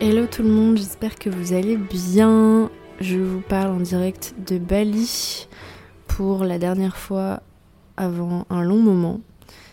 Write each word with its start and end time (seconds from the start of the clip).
Hello 0.00 0.28
tout 0.28 0.44
le 0.44 0.48
monde, 0.48 0.76
j'espère 0.76 1.16
que 1.16 1.28
vous 1.28 1.54
allez 1.54 1.76
bien. 1.76 2.70
Je 3.00 3.18
vous 3.18 3.40
parle 3.40 3.72
en 3.72 3.80
direct 3.80 4.32
de 4.46 4.56
Bali 4.56 5.48
pour 6.06 6.44
la 6.44 6.60
dernière 6.60 6.96
fois 6.96 7.42
avant 7.96 8.46
un 8.48 8.62
long 8.62 8.78
moment. 8.78 9.20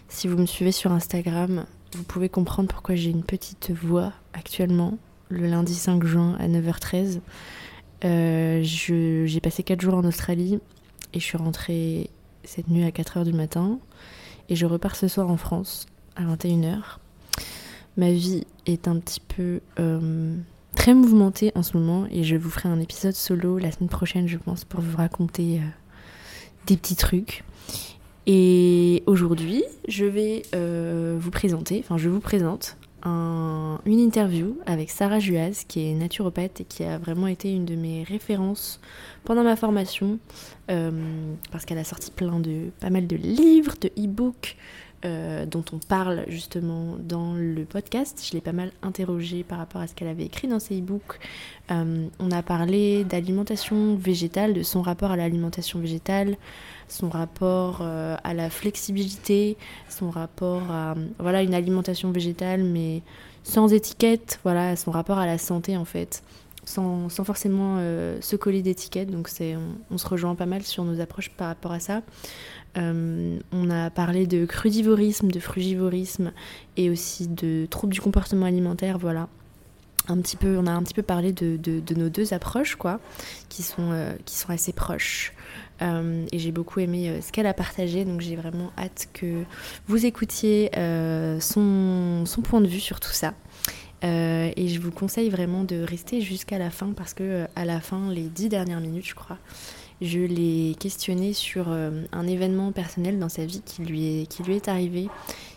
Si 0.07 0.27
vous 0.27 0.37
me 0.37 0.47
suivez 0.47 0.71
sur 0.71 0.91
Instagram, 0.91 1.65
vous 1.95 2.01
pouvez 2.01 2.27
comprendre 2.27 2.67
pourquoi 2.69 2.95
j'ai 2.95 3.11
une 3.11 3.23
petite 3.23 3.69
voix 3.69 4.13
actuellement, 4.33 4.97
le 5.29 5.45
lundi 5.45 5.75
5 5.75 6.03
juin 6.03 6.35
à 6.39 6.47
9h13. 6.47 7.19
Euh, 8.03 8.61
j'ai 8.63 9.39
passé 9.41 9.61
4 9.61 9.79
jours 9.79 9.93
en 9.93 10.05
Australie 10.05 10.59
et 11.13 11.19
je 11.19 11.23
suis 11.23 11.37
rentrée 11.37 12.09
cette 12.43 12.69
nuit 12.69 12.83
à 12.83 12.89
4h 12.89 13.25
du 13.25 13.33
matin. 13.33 13.77
Et 14.49 14.55
je 14.55 14.65
repars 14.65 14.95
ce 14.95 15.07
soir 15.07 15.29
en 15.29 15.37
France 15.37 15.85
à 16.15 16.23
21h 16.23 16.97
ma 17.97 18.11
vie 18.11 18.45
est 18.65 18.87
un 18.87 18.99
petit 18.99 19.19
peu 19.19 19.61
euh, 19.79 20.35
très 20.75 20.93
mouvementée 20.93 21.51
en 21.55 21.63
ce 21.63 21.77
moment 21.77 22.05
et 22.11 22.23
je 22.23 22.35
vous 22.35 22.49
ferai 22.49 22.69
un 22.69 22.79
épisode 22.79 23.13
solo 23.13 23.57
la 23.57 23.71
semaine 23.71 23.89
prochaine, 23.89 24.27
je 24.27 24.37
pense, 24.37 24.65
pour 24.65 24.81
vous 24.81 24.97
raconter 24.97 25.57
euh, 25.57 25.61
des 26.67 26.77
petits 26.77 26.95
trucs. 26.95 27.43
Et 28.27 29.03
aujourd'hui, 29.05 29.63
je 29.87 30.05
vais 30.05 30.43
euh, 30.55 31.15
vous 31.19 31.31
présenter, 31.31 31.79
enfin, 31.83 31.97
je 31.97 32.09
vous 32.09 32.19
présente 32.19 32.77
une 33.07 33.99
interview 33.99 34.57
avec 34.65 34.89
Sarah 34.89 35.19
Juaz, 35.19 35.63
qui 35.67 35.87
est 35.87 35.93
naturopathe 35.93 36.61
et 36.61 36.63
qui 36.63 36.83
a 36.83 36.97
vraiment 36.97 37.27
été 37.27 37.53
une 37.53 37.63
de 37.63 37.75
mes 37.75 38.01
références 38.01 38.79
pendant 39.25 39.43
ma 39.43 39.55
formation, 39.55 40.17
parce 40.65 41.65
qu'elle 41.65 41.77
a 41.77 41.83
sorti 41.83 42.09
plein 42.09 42.39
de, 42.39 42.71
pas 42.79 42.89
mal 42.89 43.05
de 43.05 43.15
livres, 43.15 43.75
de 43.79 43.89
e-books, 43.89 44.57
euh, 45.05 45.45
dont 45.45 45.63
on 45.71 45.77
parle 45.77 46.23
justement 46.29 46.95
dans 46.99 47.35
le 47.35 47.63
podcast. 47.63 48.25
Je 48.27 48.33
l'ai 48.33 48.41
pas 48.41 48.53
mal 48.53 48.71
interrogée 48.81 49.43
par 49.43 49.59
rapport 49.59 49.79
à 49.79 49.87
ce 49.87 49.93
qu'elle 49.93 50.07
avait 50.07 50.23
écrit 50.23 50.47
dans 50.47 50.59
ses 50.59 50.79
e-books. 50.79 51.19
Euh, 51.69 52.07
on 52.17 52.31
a 52.31 52.41
parlé 52.41 53.03
d'alimentation 53.03 53.95
végétale, 53.95 54.55
de 54.55 54.63
son 54.63 54.81
rapport 54.81 55.11
à 55.11 55.15
l'alimentation 55.15 55.79
végétale, 55.79 56.37
son 56.87 57.09
rapport 57.09 57.79
euh, 57.81 58.15
à 58.23 58.33
la 58.33 58.49
flexibilité, 58.49 59.57
son 59.89 60.09
rapport 60.09 60.71
à 60.71 60.95
voilà 61.19 61.43
une 61.43 61.53
alimentation 61.53 62.11
végétale 62.11 62.63
mais 62.63 63.03
sans 63.43 63.73
étiquette, 63.73 64.39
voilà 64.43 64.75
son 64.75 64.89
rapport 64.89 65.19
à 65.19 65.27
la 65.27 65.37
santé 65.37 65.77
en 65.77 65.85
fait. 65.85 66.23
Sans, 66.67 67.09
forcément 67.09 67.77
se 67.77 68.35
coller 68.35 68.63
d'étiquette, 68.63 69.11
donc 69.11 69.27
c'est, 69.27 69.55
on, 69.91 69.99
se 69.99 70.07
rejoint 70.07 70.33
pas 70.33 70.47
mal 70.47 70.63
sur 70.63 70.83
nos 70.83 70.99
approches 70.99 71.29
par 71.29 71.49
rapport 71.49 71.71
à 71.71 71.79
ça. 71.79 72.01
Euh, 72.77 73.39
on 73.51 73.69
a 73.69 73.89
parlé 73.89 74.27
de 74.27 74.45
crudivorisme, 74.45 75.29
de 75.29 75.39
frugivorisme 75.39 76.31
et 76.77 76.89
aussi 76.89 77.27
de 77.27 77.67
troubles 77.69 77.93
du 77.93 78.01
comportement 78.01 78.45
alimentaire, 78.45 78.97
voilà. 78.97 79.29
Un 80.07 80.21
petit 80.21 80.35
peu, 80.35 80.57
on 80.57 80.67
a 80.67 80.71
un 80.71 80.83
petit 80.83 80.93
peu 80.93 81.01
parlé 81.01 81.33
de, 81.33 81.57
nos 81.95 82.09
deux 82.09 82.33
approches, 82.33 82.75
quoi, 82.75 82.99
qui 83.49 83.63
sont, 83.63 83.91
euh, 83.91 84.13
qui 84.25 84.37
sont 84.37 84.51
assez 84.51 84.71
proches. 84.71 85.33
Euh, 85.81 86.25
et 86.31 86.37
j'ai 86.37 86.51
beaucoup 86.51 86.79
aimé 86.79 87.21
ce 87.21 87.31
qu'elle 87.31 87.47
a 87.47 87.55
partagé, 87.55 88.05
donc 88.05 88.21
j'ai 88.21 88.35
vraiment 88.35 88.71
hâte 88.77 89.07
que 89.13 89.43
vous 89.87 90.05
écoutiez 90.05 90.69
son, 91.41 92.23
son, 92.25 92.41
point 92.41 92.61
de 92.61 92.67
vue 92.67 92.79
sur 92.79 92.99
tout 92.99 93.11
ça. 93.11 93.33
et 94.03 94.67
je 94.67 94.79
vous 94.79 94.91
conseille 94.91 95.29
vraiment 95.29 95.63
de 95.63 95.81
rester 95.81 96.21
jusqu'à 96.21 96.59
la 96.59 96.69
fin 96.69 96.91
parce 96.95 97.15
que 97.15 97.47
à 97.55 97.65
la 97.65 97.81
fin, 97.81 98.11
les 98.11 98.29
dix 98.29 98.47
dernières 98.47 98.81
minutes, 98.81 99.07
je 99.07 99.15
crois, 99.15 99.39
je 100.01 100.19
l'ai 100.19 100.75
questionné 100.77 101.33
sur 101.33 101.69
euh, 101.69 102.03
un 102.11 102.27
événement 102.27 102.71
personnel 102.71 103.17
dans 103.17 103.29
sa 103.29 103.45
vie 103.45 103.61
qui 103.63 103.83
lui 103.83 104.21
est, 104.21 104.25
qui 104.25 104.43
lui 104.43 104.55
est 104.55 104.67
arrivé 104.67 105.09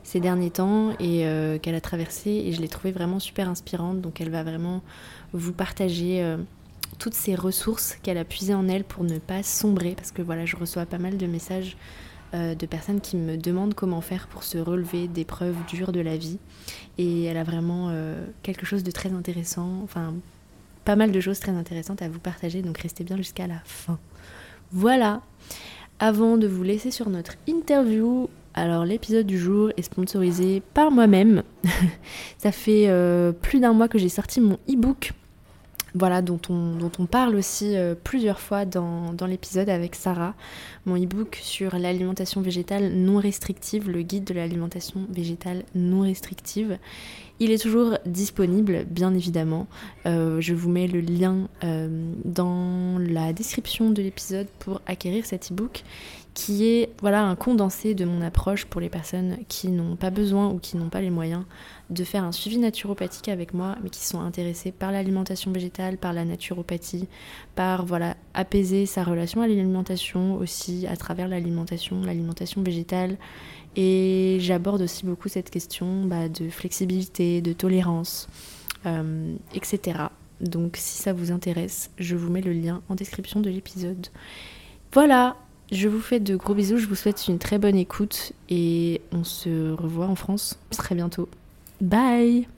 ces 0.04 0.20
derniers 0.20 0.50
temps 0.50 0.92
et 1.00 1.26
euh, 1.26 1.58
qu'elle 1.58 1.74
a 1.74 1.80
traversé 1.80 2.30
et 2.30 2.52
je 2.52 2.60
l'ai 2.60 2.68
trouvé 2.68 2.92
vraiment 2.92 3.18
super 3.18 3.48
inspirante. 3.48 4.00
Donc 4.00 4.20
elle 4.20 4.30
va 4.30 4.44
vraiment 4.44 4.82
vous 5.32 5.52
partager 5.52 6.22
euh, 6.22 6.36
toutes 6.98 7.14
ces 7.14 7.34
ressources 7.34 7.96
qu'elle 8.02 8.18
a 8.18 8.24
puisées 8.24 8.54
en 8.54 8.68
elle 8.68 8.84
pour 8.84 9.04
ne 9.04 9.18
pas 9.18 9.42
sombrer 9.42 9.94
parce 9.96 10.12
que 10.12 10.22
voilà, 10.22 10.46
je 10.46 10.56
reçois 10.56 10.86
pas 10.86 10.98
mal 10.98 11.16
de 11.16 11.26
messages 11.26 11.76
de 12.34 12.66
personnes 12.66 13.00
qui 13.00 13.16
me 13.16 13.38
demandent 13.38 13.72
comment 13.72 14.02
faire 14.02 14.26
pour 14.28 14.44
se 14.44 14.58
relever 14.58 15.08
des 15.08 15.24
preuves 15.24 15.56
dures 15.66 15.92
de 15.92 16.00
la 16.00 16.18
vie 16.18 16.36
et 16.98 17.24
elle 17.24 17.38
a 17.38 17.42
vraiment 17.42 17.90
quelque 18.42 18.66
chose 18.66 18.82
de 18.82 18.90
très 18.90 19.14
intéressant, 19.14 19.80
enfin 19.82 20.12
pas 20.84 20.94
mal 20.94 21.10
de 21.10 21.20
choses 21.20 21.40
très 21.40 21.52
intéressantes 21.52 22.02
à 22.02 22.08
vous 22.10 22.18
partager 22.18 22.60
donc 22.60 22.76
restez 22.76 23.02
bien 23.02 23.16
jusqu'à 23.16 23.46
la 23.46 23.60
fin. 23.64 23.98
Voilà. 24.72 25.22
Avant 25.98 26.36
de 26.36 26.46
vous 26.46 26.62
laisser 26.62 26.90
sur 26.90 27.10
notre 27.10 27.34
interview, 27.46 28.28
alors 28.54 28.84
l'épisode 28.84 29.26
du 29.26 29.38
jour 29.38 29.70
est 29.76 29.82
sponsorisé 29.82 30.62
par 30.74 30.90
moi-même. 30.90 31.42
Ça 32.38 32.52
fait 32.52 32.84
euh, 32.88 33.32
plus 33.32 33.60
d'un 33.60 33.72
mois 33.72 33.88
que 33.88 33.98
j'ai 33.98 34.08
sorti 34.08 34.40
mon 34.40 34.58
e-book. 34.70 35.12
Voilà, 35.98 36.22
dont 36.22 36.38
on, 36.48 36.76
dont 36.76 36.92
on 37.00 37.06
parle 37.06 37.34
aussi 37.34 37.76
euh, 37.76 37.96
plusieurs 38.00 38.38
fois 38.38 38.64
dans, 38.64 39.16
l'épisode 39.26 39.68
avec 39.68 39.96
Sarah, 39.96 40.34
mon 40.86 40.96
e-book 40.96 41.40
sur 41.42 41.76
l'alimentation 41.76 42.40
végétale 42.40 42.92
non 42.92 43.18
restrictive, 43.18 43.90
le 43.90 44.02
guide 44.02 44.22
de 44.22 44.32
l'alimentation 44.32 45.06
végétale 45.10 45.64
non 45.74 46.02
restrictive. 46.02 46.78
Il 47.40 47.50
est 47.50 47.60
toujours 47.60 47.98
disponible, 48.06 48.84
bien 48.88 49.12
évidemment. 49.12 49.66
Euh, 50.06 50.40
je 50.40 50.54
vous 50.54 50.70
mets 50.70 50.86
le 50.86 51.00
lien 51.00 51.48
euh, 51.64 51.88
dans 52.24 52.98
la 52.98 53.32
description 53.32 53.90
de 53.90 54.00
l'épisode 54.00 54.46
pour 54.60 54.80
acquérir 54.86 55.26
cet 55.26 55.50
e-book 55.50 55.82
qui 56.34 56.68
est 56.68 56.90
voilà 57.00 57.24
un 57.24 57.34
condensé 57.34 57.94
de 57.94 58.04
mon 58.04 58.22
approche 58.22 58.64
pour 58.64 58.80
les 58.80 58.88
personnes 58.88 59.38
qui 59.48 59.70
n'ont 59.70 59.96
pas 59.96 60.10
besoin 60.10 60.48
ou 60.50 60.60
qui 60.60 60.76
n'ont 60.76 60.88
pas 60.88 61.00
les 61.00 61.10
moyens 61.10 61.42
de 61.90 62.04
faire 62.04 62.24
un 62.24 62.32
suivi 62.32 62.58
naturopathique 62.58 63.28
avec 63.28 63.54
moi, 63.54 63.76
mais 63.82 63.88
qui 63.88 64.04
sont 64.04 64.20
intéressés 64.20 64.72
par 64.72 64.92
l'alimentation 64.92 65.52
végétale, 65.52 65.96
par 65.96 66.12
la 66.12 66.24
naturopathie, 66.24 67.08
par 67.54 67.86
voilà 67.86 68.16
apaiser 68.34 68.84
sa 68.84 69.04
relation 69.04 69.40
à 69.40 69.46
l'alimentation 69.46 70.36
aussi 70.36 70.86
à 70.86 70.96
travers 70.96 71.28
l'alimentation, 71.28 72.02
l'alimentation 72.02 72.62
végétale 72.62 73.16
et 73.76 74.38
j'aborde 74.40 74.82
aussi 74.82 75.06
beaucoup 75.06 75.28
cette 75.28 75.50
question 75.50 76.04
bah, 76.04 76.28
de 76.28 76.48
flexibilité, 76.48 77.40
de 77.40 77.52
tolérance, 77.52 78.28
euh, 78.86 79.34
etc. 79.54 80.00
Donc 80.40 80.76
si 80.76 81.00
ça 81.00 81.12
vous 81.12 81.32
intéresse, 81.32 81.90
je 81.98 82.16
vous 82.16 82.30
mets 82.30 82.40
le 82.40 82.52
lien 82.52 82.82
en 82.88 82.94
description 82.94 83.40
de 83.40 83.50
l'épisode. 83.50 84.08
Voilà, 84.92 85.36
je 85.70 85.88
vous 85.88 86.00
fais 86.00 86.20
de 86.20 86.36
gros 86.36 86.54
bisous, 86.54 86.78
je 86.78 86.86
vous 86.86 86.94
souhaite 86.94 87.28
une 87.28 87.38
très 87.38 87.58
bonne 87.58 87.76
écoute 87.76 88.32
et 88.48 89.00
on 89.12 89.24
se 89.24 89.72
revoit 89.72 90.06
en 90.06 90.14
France 90.14 90.58
très 90.70 90.94
bientôt. 90.94 91.28
Bye 91.80 92.48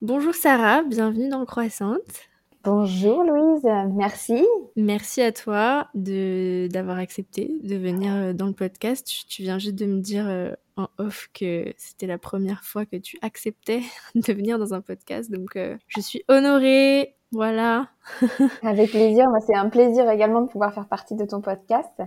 Bonjour 0.00 0.34
Sarah, 0.34 0.82
bienvenue 0.82 1.28
dans 1.28 1.44
Croissante. 1.44 2.28
Bonjour 2.64 3.22
Louise, 3.22 3.62
merci. 3.94 4.44
Merci 4.74 5.22
à 5.22 5.30
toi 5.30 5.86
de 5.94 6.66
d'avoir 6.72 6.98
accepté 6.98 7.54
de 7.62 7.76
venir 7.76 8.12
euh, 8.12 8.32
dans 8.32 8.46
le 8.46 8.52
podcast. 8.52 9.06
Tu 9.28 9.42
viens 9.42 9.60
juste 9.60 9.76
de 9.76 9.86
me 9.86 10.00
dire 10.00 10.28
euh, 10.28 10.50
en 10.76 10.88
off 10.98 11.28
que 11.32 11.72
c'était 11.76 12.08
la 12.08 12.18
première 12.18 12.64
fois 12.64 12.84
que 12.84 12.96
tu 12.96 13.16
acceptais 13.22 13.82
de 14.16 14.32
venir 14.32 14.58
dans 14.58 14.74
un 14.74 14.80
podcast, 14.80 15.30
donc 15.30 15.54
euh, 15.54 15.76
je 15.86 16.00
suis 16.00 16.24
honorée. 16.26 17.14
Voilà. 17.30 17.90
Avec 18.62 18.90
plaisir, 18.90 19.26
c'est 19.46 19.54
un 19.54 19.68
plaisir 19.68 20.10
également 20.10 20.40
de 20.40 20.48
pouvoir 20.48 20.74
faire 20.74 20.88
partie 20.88 21.14
de 21.14 21.24
ton 21.24 21.40
podcast 21.40 22.02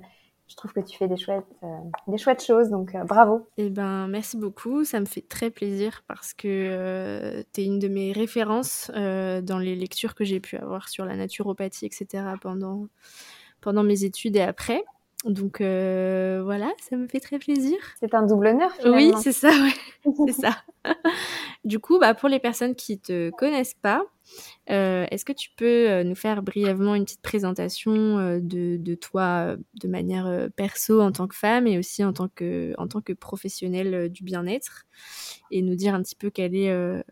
je 0.48 0.56
trouve 0.56 0.72
que 0.72 0.80
tu 0.80 0.98
fais 0.98 1.08
des 1.08 1.18
chouettes, 1.18 1.46
euh, 1.64 1.68
des 2.08 2.18
chouettes 2.18 2.44
choses, 2.44 2.70
donc 2.70 2.96
euh, 2.96 3.04
bravo. 3.04 3.48
Eh 3.58 3.70
ben, 3.70 4.08
merci 4.08 4.38
beaucoup, 4.38 4.86
ça 4.86 5.00
me 5.00 5.06
fait 5.06 5.26
très 5.28 5.50
plaisir 5.50 6.04
parce 6.08 6.34
que 6.34 6.48
euh, 6.48 7.44
tu 7.54 7.62
es 7.62 7.66
une 7.66 7.80
de 7.80 7.88
mes 7.88 8.14
références 8.14 8.90
dans 8.94 9.60
les 9.60 9.76
lectures 9.76 10.16
que 10.16 10.24
j'ai 10.24 10.40
pu 10.40 10.58
avoir 10.58 10.90
sur 10.90 11.06
la 11.06 11.16
naturopathie, 11.16 11.86
etc. 11.86 12.24
pendant, 12.42 12.88
pendant 13.62 13.84
mes 13.84 14.04
études 14.04 14.38
et 14.38 14.42
après. 14.42 14.84
Donc 15.28 15.58
voilà, 15.60 16.72
ça 16.90 16.96
me 16.96 17.08
fait 17.08 17.20
très 17.20 17.40
plaisir. 17.40 17.78
C'est 18.00 18.14
un 18.14 18.26
double 18.26 18.48
honneur 18.48 18.72
finalement. 18.74 18.98
Oui, 18.98 19.14
c'est 19.22 19.32
ça, 19.32 19.50
ouais. 19.50 20.14
c'est 20.28 20.42
ça. 20.42 20.58
du 21.66 21.80
coup, 21.80 22.00
bah, 22.00 22.14
pour 22.14 22.30
les 22.30 22.40
personnes 22.40 22.76
qui 22.76 23.00
te 23.00 23.30
connaissent 23.32 23.76
pas, 23.82 24.04
euh, 24.70 25.06
est-ce 25.12 25.26
que 25.26 25.34
tu 25.34 25.50
peux 25.56 25.90
euh, 25.90 26.04
nous 26.04 26.16
faire 26.16 26.42
brièvement 26.44 26.96
une 26.96 27.06
petite 27.06 27.22
présentation 27.22 28.18
euh, 28.18 28.40
de, 28.42 28.96
toi 28.96 29.56
de 29.82 29.88
manière 29.88 30.50
perso 30.56 31.02
en 31.02 31.12
tant 31.12 31.28
que 31.28 31.36
femme 31.36 31.68
et 31.68 31.78
aussi 31.78 32.04
en 32.04 32.14
tant 32.14 32.28
que, 32.28 32.74
en 32.78 32.88
tant 32.88 33.02
que 33.02 33.14
professionnelle 33.14 34.10
du 34.10 34.24
bien-être 34.24 34.86
et 35.52 35.62
nous 35.62 35.76
dire 35.76 35.94
un 35.94 36.02
petit 36.02 36.16
peu 36.16 36.30
quel 36.30 36.56
est 36.56 37.04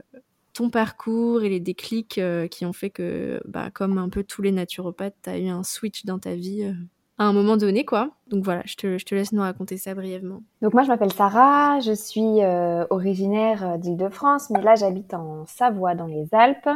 ton 0.54 0.70
parcours 0.70 1.44
et 1.44 1.50
les 1.50 1.60
déclics 1.60 2.20
qui 2.50 2.66
ont 2.66 2.74
fait 2.74 2.90
que, 2.90 3.42
bah, 3.46 3.70
comme 3.72 3.98
un 3.98 4.10
peu 4.10 4.24
tous 4.24 4.42
les 4.42 4.52
naturopathes, 4.52 5.16
tu 5.24 5.30
as 5.30 5.38
eu 5.38 5.48
un 5.48 5.64
switch 5.64 6.06
dans 6.06 6.20
ta 6.20 6.36
vie 6.36 6.74
à 7.18 7.24
un 7.24 7.34
moment 7.34 7.56
donné, 7.56 7.86
quoi. 7.86 8.10
Donc 8.28 8.44
voilà, 8.44 8.62
je 8.66 8.76
te, 8.76 9.16
laisse 9.16 9.32
nous 9.32 9.42
raconter 9.42 9.78
ça 9.78 9.94
brièvement. 9.94 10.42
Donc 10.62 10.74
moi, 10.74 10.84
je 10.84 10.90
m'appelle 10.90 11.14
Sarah, 11.14 11.80
je 11.80 11.94
suis 11.94 12.42
euh, 12.42 12.86
originaire 12.90 13.66
euh, 13.66 13.78
d'Île-de-France, 13.78 14.50
mais 14.50 14.62
là, 14.62 14.76
j'habite 14.76 15.14
en 15.14 15.46
Savoie, 15.46 15.96
dans 15.96 16.08
les 16.08 16.28
Alpes, 16.34 16.68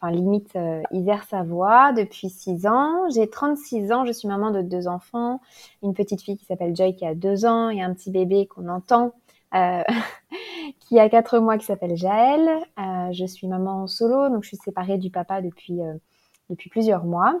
enfin 0.00 0.10
limite 0.10 0.56
euh, 0.56 0.82
Isère-Savoie, 0.90 1.92
depuis 1.92 2.28
6 2.28 2.66
ans. 2.66 3.08
J'ai 3.14 3.30
36 3.30 3.92
ans, 3.92 4.04
je 4.04 4.12
suis 4.12 4.26
maman 4.26 4.50
de 4.50 4.62
deux 4.62 4.88
enfants, 4.88 5.40
une 5.82 5.94
petite 5.94 6.22
fille 6.22 6.36
qui 6.36 6.44
s'appelle 6.44 6.74
Joy 6.74 6.96
qui 6.96 7.06
a 7.06 7.14
2 7.14 7.46
ans 7.46 7.70
et 7.70 7.80
un 7.80 7.94
petit 7.94 8.10
bébé 8.10 8.46
qu'on 8.46 8.68
entend. 8.68 9.12
qui 10.80 10.98
a 10.98 11.08
quatre 11.08 11.38
mois, 11.38 11.58
qui 11.58 11.64
s'appelle 11.64 11.96
Jaël. 11.96 12.40
je 13.12 13.24
suis 13.24 13.46
maman 13.46 13.86
solo, 13.86 14.28
donc 14.28 14.42
je 14.42 14.48
suis 14.48 14.56
séparée 14.56 14.98
du 14.98 15.10
papa 15.10 15.40
depuis 15.42 15.78
depuis 16.50 16.70
plusieurs 16.70 17.04
mois. 17.04 17.34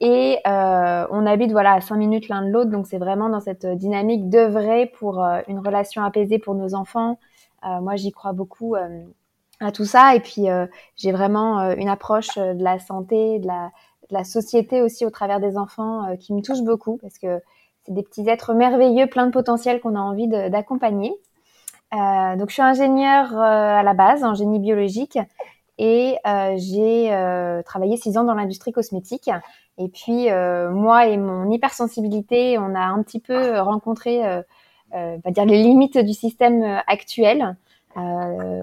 Et 0.00 0.38
euh, 0.46 1.06
on 1.10 1.26
habite 1.26 1.52
voilà 1.52 1.74
à 1.74 1.80
cinq 1.80 1.96
minutes 1.96 2.28
l'un 2.28 2.42
de 2.42 2.50
l'autre, 2.50 2.70
donc 2.70 2.86
c'est 2.86 2.98
vraiment 2.98 3.28
dans 3.28 3.40
cette 3.40 3.66
dynamique 3.66 4.28
d'œuvrer 4.28 4.86
pour 4.86 5.22
euh, 5.22 5.40
une 5.48 5.58
relation 5.58 6.02
apaisée 6.02 6.38
pour 6.38 6.54
nos 6.54 6.74
enfants. 6.74 7.18
Euh, 7.64 7.80
moi, 7.80 7.96
j'y 7.96 8.10
crois 8.10 8.32
beaucoup 8.32 8.74
euh, 8.74 9.04
à 9.60 9.72
tout 9.72 9.84
ça. 9.84 10.14
Et 10.14 10.20
puis, 10.20 10.48
euh, 10.50 10.66
j'ai 10.96 11.12
vraiment 11.12 11.72
une 11.72 11.88
approche 11.88 12.36
de 12.36 12.62
la 12.62 12.78
santé, 12.78 13.38
de 13.38 13.46
la, 13.46 13.70
de 14.10 14.14
la, 14.14 14.24
société 14.24 14.82
aussi 14.82 15.04
au 15.04 15.10
travers 15.10 15.40
des 15.40 15.56
enfants 15.56 16.16
qui 16.18 16.32
me 16.32 16.42
touche 16.42 16.62
beaucoup 16.62 16.98
parce 16.98 17.18
que 17.18 17.40
c'est 17.84 17.94
des 17.94 18.02
petits 18.02 18.28
êtres 18.28 18.54
merveilleux, 18.54 19.06
plein 19.06 19.26
de 19.26 19.32
potentiel 19.32 19.80
qu'on 19.80 19.94
a 19.94 20.00
envie 20.00 20.28
d'accompagner. 20.28 21.12
donc, 21.92 22.48
je 22.48 22.52
suis 22.52 22.62
ingénieure 22.62 23.36
à 23.38 23.82
la 23.82 23.94
base 23.94 24.24
en 24.24 24.34
génie 24.34 24.58
biologique 24.58 25.18
et 25.80 26.18
euh, 26.26 26.56
j'ai 26.58 27.10
euh, 27.10 27.62
travaillé 27.62 27.96
six 27.96 28.18
ans 28.18 28.24
dans 28.24 28.34
l'industrie 28.34 28.70
cosmétique. 28.70 29.30
Et 29.78 29.88
puis 29.88 30.30
euh, 30.30 30.70
moi 30.70 31.06
et 31.06 31.16
mon 31.16 31.50
hypersensibilité, 31.50 32.58
on 32.58 32.74
a 32.74 32.80
un 32.80 33.02
petit 33.02 33.18
peu 33.18 33.58
rencontré, 33.60 34.20
on 34.92 35.20
va 35.24 35.30
dire 35.30 35.46
les 35.46 35.62
limites 35.62 35.96
du 35.96 36.12
système 36.12 36.82
actuel. 36.86 37.56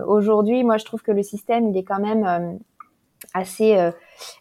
Aujourd'hui, 0.05 0.63
moi 0.63 0.77
je 0.77 0.85
trouve 0.85 1.01
que 1.01 1.11
le 1.11 1.23
système 1.23 1.67
il 1.69 1.75
est 1.75 1.83
quand 1.83 1.99
même 1.99 2.59
assez 3.33 3.75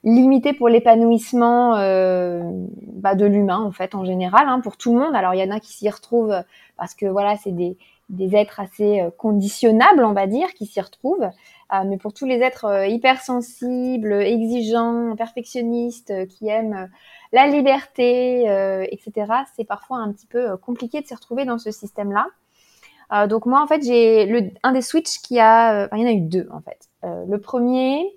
limité 0.05 0.53
pour 0.53 0.69
l'épanouissement 0.69 1.71
bah, 1.73 3.15
de 3.15 3.25
l'humain 3.25 3.61
en 3.61 3.73
fait 3.73 3.95
en 3.95 4.05
général 4.05 4.49
hein, 4.49 4.61
pour 4.61 4.77
tout 4.77 4.93
le 4.93 5.01
monde. 5.01 5.17
Alors 5.17 5.33
il 5.33 5.41
y 5.41 5.43
en 5.43 5.51
a 5.51 5.61
qui 5.61 5.73
s'y 5.73 5.89
retrouvent 5.89 6.43
parce 6.77 6.95
que 6.95 7.07
voilà 7.07 7.39
c'est 7.39 7.53
des, 7.53 7.79
des 8.11 8.37
êtres 8.37 8.61
assez 8.61 9.03
conditionnables 9.17 10.05
on 10.05 10.13
va 10.13 10.27
dire 10.27 10.53
qui 10.53 10.67
s'y 10.67 10.83
retrouvent. 10.83 11.31
Euh, 11.73 11.83
mais 11.85 11.97
pour 11.97 12.13
tous 12.13 12.27
les 12.27 12.37
êtres 12.37 12.67
euh, 12.67 12.87
hypersensibles, 12.87 14.13
exigeants, 14.13 15.17
perfectionnistes, 15.17 16.11
euh, 16.11 16.27
qui 16.27 16.49
aiment 16.49 16.89
la 17.33 17.49
liberté, 17.49 18.43
etc., 18.91 19.33
c'est 19.57 19.65
parfois 19.65 19.99
un 19.99 20.13
petit 20.13 20.27
peu 20.27 20.57
compliqué 20.57 21.01
de 21.01 21.07
s'y 21.07 21.15
retrouver 21.15 21.45
dans 21.45 21.59
ce 21.59 21.73
système-là. 21.73 23.27
donc 23.27 23.47
moi, 23.47 23.61
en 23.61 23.67
fait, 23.67 23.83
j'ai 23.83 24.53
un 24.63 24.73
des 24.73 24.81
switches 24.81 25.21
qui 25.21 25.41
a, 25.41 25.87
enfin, 25.87 25.97
il 25.97 26.03
y 26.03 26.05
en 26.05 26.09
a 26.09 26.13
eu 26.13 26.21
deux 26.21 26.49
en 26.53 26.61
fait. 26.61 26.89
le 27.03 27.37
premier, 27.39 28.17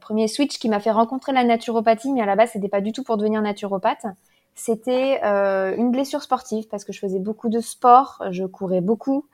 premier 0.00 0.28
switch 0.28 0.58
qui 0.58 0.68
m'a 0.68 0.78
fait 0.78 0.90
rencontrer 0.90 1.32
la 1.32 1.42
naturopathie, 1.42 2.12
mais 2.12 2.20
à 2.20 2.26
la 2.26 2.36
base, 2.36 2.50
c'était 2.52 2.68
pas 2.68 2.82
du 2.82 2.92
tout 2.92 3.02
pour 3.02 3.16
devenir 3.16 3.40
naturopathe. 3.40 4.04
C'était 4.54 5.22
une 5.22 5.90
blessure 5.90 6.22
sportive 6.22 6.68
parce 6.68 6.84
que 6.84 6.92
je 6.92 7.00
faisais 7.00 7.18
beaucoup 7.18 7.48
de 7.48 7.60
sport, 7.60 8.22
je 8.30 8.44
courais 8.44 8.82
beaucoup. 8.82 9.26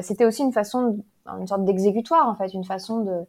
c'était 0.00 0.24
aussi 0.24 0.42
une 0.42 0.54
façon 0.54 1.04
une 1.26 1.46
sorte 1.46 1.64
d'exécutoire 1.64 2.28
en 2.28 2.34
fait, 2.34 2.52
une 2.54 2.64
façon 2.64 3.00
de, 3.00 3.26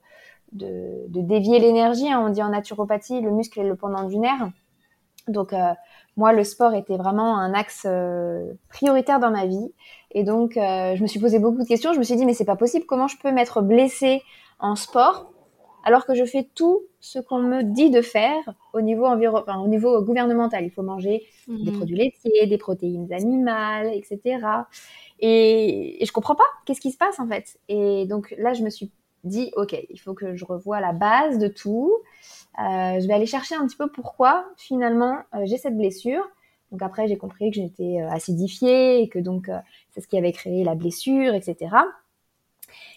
de, 0.53 1.05
de 1.07 1.21
dévier 1.21 1.59
l'énergie. 1.59 2.11
Hein. 2.11 2.23
On 2.25 2.29
dit 2.29 2.41
en 2.43 2.49
naturopathie, 2.49 3.21
le 3.21 3.31
muscle 3.31 3.59
est 3.59 3.67
le 3.67 3.75
pendant 3.75 4.03
du 4.03 4.17
nerf. 4.17 4.49
Donc 5.27 5.53
euh, 5.53 5.73
moi, 6.15 6.33
le 6.33 6.43
sport 6.43 6.73
était 6.73 6.97
vraiment 6.97 7.37
un 7.37 7.53
axe 7.53 7.85
euh, 7.85 8.53
prioritaire 8.69 9.19
dans 9.19 9.31
ma 9.31 9.45
vie. 9.45 9.73
Et 10.11 10.23
donc, 10.23 10.57
euh, 10.57 10.95
je 10.95 11.01
me 11.01 11.07
suis 11.07 11.19
posé 11.19 11.39
beaucoup 11.39 11.63
de 11.63 11.67
questions. 11.67 11.93
Je 11.93 11.99
me 11.99 12.03
suis 12.03 12.15
dit, 12.15 12.25
mais 12.25 12.33
c'est 12.33 12.45
pas 12.45 12.55
possible. 12.55 12.85
Comment 12.85 13.07
je 13.07 13.17
peux 13.17 13.31
m'être 13.31 13.61
blessée 13.61 14.21
en 14.59 14.75
sport 14.75 15.31
alors 15.85 16.05
que 16.05 16.13
je 16.13 16.23
fais 16.23 16.47
tout 16.55 16.83
ce 17.01 17.19
qu'on 17.19 17.39
me 17.39 17.63
dit 17.63 17.89
de 17.89 18.01
faire 18.01 18.53
au 18.73 18.81
niveau, 18.81 19.05
enviro 19.05 19.37
enfin, 19.37 19.59
au 19.59 19.67
niveau 19.67 20.01
gouvernemental? 20.01 20.63
Il 20.63 20.71
faut 20.71 20.83
manger 20.83 21.23
des 21.47 21.71
mmh. 21.71 21.77
produits 21.77 21.95
laitiers, 21.95 22.47
des 22.47 22.57
protéines 22.57 23.11
animales, 23.11 23.91
etc. 23.93 24.19
Et, 25.19 26.01
et 26.01 26.05
je 26.05 26.11
comprends 26.11 26.35
pas. 26.35 26.43
Qu'est-ce 26.65 26.81
qui 26.81 26.91
se 26.91 26.97
passe 26.97 27.19
en 27.19 27.27
fait 27.27 27.57
Et 27.69 28.05
donc 28.05 28.33
là, 28.37 28.53
je 28.53 28.63
me 28.63 28.69
suis 28.69 28.91
dit, 29.23 29.51
ok, 29.55 29.75
il 29.89 29.99
faut 29.99 30.13
que 30.13 30.35
je 30.35 30.45
revoie 30.45 30.79
la 30.81 30.91
base 30.91 31.39
de 31.39 31.47
tout. 31.47 31.91
Euh, 32.59 32.99
je 32.99 33.07
vais 33.07 33.13
aller 33.13 33.25
chercher 33.25 33.55
un 33.55 33.65
petit 33.65 33.77
peu 33.77 33.89
pourquoi 33.89 34.45
finalement 34.57 35.17
euh, 35.33 35.41
j'ai 35.45 35.57
cette 35.57 35.77
blessure. 35.77 36.23
Donc 36.71 36.81
après, 36.81 37.07
j'ai 37.07 37.17
compris 37.17 37.51
que 37.51 37.55
j'étais 37.55 38.01
euh, 38.01 38.09
acidifiée 38.09 39.01
et 39.01 39.09
que 39.09 39.19
donc 39.19 39.49
c'est 39.91 40.01
ce 40.01 40.07
qui 40.07 40.17
avait 40.17 40.31
créé 40.31 40.63
la 40.63 40.75
blessure, 40.75 41.33
etc. 41.33 41.75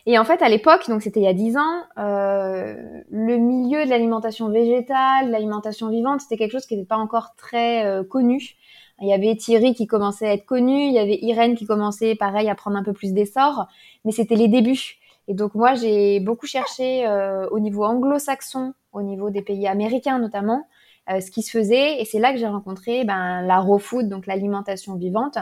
Et 0.07 0.19
en 0.19 0.25
fait, 0.25 0.41
à 0.41 0.49
l'époque, 0.49 0.89
donc 0.89 1.03
c'était 1.03 1.21
il 1.21 1.25
y 1.25 1.29
a 1.29 1.35
dix 1.35 1.57
ans, 1.57 1.83
le 1.97 3.37
milieu 3.37 3.85
de 3.85 3.91
l'alimentation 3.91 4.49
végétale, 4.49 5.31
l'alimentation 5.31 5.91
vivante, 5.91 6.23
c'était 6.23 6.37
quelque 6.37 6.53
chose 6.53 6.65
qui 6.65 6.77
n'était 6.77 6.87
pas 6.87 6.97
encore 6.97 7.35
très 7.37 8.03
connu. 8.09 8.57
Il 9.01 9.09
y 9.09 9.13
avait 9.13 9.37
Thierry 9.37 9.75
qui 9.75 9.87
commençait 9.87 10.27
à 10.27 10.33
être 10.33 10.47
connu, 10.47 10.87
il 10.87 10.93
y 10.93 10.99
avait 10.99 11.19
Irène 11.21 11.55
qui 11.55 11.67
commençait, 11.67 12.15
pareil, 12.15 12.49
à 12.49 12.55
prendre 12.55 12.77
un 12.77 12.83
peu 12.83 12.95
plus 12.95 13.13
d'essor, 13.13 13.67
mais 14.05 14.13
c'était 14.13 14.37
les 14.37 14.49
débuts. 14.49 14.99
Et 15.29 15.35
donc 15.35 15.55
moi, 15.55 15.75
j'ai 15.75 16.21
beaucoup 16.21 16.47
cherché 16.47 17.07
euh, 17.07 17.47
au 17.51 17.61
niveau 17.61 17.85
anglo-saxon, 17.85 18.75
au 18.93 19.03
niveau 19.03 19.31
des 19.31 19.43
pays 19.43 19.67
américains 19.67 20.19
notamment, 20.19 20.67
euh, 21.11 21.21
ce 21.21 21.31
qui 21.31 21.43
se 21.43 21.51
faisait. 21.51 22.01
Et 22.01 22.05
c'est 22.05 22.19
là 22.19 22.33
que 22.33 22.39
j'ai 22.39 22.47
rencontré 22.47 23.05
ben, 23.05 23.43
la 23.43 23.59
raw 23.59 23.79
food, 23.79 24.09
donc 24.09 24.27
l'alimentation 24.27 24.95
vivante. 24.95 25.39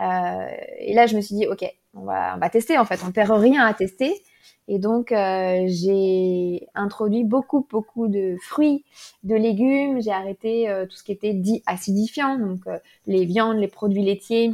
Euh, 0.00 0.46
et 0.78 0.94
là, 0.94 1.06
je 1.06 1.16
me 1.16 1.20
suis 1.20 1.36
dit, 1.36 1.46
ok, 1.46 1.64
on 1.94 2.04
va, 2.04 2.34
on 2.36 2.38
va 2.38 2.50
tester 2.50 2.78
en 2.78 2.84
fait, 2.84 3.00
on 3.06 3.12
perd 3.12 3.30
rien 3.30 3.64
à 3.64 3.72
tester. 3.74 4.22
Et 4.68 4.78
donc, 4.78 5.12
euh, 5.12 5.64
j'ai 5.66 6.68
introduit 6.74 7.24
beaucoup, 7.24 7.66
beaucoup 7.70 8.08
de 8.08 8.36
fruits, 8.42 8.84
de 9.24 9.34
légumes. 9.34 10.00
J'ai 10.00 10.12
arrêté 10.12 10.68
euh, 10.68 10.86
tout 10.86 10.96
ce 10.96 11.02
qui 11.04 11.12
était 11.12 11.34
dit 11.34 11.62
acidifiant, 11.66 12.38
donc 12.38 12.60
euh, 12.66 12.78
les 13.06 13.24
viandes, 13.24 13.58
les 13.58 13.68
produits 13.68 14.02
laitiers. 14.02 14.52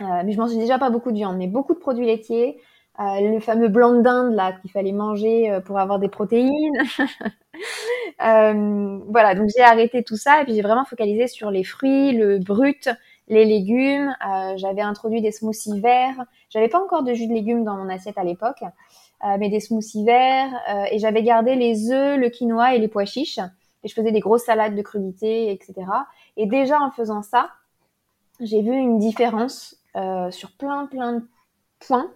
mais 0.00 0.32
je 0.32 0.38
mangeais 0.38 0.56
déjà 0.56 0.78
pas 0.78 0.90
beaucoup 0.90 1.10
de 1.10 1.16
viande, 1.16 1.36
mais 1.36 1.46
beaucoup 1.46 1.74
de 1.74 1.78
produits 1.78 2.06
laitiers. 2.06 2.58
le 2.98 3.38
fameux 3.40 3.68
blanc 3.68 3.94
de 3.94 4.02
dinde 4.02 4.34
là 4.34 4.52
qu'il 4.52 4.70
fallait 4.70 4.92
manger 4.92 5.58
pour 5.66 5.78
avoir 5.78 5.98
des 5.98 6.08
protéines. 6.08 6.78
voilà, 8.18 9.34
donc 9.34 9.50
j'ai 9.54 9.62
arrêté 9.62 10.02
tout 10.02 10.16
ça 10.16 10.40
et 10.42 10.44
puis 10.44 10.54
j'ai 10.54 10.62
vraiment 10.62 10.84
focalisé 10.84 11.26
sur 11.28 11.50
les 11.50 11.64
fruits, 11.64 12.12
le 12.12 12.38
brut, 12.38 12.88
les 13.28 13.44
légumes. 13.44 14.14
j'avais 14.56 14.82
introduit 14.82 15.20
des 15.22 15.32
smoothies 15.32 15.80
verts. 15.80 16.24
J'avais 16.50 16.68
pas 16.68 16.82
encore 16.82 17.02
de 17.02 17.12
jus 17.14 17.26
de 17.26 17.34
légumes 17.34 17.64
dans 17.64 17.76
mon 17.76 17.88
assiette 17.88 18.18
à 18.18 18.24
l'époque. 18.24 18.62
Euh, 19.24 19.36
mais 19.38 19.48
des 19.48 19.58
smoothies 19.58 20.04
verts, 20.04 20.52
euh, 20.70 20.84
et 20.92 21.00
j'avais 21.00 21.24
gardé 21.24 21.56
les 21.56 21.90
œufs, 21.90 22.16
le 22.18 22.28
quinoa 22.28 22.76
et 22.76 22.78
les 22.78 22.86
pois 22.86 23.04
chiches. 23.04 23.40
Et 23.82 23.88
je 23.88 23.94
faisais 23.94 24.12
des 24.12 24.20
grosses 24.20 24.44
salades 24.44 24.76
de 24.76 24.82
crudités, 24.82 25.50
etc. 25.50 25.74
Et 26.36 26.46
déjà 26.46 26.80
en 26.80 26.92
faisant 26.92 27.22
ça, 27.22 27.50
j'ai 28.40 28.62
vu 28.62 28.72
une 28.72 28.98
différence 28.98 29.76
euh, 29.96 30.30
sur 30.30 30.52
plein 30.52 30.86
plein 30.86 31.14
de 31.14 31.24
points, 31.80 32.10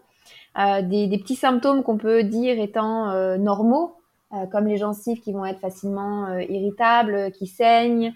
euh, 0.59 0.83
des, 0.83 1.07
des, 1.09 1.19
petits 1.19 1.37
symptômes 1.37 1.83
qu'on 1.83 1.97
peut 1.97 2.23
dire 2.25 2.61
étant 2.61 3.11
euh, 3.11 3.37
normaux, 3.37 3.97
euh, 4.33 4.47
comme 4.47 4.67
les 4.67 4.77
gencives 4.77 5.21
qui 5.21 5.33
vont 5.33 5.45
être 5.45 5.61
facilement 5.61 6.39
irritables, 6.39 7.33
qui 7.33 7.47
saignent. 7.47 8.13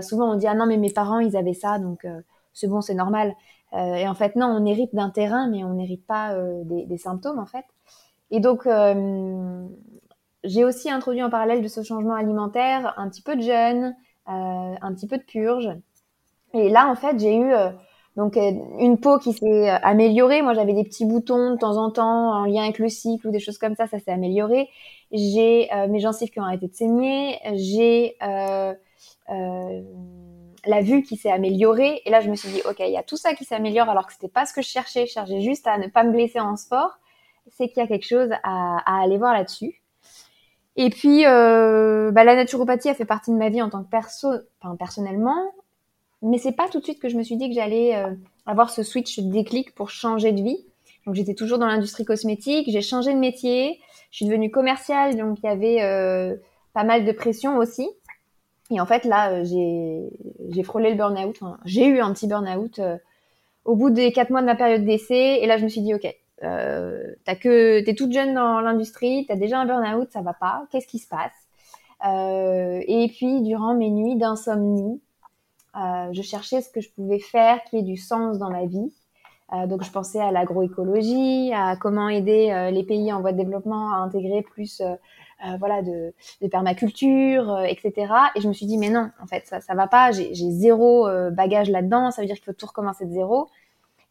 souvent 0.00 0.32
on 0.32 0.36
dit 0.36 0.46
ah 0.46 0.54
non 0.54 0.66
mais 0.66 0.76
mes 0.76 0.92
parents 0.92 1.18
ils 1.18 1.36
avaient 1.36 1.54
ça 1.54 1.78
donc 1.78 2.06
c'est 2.52 2.68
bon 2.68 2.80
c'est 2.80 2.94
normal. 2.94 3.34
et 3.72 4.06
en 4.06 4.14
fait 4.14 4.36
non 4.36 4.46
on 4.46 4.64
hérite 4.64 4.94
d'un 4.94 5.10
terrain 5.10 5.48
mais 5.48 5.64
on 5.64 5.74
n'hérite 5.74 6.06
pas 6.06 6.36
des, 6.64 6.84
des, 6.86 6.98
symptômes 6.98 7.38
en 7.38 7.46
fait. 7.46 7.64
Et 8.32 8.40
donc, 8.40 8.66
euh, 8.66 9.68
j'ai 10.42 10.64
aussi 10.64 10.90
introduit 10.90 11.22
en 11.22 11.28
parallèle 11.28 11.62
de 11.62 11.68
ce 11.68 11.82
changement 11.82 12.14
alimentaire 12.14 12.94
un 12.96 13.08
petit 13.10 13.20
peu 13.20 13.36
de 13.36 13.42
jeûne, 13.42 13.94
euh, 14.28 14.74
un 14.80 14.94
petit 14.94 15.06
peu 15.06 15.18
de 15.18 15.22
purge. 15.22 15.68
Et 16.54 16.70
là, 16.70 16.88
en 16.88 16.94
fait, 16.94 17.20
j'ai 17.20 17.36
eu 17.36 17.52
euh, 17.52 17.68
donc 18.16 18.36
une 18.36 18.98
peau 18.98 19.18
qui 19.18 19.34
s'est 19.34 19.68
améliorée. 19.68 20.40
Moi, 20.40 20.54
j'avais 20.54 20.72
des 20.72 20.84
petits 20.84 21.04
boutons 21.04 21.50
de 21.52 21.58
temps 21.58 21.76
en 21.76 21.90
temps 21.90 22.32
en 22.32 22.46
lien 22.46 22.62
avec 22.62 22.78
le 22.78 22.88
cycle 22.88 23.28
ou 23.28 23.30
des 23.30 23.38
choses 23.38 23.58
comme 23.58 23.74
ça. 23.74 23.86
Ça 23.86 23.98
s'est 23.98 24.10
amélioré. 24.10 24.70
J'ai 25.12 25.68
mes 25.90 26.00
gencives 26.00 26.30
qui 26.30 26.40
ont 26.40 26.44
arrêté 26.44 26.68
de 26.68 26.74
saigner. 26.74 27.38
J'ai 27.54 28.16
la 30.64 30.80
vue 30.80 31.02
qui 31.02 31.16
s'est 31.16 31.30
améliorée. 31.30 32.00
Et 32.06 32.10
là, 32.10 32.20
je 32.20 32.30
me 32.30 32.34
suis 32.34 32.50
dit, 32.50 32.62
ok, 32.66 32.80
il 32.80 32.92
y 32.92 32.96
a 32.96 33.02
tout 33.02 33.16
ça 33.18 33.34
qui 33.34 33.44
s'améliore 33.44 33.90
alors 33.90 34.06
que 34.06 34.12
c'était 34.14 34.28
pas 34.28 34.46
ce 34.46 34.54
que 34.54 34.62
je 34.62 34.68
cherchais. 34.68 35.06
Je 35.06 35.12
cherchais 35.12 35.40
juste 35.42 35.66
à 35.66 35.76
ne 35.76 35.88
pas 35.88 36.02
me 36.04 36.12
blesser 36.12 36.40
en 36.40 36.56
sport 36.56 36.98
c'est 37.52 37.68
qu'il 37.68 37.82
y 37.82 37.84
a 37.84 37.86
quelque 37.86 38.06
chose 38.06 38.30
à, 38.42 39.02
aller 39.02 39.18
voir 39.18 39.32
là-dessus. 39.32 39.80
Et 40.76 40.88
puis, 40.90 41.26
euh, 41.26 42.10
bah, 42.10 42.24
la 42.24 42.34
naturopathie 42.34 42.88
a 42.88 42.94
fait 42.94 43.04
partie 43.04 43.30
de 43.30 43.36
ma 43.36 43.50
vie 43.50 43.60
en 43.60 43.68
tant 43.68 43.82
que 43.82 43.90
perso, 43.90 44.28
enfin, 44.60 44.74
personnellement, 44.76 45.52
mais 46.22 46.38
c'est 46.38 46.52
pas 46.52 46.68
tout 46.68 46.78
de 46.78 46.84
suite 46.84 47.00
que 47.00 47.08
je 47.08 47.16
me 47.16 47.22
suis 47.22 47.36
dit 47.36 47.48
que 47.48 47.54
j'allais 47.54 47.94
euh, 47.94 48.10
avoir 48.46 48.70
ce 48.70 48.82
switch 48.82 49.20
déclic 49.20 49.74
pour 49.74 49.90
changer 49.90 50.32
de 50.32 50.42
vie. 50.42 50.64
Donc 51.04 51.16
j'étais 51.16 51.34
toujours 51.34 51.58
dans 51.58 51.66
l'industrie 51.66 52.04
cosmétique, 52.04 52.70
j'ai 52.70 52.80
changé 52.80 53.12
de 53.12 53.18
métier, 53.18 53.80
je 54.10 54.16
suis 54.16 54.26
devenue 54.26 54.50
commerciale, 54.50 55.16
donc 55.16 55.38
il 55.42 55.46
y 55.46 55.48
avait 55.48 55.82
euh, 55.82 56.36
pas 56.74 56.84
mal 56.84 57.04
de 57.04 57.12
pression 57.12 57.58
aussi. 57.58 57.88
Et 58.70 58.80
en 58.80 58.86
fait 58.86 59.04
là, 59.04 59.42
j'ai 59.42 60.62
frôlé 60.62 60.90
le 60.90 60.96
burn-out, 60.96 61.40
j'ai 61.64 61.86
eu 61.86 61.98
un 61.98 62.12
petit 62.12 62.28
burn-out 62.28 62.80
au 63.64 63.74
bout 63.74 63.90
des 63.90 64.12
quatre 64.12 64.30
mois 64.30 64.40
de 64.40 64.46
ma 64.46 64.54
période 64.54 64.84
d'essai, 64.84 65.40
et 65.42 65.46
là 65.46 65.58
je 65.58 65.64
me 65.64 65.68
suis 65.68 65.80
dit 65.80 65.92
ok, 65.92 66.06
euh, 66.42 67.14
t'as 67.24 67.36
que 67.36 67.80
t'es 67.84 67.94
toute 67.94 68.12
jeune 68.12 68.34
dans 68.34 68.60
l'industrie, 68.60 69.26
t'as 69.28 69.36
déjà 69.36 69.60
un 69.60 69.66
burn-out, 69.66 70.08
ça 70.12 70.22
va 70.22 70.34
pas. 70.34 70.64
Qu'est-ce 70.70 70.86
qui 70.86 70.98
se 70.98 71.08
passe? 71.08 71.32
Euh, 72.06 72.80
Et 72.86 73.08
puis 73.08 73.42
durant 73.42 73.74
mes 73.74 73.90
nuits 73.90 74.16
d'insomnie, 74.16 75.00
euh, 75.76 76.08
je 76.12 76.22
cherchais 76.22 76.60
ce 76.60 76.70
que 76.70 76.80
je 76.80 76.90
pouvais 76.90 77.20
faire 77.20 77.62
qui 77.64 77.78
ait 77.78 77.82
du 77.82 77.96
sens 77.96 78.38
dans 78.38 78.50
ma 78.50 78.66
vie. 78.66 78.92
donc 79.66 79.82
je 79.84 79.90
pensais 79.90 80.20
à 80.20 80.30
l'agroécologie, 80.32 81.52
à 81.54 81.76
comment 81.76 82.08
aider 82.08 82.70
les 82.72 82.84
pays 82.84 83.12
en 83.12 83.20
voie 83.20 83.32
de 83.32 83.36
développement 83.36 83.92
à 83.92 83.96
intégrer 83.98 84.42
plus 84.42 84.82
voilà 85.58 85.82
de, 85.82 86.14
de 86.40 86.48
permaculture, 86.48 87.60
etc. 87.66 87.92
Et 88.34 88.40
je 88.40 88.48
me 88.48 88.54
suis 88.54 88.66
dit 88.66 88.78
mais 88.78 88.88
non, 88.90 89.10
en 89.22 89.26
fait 89.26 89.46
ça 89.46 89.60
ça 89.60 89.74
va 89.74 89.86
pas, 89.88 90.10
j'ai 90.12 90.32
zéro 90.34 91.06
bagage 91.32 91.68
là-dedans, 91.70 92.10
ça 92.10 92.22
veut 92.22 92.26
dire 92.26 92.36
qu'il 92.36 92.46
faut 92.46 92.54
tout 92.54 92.66
recommencer 92.66 93.04
de 93.04 93.12
zéro. 93.12 93.48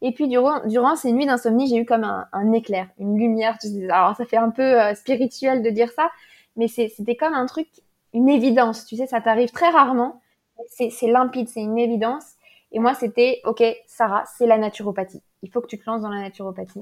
Et 0.01 0.12
puis 0.13 0.27
durant, 0.27 0.65
durant 0.65 0.96
ces 0.96 1.12
nuits 1.12 1.25
d'insomnie, 1.25 1.67
j'ai 1.67 1.77
eu 1.77 1.86
comme 1.86 2.03
un, 2.03 2.51
éclair, 2.53 2.88
une 3.00 3.17
lumière. 3.17 3.58
Alors 3.89 4.15
ça 4.15 4.25
fait 4.25 4.38
un 4.38 4.50
peu 4.50 4.79
spirituel 4.96 5.62
de 5.62 5.70
dire 5.70 5.91
ça, 5.91 6.10
mais 6.55 6.67
c'était 6.67 7.15
comme 7.15 7.34
un 7.34 7.46
truc, 7.46 7.67
une 8.13 8.29
évidence. 8.29 8.86
Tu 8.86 8.98
sais, 8.98 9.05
ça 9.05 9.22
t'arrive 9.22 9.51
très 9.51 9.70
rarement. 9.70 10.22
C'est 10.70 11.08
limpide, 11.08 11.48
c'est 11.48 11.62
une 11.62 11.77
évidence. 11.77 12.34
Et 12.72 12.79
moi, 12.79 12.93
c'était, 12.93 13.41
OK, 13.46 13.63
Sarah, 13.86 14.24
c'est 14.38 14.48
la 14.48 14.58
naturopathie. 14.58 15.22
Il 15.43 15.51
faut 15.51 15.62
que 15.62 15.67
tu 15.67 15.77
te 15.77 15.89
lances 15.89 16.01
dans 16.01 16.10
la 16.10 16.22
naturopathie. 16.22 16.79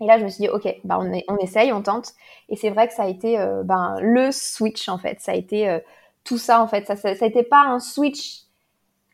Et 0.00 0.06
là, 0.06 0.18
je 0.18 0.24
me 0.24 0.28
suis 0.28 0.42
dit, 0.42 0.48
OK, 0.48 0.68
bah, 0.84 0.98
on, 1.00 1.36
essaye, 1.38 1.72
on 1.72 1.82
tente. 1.82 2.12
Et 2.48 2.56
c'est 2.56 2.70
vrai 2.70 2.88
que 2.88 2.94
ça 2.94 3.02
a 3.02 3.08
été 3.08 3.38
euh, 3.38 3.62
ben, 3.62 3.96
le 4.00 4.32
switch, 4.32 4.88
en 4.88 4.98
fait. 4.98 5.20
Ça 5.20 5.32
a 5.32 5.34
été 5.34 5.68
euh, 5.68 5.78
tout 6.24 6.38
ça, 6.38 6.62
en 6.62 6.68
fait. 6.68 6.86
Ça 6.86 7.14
n'a 7.14 7.26
été 7.26 7.42
pas 7.42 7.62
un 7.62 7.80
switch 7.80 8.44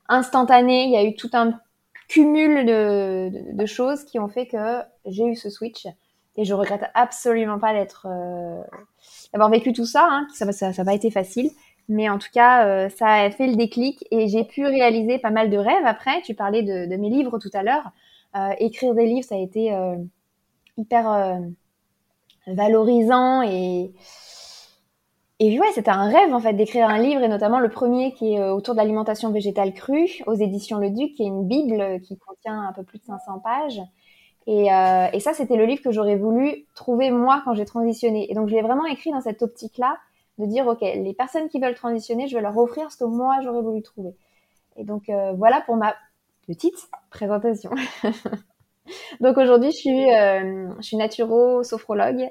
instantané. 0.09 0.85
Il 0.85 0.91
y 0.91 0.97
a 0.97 1.05
eu 1.05 1.17
tout 1.17 1.31
un 1.33 1.59
cumul 2.09 2.67
de, 2.67 3.53
de, 3.53 3.67
choses 3.67 4.05
qui 4.05 4.19
ont 4.19 4.29
fait 4.29 4.47
que 4.47 4.81
j'ai 5.07 5.25
eu 5.25 5.37
ce 5.37 5.51
switch. 5.51 5.87
Et 6.37 6.45
je 6.45 6.55
regrette 6.55 6.85
absolument 6.95 7.59
pas 7.59 7.73
d'être, 7.73 8.07
euh, 8.11 8.63
d'avoir 9.33 9.51
vécu 9.51 9.73
tout 9.73 9.87
ça. 9.87 10.07
Hein, 10.11 10.27
ça 10.35 10.45
n'a 10.45 10.53
ça, 10.53 10.73
ça 10.73 10.85
pas 10.85 10.95
été 10.95 11.11
facile. 11.11 11.51
Mais 11.89 12.09
en 12.09 12.19
tout 12.19 12.29
cas, 12.33 12.67
euh, 12.67 12.89
ça 12.89 13.07
a 13.07 13.31
fait 13.31 13.47
le 13.47 13.57
déclic 13.57 14.05
et 14.11 14.29
j'ai 14.29 14.45
pu 14.45 14.67
réaliser 14.67 15.19
pas 15.19 15.31
mal 15.31 15.51
de 15.51 15.57
rêves 15.57 15.87
après. 15.87 16.21
Tu 16.23 16.35
parlais 16.35 16.63
de, 16.63 16.87
de 16.91 16.97
mes 16.97 17.09
livres 17.09 17.39
tout 17.39 17.51
à 17.55 17.63
l'heure. 17.63 17.93
Euh, 18.37 18.51
écrire 18.59 18.95
des 18.95 19.07
livres, 19.07 19.27
ça 19.27 19.37
a 19.37 19.39
été 19.39 19.73
euh, 19.73 19.97
hyper 20.77 21.11
euh, 21.11 21.39
valorisant 22.47 23.43
et 23.43 23.93
et 25.39 25.59
ouais, 25.61 25.73
c'était 25.75 25.91
un 25.91 26.09
rêve 26.09 26.33
en 26.33 26.41
fait 26.41 26.55
d'écrire 26.55 26.89
un 26.89 26.99
livre 26.99 27.23
et 27.23 27.29
notamment 27.29 27.61
le 27.61 27.69
premier 27.69 28.13
qui 28.13 28.35
est 28.35 28.49
autour 28.49 28.75
de 28.75 28.79
l'alimentation 28.79 29.31
végétale 29.31 29.75
crue 29.75 30.23
aux 30.27 30.35
éditions 30.35 30.79
Le 30.79 30.91
Duc, 30.91 31.15
qui 31.15 31.25
est 31.25 31.27
une 31.27 31.47
bible 31.47 32.01
qui 32.01 32.17
contient 32.17 32.61
un 32.69 32.73
peu 32.73 32.83
plus 32.83 32.99
de 32.99 33.05
500 33.05 33.41
pages. 33.41 33.81
Et, 34.47 34.73
euh, 34.73 35.09
et 35.13 35.21
ça, 35.21 35.35
c'était 35.35 35.57
le 35.57 35.65
livre 35.65 35.83
que 35.83 35.91
j'aurais 35.91 36.17
voulu 36.17 36.67
trouver 36.75 37.11
moi 37.11 37.43
quand 37.45 37.55
j'ai 37.55 37.65
transitionné. 37.65 38.31
Et 38.31 38.35
donc, 38.35 38.49
je 38.49 38.55
l'ai 38.55 38.63
vraiment 38.63 38.87
écrit 38.87 39.11
dans 39.11 39.21
cette 39.21 39.43
optique-là 39.43 39.99
de 40.39 40.47
dire, 40.47 40.67
OK, 40.67 40.81
les 40.81 41.15
personnes 41.15 41.49
qui 41.49 41.59
veulent 41.59 41.75
transitionner, 41.75 42.29
je 42.29 42.37
vais 42.37 42.43
leur 42.43 42.57
offrir 42.57 42.91
ce 42.93 42.97
que 42.97 43.05
moi, 43.05 43.39
j'aurais 43.43 43.63
voulu 43.63 43.83
trouver. 43.83 44.15
Et 44.77 44.85
donc, 44.85 45.09
euh, 45.09 45.33
voilà 45.33 45.63
pour 45.63 45.77
ma 45.77 45.95
petite 46.47 46.77
présentation. 47.11 47.71
donc, 49.21 49.37
aujourd'hui, 49.37 49.73
je 49.73 49.77
suis, 49.77 50.15
euh, 50.15 50.69
je 50.79 50.83
suis 50.83 50.97
naturo-sophrologue 50.97 52.31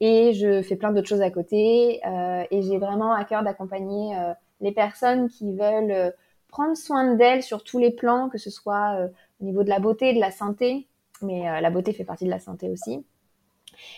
et 0.00 0.32
je 0.34 0.62
fais 0.62 0.76
plein 0.76 0.92
d'autres 0.92 1.08
choses 1.08 1.22
à 1.22 1.30
côté. 1.30 2.00
Euh, 2.06 2.44
et 2.50 2.62
j'ai 2.62 2.78
vraiment 2.78 3.12
à 3.12 3.24
cœur 3.24 3.42
d'accompagner 3.42 4.16
euh, 4.16 4.32
les 4.60 4.72
personnes 4.72 5.28
qui 5.28 5.52
veulent 5.52 5.90
euh, 5.90 6.10
prendre 6.48 6.76
soin 6.76 7.14
d'elles 7.14 7.42
sur 7.42 7.64
tous 7.64 7.78
les 7.78 7.90
plans, 7.90 8.28
que 8.28 8.38
ce 8.38 8.50
soit 8.50 8.96
au 9.40 9.44
niveau 9.44 9.64
de 9.64 9.68
la 9.68 9.80
beauté, 9.80 10.12
de 10.12 10.20
la 10.20 10.30
santé, 10.30 10.86
mais 11.20 11.60
la 11.60 11.70
beauté 11.70 11.92
fait 11.92 12.04
partie 12.04 12.26
de 12.26 12.30
la 12.30 12.38
santé 12.38 12.70
aussi. 12.70 13.04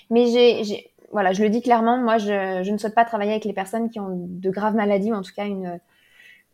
Mais 0.08 0.26
j'ai 0.26 0.90
voilà, 1.12 1.32
je 1.32 1.42
le 1.42 1.50
dis 1.50 1.62
clairement, 1.62 1.98
moi, 1.98 2.18
je, 2.18 2.62
je, 2.64 2.72
ne 2.72 2.78
souhaite 2.78 2.94
pas 2.94 3.04
travailler 3.04 3.30
avec 3.30 3.44
les 3.44 3.52
personnes 3.52 3.90
qui 3.90 4.00
ont 4.00 4.26
de 4.26 4.50
graves 4.50 4.74
maladies, 4.74 5.12
ou 5.12 5.14
en 5.14 5.22
tout 5.22 5.32
cas 5.36 5.46
une, 5.46 5.78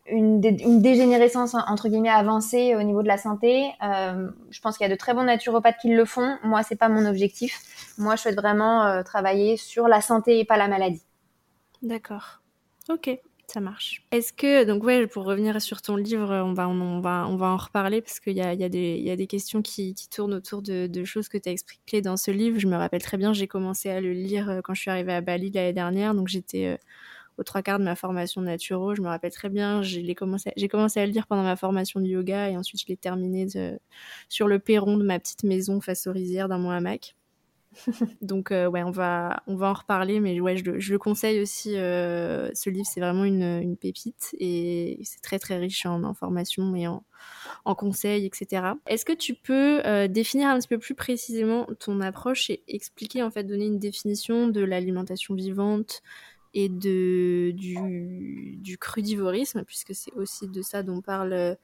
une, 0.06 0.40
dégénérescence 0.40 1.54
entre 1.54 1.88
guillemets 1.88 2.08
avancée 2.08 2.74
au 2.74 2.82
niveau 2.82 3.02
de 3.02 3.08
la 3.08 3.18
santé. 3.18 3.70
Euh, 3.82 4.28
je 4.50 4.60
pense 4.60 4.76
qu'il 4.76 4.86
y 4.86 4.90
a 4.90 4.92
de 4.92 4.98
très 4.98 5.14
bons 5.14 5.24
naturopathes 5.24 5.76
qui 5.80 5.88
le 5.88 6.04
font. 6.04 6.36
Moi, 6.42 6.62
c'est 6.62 6.76
pas 6.76 6.88
mon 6.88 7.06
objectif. 7.06 7.60
Moi, 7.98 8.16
je 8.16 8.22
souhaite 8.22 8.36
vraiment 8.36 8.84
euh, 8.84 9.02
travailler 9.02 9.56
sur 9.56 9.88
la 9.88 10.00
santé 10.00 10.40
et 10.40 10.44
pas 10.44 10.56
la 10.56 10.68
maladie. 10.68 11.02
D'accord. 11.82 12.40
Ok. 12.88 13.10
Ça 13.48 13.60
marche. 13.60 14.02
Est-ce 14.12 14.32
que, 14.32 14.64
donc 14.64 14.82
ouais, 14.82 15.06
pour 15.06 15.24
revenir 15.24 15.60
sur 15.60 15.82
ton 15.82 15.96
livre, 15.96 16.32
on 16.36 16.54
va, 16.54 16.68
on, 16.70 17.00
va, 17.00 17.26
on 17.28 17.36
va 17.36 17.48
en 17.48 17.58
reparler 17.58 18.00
parce 18.00 18.18
qu'il 18.18 18.34
y 18.34 18.40
a, 18.40 18.54
y, 18.54 18.64
a 18.64 18.68
des, 18.70 19.26
questions 19.26 19.60
qui, 19.60 19.94
tournent 20.10 20.32
autour 20.32 20.62
de, 20.62 21.04
choses 21.04 21.28
que 21.28 21.36
tu 21.36 21.50
as 21.50 21.52
expliquées 21.52 22.00
dans 22.00 22.16
ce 22.16 22.30
livre. 22.30 22.58
Je 22.58 22.66
me 22.66 22.76
rappelle 22.76 23.02
très 23.02 23.18
bien, 23.18 23.34
j'ai 23.34 23.48
commencé 23.48 23.90
à 23.90 24.00
le 24.00 24.12
lire 24.12 24.48
euh, 24.48 24.60
quand 24.64 24.72
je 24.72 24.80
suis 24.80 24.90
arrivée 24.90 25.12
à 25.12 25.20
Bali 25.20 25.50
l'année 25.50 25.74
dernière, 25.74 26.14
donc 26.14 26.28
j'étais 26.28 26.78
aux 27.38 27.42
trois 27.42 27.62
quarts 27.62 27.78
de 27.78 27.84
ma 27.84 27.96
formation 27.96 28.40
naturo. 28.42 28.94
Je 28.94 29.02
me 29.02 29.08
rappelle 29.08 29.32
très 29.32 29.48
bien, 29.48 29.82
j'ai 29.82 30.14
commencé, 30.14 30.50
à 30.50 31.06
le 31.06 31.12
lire 31.12 31.26
pendant 31.26 31.42
ma 31.42 31.56
formation 31.56 32.00
de 32.00 32.06
yoga 32.06 32.50
et 32.50 32.56
ensuite 32.56 32.80
je 32.80 32.86
l'ai 32.88 32.96
terminé 32.96 33.46
sur 34.28 34.48
le 34.48 34.58
perron 34.58 34.96
de 34.96 35.04
ma 35.04 35.18
petite 35.18 35.44
maison 35.44 35.80
face 35.80 36.06
aux 36.06 36.12
rizières 36.12 36.48
dans 36.48 36.58
mon 36.58 36.70
hamac. 36.70 37.14
Donc 38.22 38.50
euh, 38.50 38.68
ouais, 38.68 38.82
on 38.82 38.90
va 38.90 39.42
on 39.46 39.56
va 39.56 39.70
en 39.70 39.72
reparler, 39.72 40.20
mais 40.20 40.38
ouais, 40.40 40.56
je, 40.56 40.92
le 40.92 40.98
conseille 40.98 41.40
aussi. 41.40 41.76
Euh, 41.76 42.50
ce 42.54 42.70
livre, 42.70 42.86
c'est 42.92 43.00
vraiment 43.00 43.24
une, 43.24 43.60
une, 43.62 43.76
pépite 43.76 44.34
et 44.38 45.00
c'est 45.04 45.20
très 45.20 45.38
très 45.38 45.56
riche 45.56 45.86
en 45.86 46.04
informations 46.04 46.74
et 46.74 46.86
en, 46.86 47.04
en 47.64 47.74
conseils, 47.74 48.26
etc. 48.26 48.74
Est-ce 48.86 49.04
que 49.04 49.12
tu 49.12 49.34
peux 49.34 49.80
euh, 49.86 50.08
définir 50.08 50.48
un 50.48 50.58
petit 50.58 50.68
peu 50.68 50.78
plus 50.78 50.94
précisément 50.94 51.66
ton 51.78 52.00
approche 52.00 52.50
et 52.50 52.62
expliquer 52.68 53.22
en 53.22 53.30
fait, 53.30 53.44
donner 53.44 53.66
une 53.66 53.78
définition 53.78 54.48
de 54.48 54.60
l'alimentation 54.60 55.34
vivante 55.34 56.02
et 56.54 56.68
de 56.68 57.52
du, 57.52 58.56
du 58.58 58.78
crudivorisme, 58.78 59.64
puisque 59.64 59.94
c'est 59.94 60.12
aussi 60.14 60.48
de 60.48 60.62
ça 60.62 60.82
dont 60.82 61.00
parle 61.00 61.56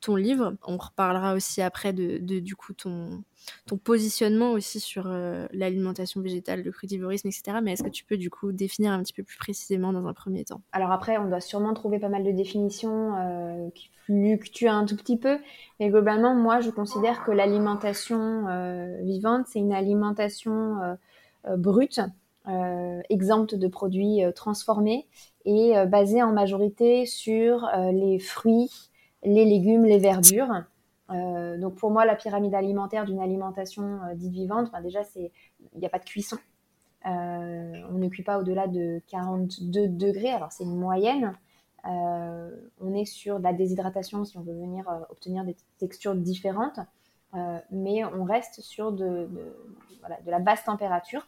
ton 0.00 0.16
livre. 0.16 0.56
On 0.66 0.76
reparlera 0.76 1.34
aussi 1.34 1.62
après 1.62 1.92
de, 1.92 2.18
du 2.40 2.56
coup 2.56 2.72
ton, 2.72 3.22
ton 3.66 3.76
positionnement 3.76 4.52
aussi 4.52 4.80
sur 4.80 5.06
euh, 5.06 5.46
l'alimentation 5.52 6.20
végétale, 6.20 6.62
le 6.62 6.72
crudivorisme, 6.72 7.28
etc. 7.28 7.58
Mais 7.62 7.72
est-ce 7.72 7.82
que 7.82 7.90
tu 7.90 8.04
peux 8.04 8.16
du 8.16 8.30
coup 8.30 8.52
définir 8.52 8.92
un 8.92 9.02
petit 9.02 9.12
peu 9.12 9.22
plus 9.22 9.38
précisément 9.38 9.92
dans 9.92 10.06
un 10.06 10.14
premier 10.14 10.44
temps? 10.44 10.62
Alors 10.72 10.90
après, 10.90 11.18
on 11.18 11.28
doit 11.28 11.40
sûrement 11.40 11.74
trouver 11.74 11.98
pas 11.98 12.08
mal 12.08 12.24
de 12.24 12.32
définitions 12.32 13.16
euh, 13.16 13.70
qui 13.74 13.90
fluctuent 14.04 14.68
un 14.68 14.86
tout 14.86 14.96
petit 14.96 15.18
peu, 15.18 15.38
mais 15.78 15.90
globalement, 15.90 16.34
moi, 16.34 16.60
je 16.60 16.70
considère 16.70 17.24
que 17.24 17.30
l'alimentation 17.30 18.48
euh, 18.48 19.02
vivante, 19.02 19.46
c'est 19.48 19.58
une 19.58 19.72
alimentation 19.72 20.80
euh, 20.82 20.94
euh, 21.46 21.56
brute, 21.56 22.00
euh, 22.50 23.00
exempte 23.08 23.54
de 23.54 23.68
produits 23.68 24.20
transformés 24.34 25.08
et 25.44 25.74
basée 25.86 26.22
en 26.22 26.32
majorité 26.32 27.06
sur 27.06 27.68
les 27.92 28.18
fruits, 28.18 28.70
les 29.22 29.44
légumes, 29.44 29.84
les 29.84 29.98
verdures. 29.98 30.64
Euh, 31.10 31.58
donc 31.58 31.76
pour 31.76 31.90
moi, 31.90 32.04
la 32.04 32.14
pyramide 32.14 32.54
alimentaire 32.54 33.04
d'une 33.04 33.20
alimentation 33.20 34.00
euh, 34.04 34.14
dite 34.14 34.32
vivante, 34.32 34.70
ben 34.72 34.80
déjà, 34.80 35.00
il 35.16 35.30
n'y 35.78 35.86
a 35.86 35.88
pas 35.88 35.98
de 35.98 36.04
cuisson. 36.04 36.36
Euh, 37.06 37.82
on 37.90 37.98
ne 37.98 38.08
cuit 38.08 38.22
pas 38.22 38.38
au-delà 38.38 38.66
de 38.68 39.00
42 39.08 39.88
degrés, 39.88 40.30
alors 40.30 40.52
c'est 40.52 40.64
une 40.64 40.76
moyenne. 40.76 41.34
Euh, 41.86 42.50
on 42.78 42.94
est 42.94 43.06
sur 43.06 43.38
de 43.38 43.44
la 43.44 43.54
déshydratation 43.54 44.24
si 44.24 44.36
on 44.36 44.42
veut 44.42 44.52
venir 44.52 44.88
euh, 44.88 45.00
obtenir 45.08 45.44
des 45.44 45.56
textures 45.78 46.14
différentes, 46.14 46.78
euh, 47.34 47.58
mais 47.70 48.04
on 48.04 48.24
reste 48.24 48.60
sur 48.60 48.92
de, 48.92 49.28
la 50.26 50.38
basse 50.38 50.64
température. 50.64 51.26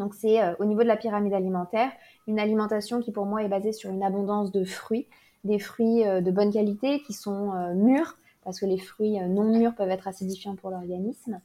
Donc 0.00 0.14
c'est 0.14 0.40
au 0.58 0.64
niveau 0.64 0.82
de 0.82 0.88
la 0.88 0.96
pyramide 0.96 1.34
alimentaire 1.34 1.92
une 2.26 2.40
alimentation 2.40 3.00
qui 3.00 3.12
pour 3.12 3.26
moi 3.26 3.42
est 3.42 3.48
basée 3.48 3.72
sur 3.72 3.90
une 3.90 4.02
abondance 4.02 4.50
de 4.50 4.64
fruits, 4.64 5.06
des 5.44 5.58
fruits 5.58 6.06
euh, 6.06 6.22
de 6.22 6.30
bonne 6.30 6.50
qualité 6.50 7.02
qui 7.02 7.12
sont 7.12 7.52
euh, 7.52 7.74
mûrs, 7.74 8.16
parce 8.42 8.58
que 8.58 8.64
les 8.64 8.78
fruits 8.78 9.20
euh, 9.20 9.26
non 9.26 9.44
mûrs 9.44 9.74
peuvent 9.74 9.90
être 9.90 10.08
acidifiants 10.08 10.56
pour 10.56 10.70
l'organisme. 10.70 11.40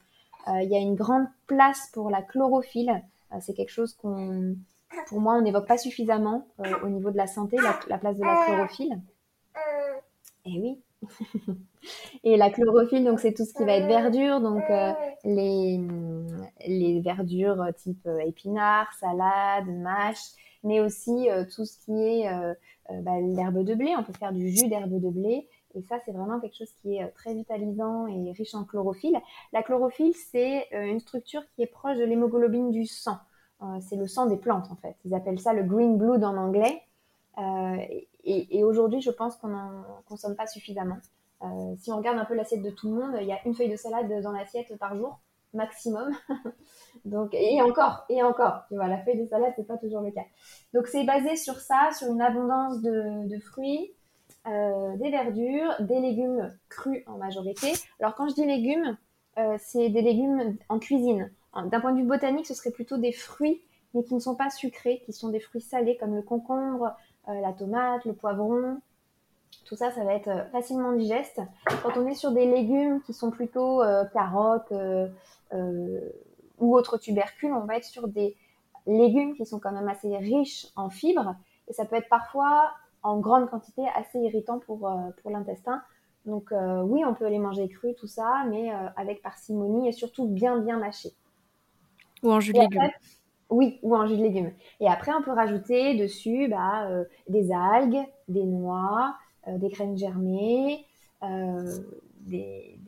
Il 0.48 0.68
y 0.70 0.76
a 0.76 0.78
une 0.78 0.94
grande 0.94 1.26
place 1.48 1.90
pour 1.92 2.08
la 2.08 2.22
chlorophylle. 2.22 3.02
C'est 3.40 3.52
quelque 3.52 3.72
chose 3.72 3.94
qu'on, 3.94 4.54
pour 5.08 5.20
moi, 5.20 5.34
on 5.34 5.42
n'évoque 5.42 5.66
pas 5.66 5.76
suffisamment 5.76 6.46
au 6.84 6.88
niveau 6.88 7.10
de 7.10 7.16
la 7.16 7.26
santé, 7.26 7.56
la, 7.56 7.76
la 7.88 7.98
place 7.98 8.16
de 8.16 8.22
la 8.22 8.44
chlorophylle. 8.46 9.00
Et 10.44 10.52
eh 10.54 10.60
oui. 10.60 10.80
et 12.24 12.36
la 12.36 12.50
chlorophylle, 12.50 13.04
donc 13.04 13.20
c'est 13.20 13.32
tout 13.32 13.44
ce 13.44 13.54
qui 13.54 13.64
va 13.64 13.72
être 13.76 13.86
verdure, 13.86 14.40
donc 14.40 14.62
euh, 14.70 14.92
les, 15.24 15.80
les 16.66 17.00
verdures 17.00 17.64
type 17.76 18.08
épinards, 18.24 18.92
salade, 18.98 19.66
mâche, 19.66 20.34
mais 20.66 20.80
aussi 20.80 21.30
euh, 21.30 21.44
tout 21.44 21.64
ce 21.64 21.78
qui 21.84 21.92
est 21.92 22.28
euh, 22.28 22.52
euh, 22.90 23.00
bah, 23.02 23.20
l'herbe 23.20 23.62
de 23.64 23.74
blé. 23.74 23.94
On 23.96 24.02
peut 24.02 24.12
faire 24.12 24.32
du 24.32 24.50
jus 24.50 24.68
d'herbe 24.68 25.00
de 25.00 25.10
blé. 25.10 25.48
Et 25.74 25.82
ça, 25.82 25.98
c'est 26.04 26.12
vraiment 26.12 26.40
quelque 26.40 26.56
chose 26.56 26.72
qui 26.82 26.96
est 26.96 27.08
très 27.10 27.34
vitalisant 27.34 28.06
et 28.06 28.32
riche 28.32 28.54
en 28.54 28.64
chlorophylle. 28.64 29.18
La 29.52 29.62
chlorophylle, 29.62 30.14
c'est 30.14 30.68
une 30.72 31.00
structure 31.00 31.42
qui 31.54 31.62
est 31.62 31.66
proche 31.66 31.98
de 31.98 32.04
l'hémoglobine 32.04 32.70
du 32.70 32.86
sang. 32.86 33.18
c'est 33.80 33.96
le 33.96 34.06
sang 34.06 34.24
des 34.24 34.38
plantes, 34.38 34.70
en 34.70 34.76
fait. 34.76 34.96
Ils 35.04 35.14
appellent 35.14 35.38
ça 35.38 35.52
le 35.52 35.64
green 35.64 35.98
blood 35.98 36.24
en 36.24 36.34
anglais. 36.38 36.80
Et, 37.38 38.08
et 38.24 38.64
aujourd'hui, 38.64 39.00
je 39.00 39.10
pense 39.10 39.36
qu'on 39.36 39.48
n'en 39.48 39.84
consomme 40.08 40.36
pas 40.36 40.46
suffisamment. 40.46 40.98
si 41.78 41.92
on 41.92 41.98
regarde 41.98 42.18
un 42.18 42.24
peu 42.24 42.34
l'assiette 42.34 42.62
de 42.62 42.70
tout 42.70 42.88
le 42.88 42.94
monde, 42.94 43.18
il 43.20 43.26
y 43.26 43.32
a 43.32 43.38
une 43.44 43.54
feuille 43.54 43.70
de 43.70 43.76
salade 43.76 44.22
dans 44.22 44.32
l'assiette 44.32 44.76
par 44.78 44.96
jour 44.96 45.20
maximum. 45.56 46.12
Donc, 47.04 47.34
et 47.34 47.60
encore, 47.62 48.04
et 48.08 48.22
encore, 48.22 48.64
tu 48.68 48.76
vois, 48.76 48.86
la 48.86 48.98
feuille 48.98 49.20
de 49.20 49.26
salade, 49.26 49.52
c'est 49.56 49.66
pas 49.66 49.78
toujours 49.78 50.02
le 50.02 50.10
cas. 50.10 50.24
Donc, 50.72 50.86
c'est 50.86 51.04
basé 51.04 51.36
sur 51.36 51.58
ça, 51.58 51.90
sur 51.96 52.08
une 52.12 52.20
abondance 52.20 52.80
de, 52.82 53.38
fruits, 53.40 53.92
euh, 54.46 54.96
des 54.96 55.10
verdures, 55.10 55.74
des 55.80 56.00
légumes 56.00 56.56
crus 56.68 57.02
en 57.06 57.16
majorité. 57.18 57.72
Alors, 58.00 58.14
quand 58.14 58.28
je 58.28 58.34
dis 58.34 58.46
légumes, 58.46 58.96
c'est 59.58 59.90
des 59.90 60.00
légumes 60.00 60.56
en 60.70 60.78
cuisine. 60.78 61.30
D'un 61.54 61.80
point 61.80 61.92
de 61.92 61.98
vue 61.98 62.06
botanique, 62.06 62.46
ce 62.46 62.54
serait 62.54 62.70
plutôt 62.70 62.96
des 62.96 63.12
fruits, 63.12 63.60
mais 63.92 64.02
qui 64.02 64.14
ne 64.14 64.20
sont 64.20 64.34
pas 64.34 64.50
sucrés, 64.50 65.02
qui 65.04 65.12
sont 65.12 65.28
des 65.28 65.40
fruits 65.40 65.60
salés 65.60 65.96
comme 65.98 66.14
le 66.14 66.22
concombre, 66.22 66.96
la 67.26 67.52
tomate, 67.52 68.04
le 68.04 68.12
poivron, 68.12 68.78
tout 69.64 69.76
ça, 69.76 69.90
ça 69.90 70.04
va 70.04 70.14
être 70.14 70.28
euh, 70.28 70.44
facilement 70.46 70.92
digeste. 70.92 71.40
Quand 71.82 71.96
on 71.96 72.06
est 72.06 72.14
sur 72.14 72.32
des 72.32 72.46
légumes 72.46 73.00
qui 73.02 73.12
sont 73.12 73.30
plutôt 73.30 73.82
euh, 73.82 74.04
carottes 74.06 74.72
euh, 74.72 75.08
ou 76.58 76.76
autres 76.76 76.98
tubercules, 76.98 77.52
on 77.52 77.64
va 77.64 77.76
être 77.76 77.84
sur 77.84 78.08
des 78.08 78.36
légumes 78.86 79.34
qui 79.34 79.44
sont 79.44 79.58
quand 79.58 79.72
même 79.72 79.88
assez 79.88 80.16
riches 80.16 80.68
en 80.76 80.90
fibres. 80.90 81.34
Et 81.68 81.72
ça 81.72 81.84
peut 81.84 81.96
être 81.96 82.08
parfois 82.08 82.70
en 83.02 83.18
grande 83.18 83.50
quantité 83.50 83.82
assez 83.94 84.18
irritant 84.18 84.60
pour, 84.60 84.90
pour 85.22 85.30
l'intestin. 85.30 85.82
Donc 86.24 86.52
oui, 86.52 87.04
on 87.04 87.14
peut 87.14 87.28
les 87.28 87.38
manger 87.38 87.68
crus, 87.68 87.96
tout 87.96 88.06
ça, 88.06 88.44
mais 88.48 88.70
avec 88.96 89.22
parcimonie 89.22 89.88
et 89.88 89.92
surtout 89.92 90.26
bien 90.26 90.58
bien 90.58 90.78
mâché. 90.78 91.10
Ou 92.22 92.32
en 92.32 92.40
jus 92.40 92.52
de 92.52 92.60
légumes. 92.60 92.90
Oui, 93.48 93.78
ou 93.82 93.94
en 93.94 94.06
jus 94.06 94.16
de 94.16 94.22
légumes. 94.22 94.52
Et 94.80 94.88
après, 94.88 95.12
on 95.12 95.22
peut 95.22 95.32
rajouter 95.32 95.96
dessus 95.96 96.48
bah, 96.48 96.88
des 97.28 97.52
algues, 97.52 98.04
des 98.28 98.44
noix, 98.44 99.14
euh, 99.48 99.58
des 99.58 99.68
graines 99.68 99.96
germées, 99.96 100.84
euh, 101.22 101.78
des, 102.20 102.78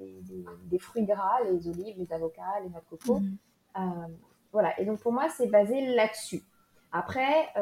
fruits 0.80 1.04
gras, 1.04 1.40
les 1.50 1.68
olives, 1.68 1.96
les 1.98 2.12
avocats, 2.12 2.60
les 2.62 2.68
noix 2.68 2.80
de 2.80 2.96
coco. 2.96 3.20
Mhm. 3.20 3.36
Euh, 3.76 3.80
voilà, 4.52 4.78
et 4.80 4.84
donc 4.84 4.98
pour 5.00 5.12
moi, 5.12 5.28
c'est 5.28 5.46
basé 5.46 5.94
là-dessus. 5.94 6.42
Après, 6.90 7.52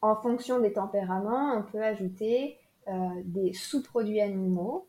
en 0.00 0.14
fonction 0.16 0.60
des 0.60 0.72
tempéraments, 0.72 1.52
on 1.58 1.62
peut 1.62 1.82
ajouter 1.82 2.56
des 3.24 3.52
sous-produits 3.52 4.20
animaux, 4.20 4.86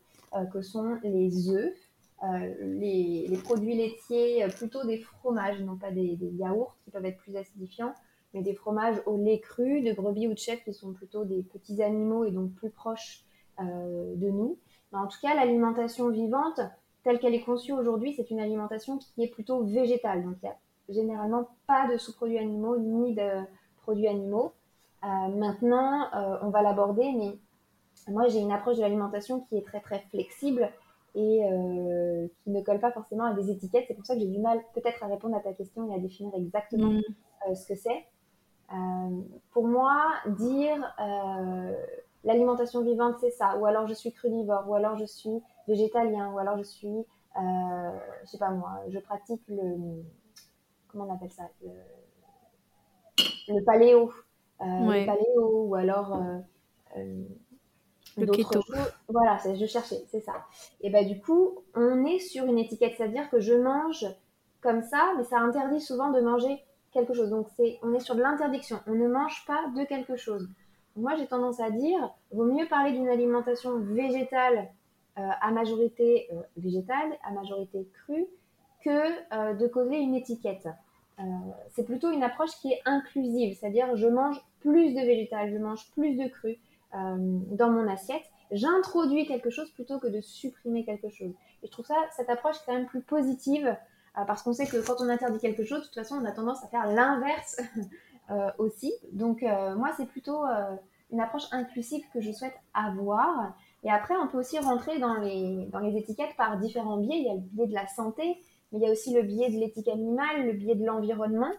que 0.52 0.62
sont 0.62 0.96
les 1.02 1.50
œufs, 1.50 1.74
les, 2.22 3.38
produits 3.44 3.74
laitiers, 3.74 4.46
plutôt 4.56 4.84
des 4.84 4.98
fromages, 4.98 5.60
non 5.60 5.76
pas 5.76 5.90
des, 5.90 6.18
yaourts 6.38 6.76
qui 6.84 6.90
peuvent 6.90 7.04
être 7.04 7.18
plus 7.18 7.36
acidifiants, 7.36 7.94
mais 8.34 8.42
des 8.42 8.54
fromages 8.54 9.00
au 9.06 9.16
lait 9.16 9.40
cru 9.40 9.82
de 9.82 9.92
brebis 9.92 10.28
ou 10.28 10.34
de 10.34 10.38
chèvre 10.38 10.62
qui 10.62 10.72
sont 10.72 10.92
plutôt 10.92 11.24
des 11.24 11.42
petits 11.42 11.82
animaux 11.82 12.24
et 12.24 12.30
donc 12.30 12.52
plus 12.54 12.70
proches 12.70 13.24
euh, 13.60 14.14
de 14.16 14.28
nous. 14.30 14.58
Mais 14.92 14.98
en 14.98 15.06
tout 15.06 15.18
cas, 15.20 15.34
l'alimentation 15.34 16.08
vivante, 16.08 16.60
telle 17.04 17.18
qu'elle 17.18 17.34
est 17.34 17.42
conçue 17.42 17.72
aujourd'hui, 17.72 18.14
c'est 18.14 18.30
une 18.30 18.40
alimentation 18.40 18.98
qui 18.98 19.22
est 19.22 19.28
plutôt 19.28 19.64
végétale. 19.64 20.24
Donc 20.24 20.36
il 20.42 20.46
n'y 20.46 20.50
a 20.50 20.56
généralement 20.88 21.48
pas 21.66 21.88
de 21.90 21.96
sous-produits 21.96 22.38
animaux 22.38 22.78
ni 22.78 23.14
de 23.14 23.42
produits 23.82 24.08
animaux. 24.08 24.52
Euh, 25.02 25.28
maintenant, 25.28 26.08
euh, 26.14 26.38
on 26.42 26.50
va 26.50 26.62
l'aborder, 26.62 27.10
mais 27.12 27.38
moi 28.08 28.28
j'ai 28.28 28.40
une 28.40 28.52
approche 28.52 28.76
de 28.76 28.82
l'alimentation 28.82 29.40
qui 29.40 29.56
est 29.56 29.66
très 29.66 29.80
très 29.80 30.00
flexible 30.10 30.70
et 31.14 31.40
qui 32.42 32.50
ne 32.50 32.60
colle 32.62 32.80
pas 32.80 32.92
forcément 32.92 33.24
à 33.24 33.34
des 33.34 33.50
étiquettes. 33.50 33.84
C'est 33.88 33.94
pour 33.94 34.06
ça 34.06 34.14
que 34.14 34.20
j'ai 34.20 34.28
du 34.28 34.38
mal 34.38 34.60
peut-être 34.74 35.02
à 35.02 35.06
répondre 35.06 35.36
à 35.36 35.40
ta 35.40 35.52
question 35.52 35.90
et 35.90 35.94
à 35.94 35.98
définir 35.98 36.34
exactement 36.34 36.90
mm. 36.90 37.54
ce 37.54 37.66
que 37.66 37.74
c'est. 37.74 38.04
Euh, 38.72 39.22
pour 39.50 39.66
moi, 39.66 40.12
dire 40.26 40.94
euh, 41.00 41.74
l'alimentation 42.22 42.82
vivante, 42.82 43.16
c'est 43.20 43.30
ça, 43.30 43.56
ou 43.58 43.66
alors 43.66 43.88
je 43.88 43.94
suis 43.94 44.12
crudivore, 44.12 44.68
ou 44.68 44.74
alors 44.74 44.96
je 44.96 45.06
suis 45.06 45.42
végétalien, 45.66 46.32
ou 46.32 46.38
alors 46.38 46.56
je 46.56 46.62
suis, 46.62 46.88
euh, 46.88 47.98
je 48.22 48.30
sais 48.30 48.38
pas 48.38 48.50
moi, 48.50 48.80
je 48.88 48.98
pratique 49.00 49.42
le, 49.48 50.04
comment 50.86 51.06
on 51.08 51.14
appelle 51.14 51.32
ça, 51.32 51.48
le, 53.48 53.64
paléo, 53.64 54.12
le 54.60 55.04
paléo, 55.06 55.66
ou 55.66 55.74
alors 55.74 56.22
le 58.20 58.32
keto. 58.32 58.60
Voilà, 59.08 59.38
je 59.44 59.66
cherchais, 59.66 60.02
c'est 60.08 60.20
ça. 60.20 60.32
Et 60.80 60.90
bah 60.90 61.04
du 61.04 61.20
coup, 61.20 61.62
on 61.74 62.04
est 62.04 62.18
sur 62.18 62.44
une 62.44 62.58
étiquette, 62.58 62.94
c'est-à-dire 62.96 63.28
que 63.30 63.40
je 63.40 63.54
mange 63.54 64.06
comme 64.60 64.82
ça, 64.82 65.12
mais 65.16 65.24
ça 65.24 65.38
interdit 65.38 65.80
souvent 65.80 66.10
de 66.10 66.20
manger 66.20 66.62
quelque 66.92 67.14
chose. 67.14 67.30
Donc 67.30 67.46
c'est, 67.56 67.78
on 67.82 67.94
est 67.94 68.00
sur 68.00 68.14
de 68.14 68.22
l'interdiction. 68.22 68.80
On 68.86 68.94
ne 68.94 69.08
mange 69.08 69.44
pas 69.46 69.68
de 69.76 69.84
quelque 69.84 70.16
chose. 70.16 70.48
Moi, 70.96 71.14
j'ai 71.16 71.26
tendance 71.26 71.60
à 71.60 71.70
dire, 71.70 72.10
vaut 72.32 72.44
mieux 72.44 72.66
parler 72.66 72.92
d'une 72.92 73.08
alimentation 73.08 73.78
végétale 73.78 74.68
euh, 75.18 75.28
à 75.40 75.50
majorité 75.50 76.28
euh, 76.32 76.40
végétale, 76.56 77.16
à 77.24 77.32
majorité 77.32 77.88
crue, 78.04 78.26
que 78.84 78.90
euh, 78.90 79.54
de 79.54 79.66
causer 79.66 79.96
une 79.96 80.14
étiquette. 80.14 80.68
c'est 81.72 81.84
plutôt 81.84 82.10
une 82.10 82.22
approche 82.22 82.52
qui 82.62 82.72
est 82.72 82.80
inclusive, 82.86 83.54
c'est-à-dire 83.54 83.94
je 83.94 84.06
mange 84.06 84.40
plus 84.60 84.94
de 84.94 85.00
végétal, 85.00 85.50
je 85.52 85.58
mange 85.58 85.90
plus 85.92 86.14
de 86.16 86.28
cru 86.28 86.56
dans 86.92 87.70
mon 87.70 87.88
assiette. 87.88 88.24
J'introduis 88.50 89.26
quelque 89.26 89.50
chose 89.50 89.70
plutôt 89.70 89.98
que 89.98 90.08
de 90.08 90.20
supprimer 90.20 90.84
quelque 90.84 91.08
chose. 91.08 91.32
Et 91.62 91.66
je 91.66 91.70
trouve 91.70 91.86
ça, 91.86 91.94
cette 92.16 92.30
approche 92.30 92.56
quand 92.66 92.72
même 92.72 92.86
plus 92.86 93.02
positive 93.02 93.76
euh, 94.18 94.24
parce 94.24 94.42
qu'on 94.42 94.52
sait 94.52 94.66
que 94.66 94.84
quand 94.84 94.96
on 95.00 95.08
interdit 95.08 95.38
quelque 95.38 95.64
chose, 95.64 95.80
de 95.80 95.84
toute 95.86 95.94
façon, 95.94 96.16
on 96.16 96.24
a 96.24 96.32
tendance 96.32 96.62
à 96.64 96.68
faire 96.68 96.86
l'inverse 96.86 97.60
euh, 98.30 98.50
aussi. 98.58 98.92
Donc, 99.12 99.42
euh, 99.42 99.76
moi, 99.76 99.90
c'est 99.96 100.06
plutôt 100.06 100.44
une 101.12 101.20
approche 101.20 101.44
inclusive 101.52 102.02
que 102.12 102.20
je 102.20 102.32
souhaite 102.32 102.54
avoir. 102.74 103.54
Et 103.82 103.90
après, 103.90 104.14
on 104.16 104.28
peut 104.28 104.38
aussi 104.38 104.58
rentrer 104.58 104.98
dans 104.98 105.14
les, 105.14 105.66
dans 105.66 105.80
les 105.80 105.96
étiquettes 105.96 106.36
par 106.36 106.58
différents 106.58 106.98
biais. 106.98 107.18
Il 107.18 107.24
y 107.24 107.30
a 107.30 107.34
le 107.34 107.40
biais 107.40 107.66
de 107.66 107.74
la 107.74 107.86
santé, 107.86 108.38
mais 108.72 108.78
il 108.78 108.82
y 108.82 108.86
a 108.86 108.90
aussi 108.90 109.14
le 109.14 109.22
biais 109.22 109.50
de 109.50 109.58
l'éthique 109.58 109.88
animale, 109.88 110.46
le 110.46 110.52
biais 110.52 110.74
de 110.74 110.84
l'environnement. 110.84 111.50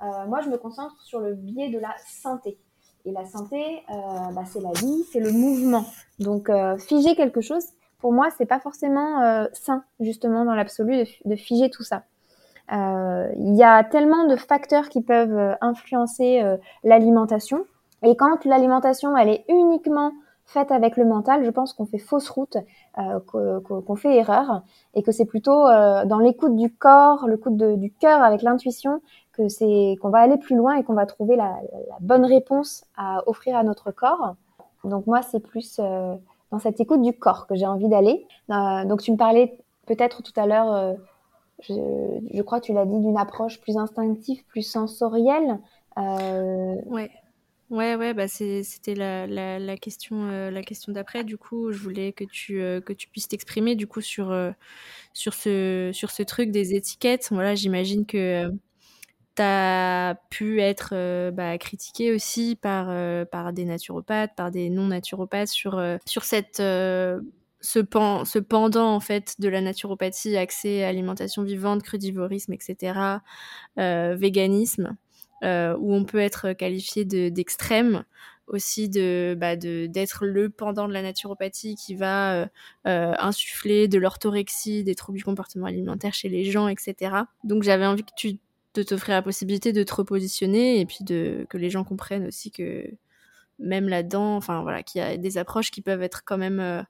moi, 0.00 0.40
je 0.40 0.48
me 0.48 0.56
concentre 0.56 1.00
sur 1.02 1.20
le 1.20 1.34
biais 1.34 1.70
de 1.70 1.78
la 1.78 1.94
santé. 2.06 2.58
Et 3.08 3.12
la 3.12 3.24
santé, 3.24 3.82
bah, 3.88 4.44
c'est 4.44 4.60
la 4.60 4.72
vie, 4.72 5.02
c'est 5.10 5.20
le 5.20 5.32
mouvement. 5.32 5.86
Donc, 6.18 6.50
figer 6.78 7.16
quelque 7.16 7.40
chose, 7.40 7.64
pour 7.98 8.12
moi, 8.12 8.28
c'est 8.36 8.46
pas 8.46 8.60
forcément 8.60 9.22
euh, 9.22 9.46
sain, 9.52 9.82
justement, 10.00 10.44
dans 10.44 10.54
l'absolu, 10.54 11.04
de, 11.24 11.36
figer 11.36 11.68
tout 11.68 11.82
ça. 11.82 12.04
Euh, 12.72 13.28
il 13.36 13.56
y 13.56 13.64
a 13.64 13.82
tellement 13.82 14.26
de 14.26 14.36
facteurs 14.36 14.88
qui 14.88 15.02
peuvent 15.02 15.36
euh, 15.36 15.54
influencer 15.60 16.42
l'alimentation. 16.84 17.64
Et 18.04 18.16
quand 18.16 18.44
l'alimentation, 18.44 19.16
elle 19.16 19.28
est 19.28 19.44
uniquement 19.48 20.12
faite 20.48 20.72
avec 20.72 20.96
le 20.96 21.04
mental, 21.04 21.44
je 21.44 21.50
pense 21.50 21.72
qu'on 21.72 21.86
fait 21.86 21.98
fausse 21.98 22.28
route, 22.30 22.56
qu'on 22.96 23.96
fait 23.96 24.16
erreur, 24.16 24.62
et 24.94 25.02
que 25.02 25.12
c'est 25.12 25.26
plutôt 25.26 25.64
dans 26.06 26.18
l'écoute 26.18 26.56
du 26.56 26.74
corps, 26.74 27.28
l'écoute 27.28 27.56
du 27.56 27.92
cœur 27.92 28.22
avec 28.22 28.40
l'intuition, 28.42 29.02
que 29.32 29.48
c'est 29.48 29.96
qu'on 30.00 30.08
va 30.08 30.20
aller 30.20 30.38
plus 30.38 30.56
loin 30.56 30.76
et 30.76 30.84
qu'on 30.84 30.94
va 30.94 31.04
trouver 31.04 31.36
la, 31.36 31.58
bonne 32.00 32.24
réponse 32.24 32.86
à 32.96 33.22
offrir 33.28 33.56
à 33.56 33.62
notre 33.62 33.90
corps. 33.90 34.36
Donc 34.84 35.06
moi, 35.06 35.20
c'est 35.20 35.40
plus 35.40 35.80
dans 36.50 36.58
cette 36.58 36.80
écoute 36.80 37.02
du 37.02 37.12
corps 37.12 37.46
que 37.46 37.54
j'ai 37.54 37.66
envie 37.66 37.88
d'aller. 37.88 38.26
Euh, 38.50 38.84
donc 38.84 39.02
tu 39.02 39.12
me 39.12 39.16
parlais 39.16 39.58
peut-être 39.86 40.22
tout 40.22 40.32
à 40.36 40.46
l'heure, 40.46 40.72
euh, 40.72 40.94
je, 41.60 42.42
crois 42.42 42.60
que 42.60 42.66
tu 42.66 42.72
l'as 42.72 42.86
dit, 42.86 42.98
d'une 42.98 43.18
approche 43.18 43.60
plus 43.60 43.76
instinctive, 43.76 44.44
plus 44.46 44.62
sensorielle. 44.62 45.58
Euh... 45.98 46.76
Ouais. 47.70 47.94
Ouais, 47.96 48.14
bah 48.14 48.28
c'était 48.28 48.94
la, 48.94 49.26
la, 49.26 49.76
question, 49.76 50.30
euh, 50.30 50.50
la 50.50 50.62
question 50.62 50.92
d'après. 50.92 51.24
Du 51.24 51.36
coup, 51.36 51.70
je 51.72 51.78
voulais 51.78 52.12
que 52.12 52.24
tu, 52.24 52.54
que 52.84 52.92
tu 52.92 53.08
puisses 53.08 53.28
t'exprimer 53.28 53.76
du 53.76 53.86
coup 53.86 54.00
sur, 54.00 54.34
sur, 55.12 55.34
ce, 55.34 55.90
sur 55.92 56.10
ce 56.10 56.22
truc 56.22 56.50
des 56.50 56.74
étiquettes. 56.74 57.28
Voilà, 57.30 57.54
j'imagine 57.54 58.06
que 58.06 58.50
tu 59.36 60.18
pu 60.30 60.60
être 60.60 60.90
euh, 60.92 61.30
bah, 61.30 61.56
critiqué 61.58 62.12
aussi 62.12 62.56
par, 62.56 62.86
euh, 62.90 63.24
par 63.24 63.52
des 63.52 63.64
naturopathes, 63.64 64.34
par 64.36 64.50
des 64.50 64.68
non-naturopathes 64.70 65.48
sur, 65.48 65.78
euh, 65.78 65.96
sur 66.06 66.24
cette, 66.24 66.56
ce, 66.58 67.20
ce 67.60 68.38
pendant 68.38 68.94
en 68.94 69.00
fait 69.00 69.34
de 69.38 69.48
la 69.48 69.60
naturopathie, 69.60 70.36
accès 70.36 70.84
à 70.84 70.88
alimentation 70.88 71.42
vivante, 71.42 71.82
crudivorisme, 71.82 72.52
etc., 72.52 73.22
véganisme, 73.76 74.96
où 75.42 75.94
on 75.94 76.04
peut 76.04 76.18
être 76.18 76.52
qualifié 76.52 77.04
d'extrême. 77.04 78.04
aussi 78.46 78.88
de 78.88 79.36
bah, 79.38 79.56
d'être 79.56 80.24
le 80.24 80.48
pendant 80.48 80.88
de 80.88 80.92
la 80.92 81.02
naturopathie 81.02 81.76
qui 81.76 81.94
va 81.94 82.48
insuffler 82.84 83.88
de 83.88 83.98
l'orthorexie, 83.98 84.84
des 84.84 84.94
troubles 84.94 85.18
du 85.18 85.24
comportement 85.24 85.66
alimentaire 85.66 86.14
chez 86.14 86.28
les 86.28 86.44
gens, 86.44 86.68
etc. 86.68 87.14
Donc 87.44 87.62
j'avais 87.62 87.86
envie 87.86 88.04
que 88.04 88.14
tu 88.16 88.38
de 88.74 88.82
t'offrir 88.82 89.14
la 89.14 89.22
possibilité 89.22 89.72
de 89.72 89.82
te 89.82 89.94
repositionner 89.94 90.80
et 90.80 90.86
puis 90.86 91.02
de 91.02 91.46
que 91.48 91.58
les 91.58 91.70
gens 91.70 91.84
comprennent 91.84 92.26
aussi 92.26 92.50
que 92.50 92.88
même 93.58 93.88
là-dedans, 93.88 94.36
enfin 94.36 94.62
voilà, 94.62 94.82
qu'il 94.82 95.00
y 95.00 95.04
a 95.04 95.16
des 95.16 95.38
approches 95.38 95.70
qui 95.70 95.82
peuvent 95.82 96.02
être 96.02 96.22
quand 96.24 96.38
même 96.38 96.60
euh, 96.60 96.82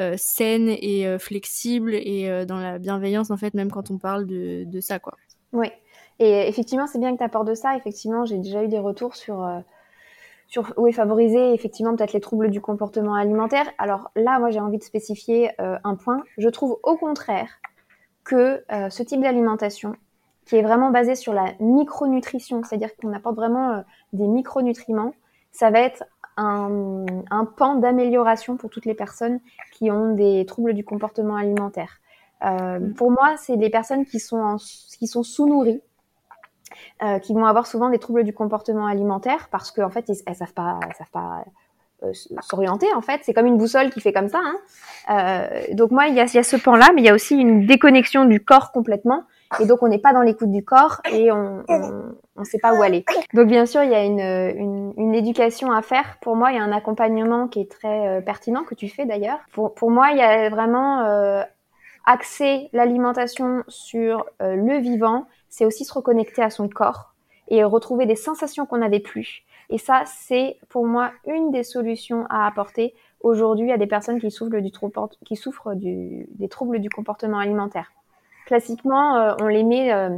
euh, 0.00 0.14
saines 0.16 0.68
et 0.68 1.06
euh, 1.06 1.18
flexibles 1.18 1.94
et 1.94 2.44
dans 2.46 2.58
la 2.58 2.78
bienveillance 2.78 3.30
en 3.30 3.36
fait, 3.36 3.54
même 3.54 3.70
quand 3.70 3.90
on 3.90 3.98
parle 3.98 4.26
de, 4.26 4.64
de 4.64 4.80
ça 4.80 4.98
quoi. 4.98 5.16
Oui, 5.52 5.68
et 6.18 6.48
effectivement 6.48 6.86
c'est 6.86 6.98
bien 6.98 7.12
que 7.12 7.18
tu 7.18 7.24
apportes 7.24 7.48
de 7.48 7.54
ça. 7.54 7.76
Effectivement, 7.76 8.24
j'ai 8.24 8.38
déjà 8.38 8.62
eu 8.62 8.68
des 8.68 8.78
retours 8.78 9.16
sur 9.16 9.48
sur 10.46 10.72
oui 10.76 10.92
favoriser 10.92 11.52
effectivement 11.52 11.94
peut-être 11.94 12.12
les 12.12 12.20
troubles 12.20 12.50
du 12.50 12.60
comportement 12.60 13.14
alimentaire. 13.14 13.66
Alors 13.78 14.10
là, 14.16 14.38
moi 14.38 14.50
j'ai 14.50 14.60
envie 14.60 14.78
de 14.78 14.82
spécifier 14.82 15.50
un 15.58 15.94
point. 15.94 16.22
Je 16.38 16.48
trouve 16.48 16.78
au 16.82 16.96
contraire 16.96 17.48
que 18.24 18.64
ce 18.90 19.02
type 19.02 19.20
d'alimentation 19.20 19.94
qui 20.48 20.56
est 20.56 20.62
vraiment 20.62 20.90
basé 20.90 21.14
sur 21.14 21.34
la 21.34 21.52
micronutrition, 21.60 22.62
c'est-à-dire 22.64 22.96
qu'on 22.96 23.12
apporte 23.12 23.36
vraiment 23.36 23.72
euh, 23.72 23.80
des 24.14 24.26
micronutriments. 24.26 25.12
Ça 25.52 25.70
va 25.70 25.80
être 25.80 26.04
un, 26.38 27.04
pan 27.56 27.74
d'amélioration 27.74 28.56
pour 28.56 28.70
toutes 28.70 28.86
les 28.86 28.94
personnes 28.94 29.40
qui 29.72 29.90
ont 29.90 30.14
des 30.14 30.46
troubles 30.46 30.72
du 30.72 30.84
comportement 30.84 31.36
alimentaire. 31.36 31.98
Mm. 32.42 32.94
Pour 32.94 33.10
moi, 33.10 33.36
c'est 33.36 33.56
les 33.56 33.68
personnes 33.68 34.06
qui 34.06 34.20
sont, 34.20 34.56
qui 34.98 35.08
sont 35.08 35.24
sous-nourries, 35.24 35.82
qui 37.22 37.34
vont 37.34 37.46
avoir 37.46 37.66
souvent 37.66 37.90
des 37.90 37.98
troubles 37.98 38.24
du 38.24 38.32
comportement 38.32 38.86
alimentaire 38.86 39.48
parce 39.50 39.70
qu'en 39.70 39.90
fait, 39.90 40.10
elles 40.26 40.34
savent 40.34 40.52
pas, 40.52 40.80
savent 40.96 41.10
pas 41.10 41.44
s'orienter 42.40 42.86
en 42.94 43.00
fait. 43.00 43.20
C'est 43.24 43.34
comme 43.34 43.46
une 43.46 43.58
boussole 43.58 43.90
qui 43.90 44.00
fait 44.00 44.12
comme 44.12 44.28
ça. 44.28 44.40
Hein. 44.42 44.56
Euh, 45.10 45.74
donc 45.74 45.90
moi, 45.90 46.06
il 46.06 46.14
y 46.14 46.20
a, 46.20 46.26
ce 46.26 46.56
pan-là, 46.56 46.88
mais 46.94 47.02
il 47.02 47.04
y 47.04 47.08
a 47.08 47.14
aussi 47.14 47.36
une 47.36 47.66
déconnexion 47.66 48.24
du 48.24 48.40
corps 48.40 48.72
complètement. 48.72 49.24
Et 49.60 49.66
donc 49.66 49.82
on 49.82 49.88
n'est 49.88 49.98
pas 49.98 50.12
dans 50.12 50.20
l'écoute 50.20 50.50
du 50.50 50.62
corps 50.62 51.00
et 51.10 51.32
on 51.32 51.64
ne 51.68 52.44
sait 52.44 52.58
pas 52.58 52.74
où 52.74 52.82
aller. 52.82 53.04
Donc 53.32 53.48
bien 53.48 53.64
sûr, 53.64 53.82
il 53.82 53.90
y 53.90 53.94
a 53.94 54.04
une, 54.04 54.92
une, 54.96 55.14
éducation 55.14 55.72
à 55.72 55.80
faire. 55.80 56.18
Pour 56.20 56.36
moi, 56.36 56.52
il 56.52 56.56
y 56.56 56.60
a 56.60 56.62
un 56.62 56.72
accompagnement 56.72 57.48
qui 57.48 57.60
est 57.60 57.70
très 57.70 58.08
euh, 58.08 58.20
pertinent 58.20 58.64
que 58.64 58.74
tu 58.74 58.88
fais 58.90 59.06
d'ailleurs. 59.06 59.38
Pour, 59.52 59.74
pour 59.74 59.90
moi, 59.90 60.10
il 60.10 60.18
y 60.18 60.22
a 60.22 60.50
vraiment 60.50 61.00
euh, 61.00 61.42
axer 62.04 62.68
l'alimentation 62.72 63.62
sur 63.68 64.26
euh, 64.42 64.54
le 64.54 64.78
vivant. 64.78 65.26
C'est 65.48 65.64
aussi 65.64 65.84
se 65.84 65.92
reconnecter 65.92 66.42
à 66.42 66.50
son 66.50 66.68
corps 66.68 67.14
et 67.48 67.64
retrouver 67.64 68.06
des 68.06 68.16
sensations 68.16 68.66
qu'on 68.66 68.78
n'avait 68.78 69.00
plus. 69.00 69.44
Et 69.70 69.78
ça, 69.78 70.02
c'est 70.06 70.56
pour 70.68 70.86
moi 70.86 71.12
une 71.26 71.50
des 71.50 71.62
solutions 71.62 72.26
à 72.30 72.46
apporter 72.46 72.94
aujourd'hui 73.20 73.72
à 73.72 73.76
des 73.76 73.86
personnes 73.86 74.20
qui 74.20 74.30
souffrent, 74.30 74.60
du, 74.60 74.70
qui 75.24 75.36
souffrent 75.36 75.74
du, 75.74 76.26
des 76.30 76.48
troubles 76.48 76.78
du 76.78 76.88
comportement 76.88 77.38
alimentaire. 77.38 77.92
Classiquement, 78.46 79.16
euh, 79.16 79.34
on 79.40 79.46
les 79.46 79.64
met 79.64 79.92
euh, 79.92 80.16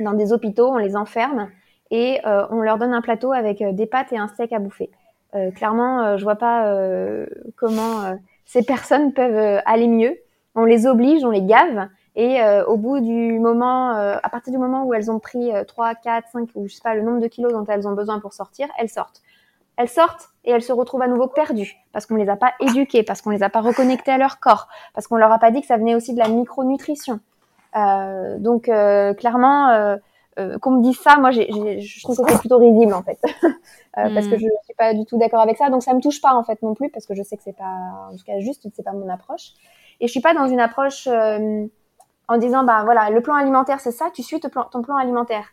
dans 0.00 0.12
des 0.12 0.32
hôpitaux, 0.32 0.68
on 0.68 0.76
les 0.76 0.96
enferme 0.96 1.48
et 1.90 2.20
euh, 2.26 2.46
on 2.50 2.60
leur 2.60 2.78
donne 2.78 2.92
un 2.92 3.00
plateau 3.00 3.32
avec 3.32 3.62
des 3.62 3.86
pâtes 3.86 4.12
et 4.12 4.18
un 4.18 4.28
steak 4.28 4.52
à 4.52 4.58
bouffer. 4.58 4.90
clairement, 5.54 6.16
je 6.16 6.24
vois 6.24 6.36
pas 6.36 6.72
comment 7.56 8.18
ces 8.44 8.62
personnes 8.62 9.12
peuvent 9.12 9.60
aller 9.64 9.88
mieux. 9.88 10.16
On 10.54 10.64
les 10.64 10.86
oblige, 10.86 11.24
on 11.24 11.30
les 11.30 11.42
gave 11.42 11.88
et 12.16 12.40
euh, 12.40 12.64
au 12.66 12.76
bout 12.76 13.00
du 13.00 13.38
moment, 13.40 13.96
euh, 13.96 14.16
à 14.22 14.28
partir 14.28 14.52
du 14.52 14.58
moment 14.58 14.84
où 14.84 14.94
elles 14.94 15.10
ont 15.10 15.18
pris 15.18 15.50
3, 15.66 15.94
4, 15.96 16.28
5 16.30 16.48
ou 16.54 16.68
je 16.68 16.74
sais 16.74 16.82
pas 16.82 16.94
le 16.94 17.02
nombre 17.02 17.20
de 17.20 17.26
kilos 17.26 17.52
dont 17.52 17.64
elles 17.66 17.88
ont 17.88 17.94
besoin 17.94 18.20
pour 18.20 18.32
sortir, 18.32 18.68
elles 18.78 18.88
sortent. 18.88 19.20
Elles 19.76 19.88
sortent 19.88 20.28
et 20.44 20.52
elles 20.52 20.62
se 20.62 20.72
retrouvent 20.72 21.02
à 21.02 21.08
nouveau 21.08 21.26
perdues 21.26 21.74
parce 21.92 22.06
qu'on 22.06 22.14
les 22.14 22.28
a 22.28 22.36
pas 22.36 22.52
éduquées, 22.60 23.02
parce 23.02 23.20
qu'on 23.20 23.30
les 23.30 23.42
a 23.42 23.48
pas 23.48 23.60
reconnectées 23.60 24.12
à 24.12 24.18
leur 24.18 24.38
corps, 24.38 24.68
parce 24.94 25.08
qu'on 25.08 25.16
leur 25.16 25.32
a 25.32 25.40
pas 25.40 25.50
dit 25.50 25.60
que 25.60 25.66
ça 25.66 25.76
venait 25.76 25.96
aussi 25.96 26.14
de 26.14 26.18
la 26.20 26.28
micronutrition. 26.28 27.18
Euh, 27.76 28.38
donc 28.38 28.68
euh, 28.68 29.14
clairement, 29.14 29.70
euh, 29.70 30.58
qu'on 30.60 30.72
me 30.72 30.82
dise 30.82 30.98
ça, 30.98 31.16
moi 31.16 31.32
je 31.32 32.02
trouve 32.02 32.24
que 32.24 32.30
c'est 32.30 32.38
plutôt 32.38 32.58
risible 32.58 32.94
en 32.94 33.02
fait, 33.02 33.18
parce 33.94 34.28
que 34.28 34.36
hmm. 34.36 34.38
je 34.38 34.46
suis 34.64 34.74
pas 34.78 34.94
du 34.94 35.04
tout 35.06 35.18
d'accord 35.18 35.40
avec 35.40 35.56
ça. 35.56 35.70
Donc 35.70 35.82
ça 35.82 35.92
me 35.92 36.00
touche 36.00 36.20
pas 36.20 36.34
en 36.34 36.44
fait 36.44 36.62
non 36.62 36.74
plus 36.74 36.90
parce 36.90 37.06
que 37.06 37.14
je 37.16 37.24
sais 37.24 37.36
que 37.36 37.42
c'est 37.42 37.56
pas, 37.56 38.08
en 38.12 38.16
tout 38.16 38.24
cas 38.24 38.38
juste, 38.38 38.68
c'est 38.72 38.84
pas 38.84 38.92
mon 38.92 39.08
approche. 39.08 39.50
Et 40.00 40.06
je 40.06 40.12
suis 40.12 40.20
pas 40.20 40.34
dans 40.34 40.46
une 40.46 40.60
approche 40.60 41.08
en 42.28 42.38
disant 42.38 42.64
bah 42.64 42.82
voilà 42.84 43.10
le 43.10 43.20
plan 43.20 43.34
alimentaire 43.34 43.80
c'est 43.80 43.92
ça 43.92 44.10
tu 44.12 44.22
suis 44.22 44.40
ton 44.40 44.82
plan, 44.82 44.96
alimentaire. 44.96 45.46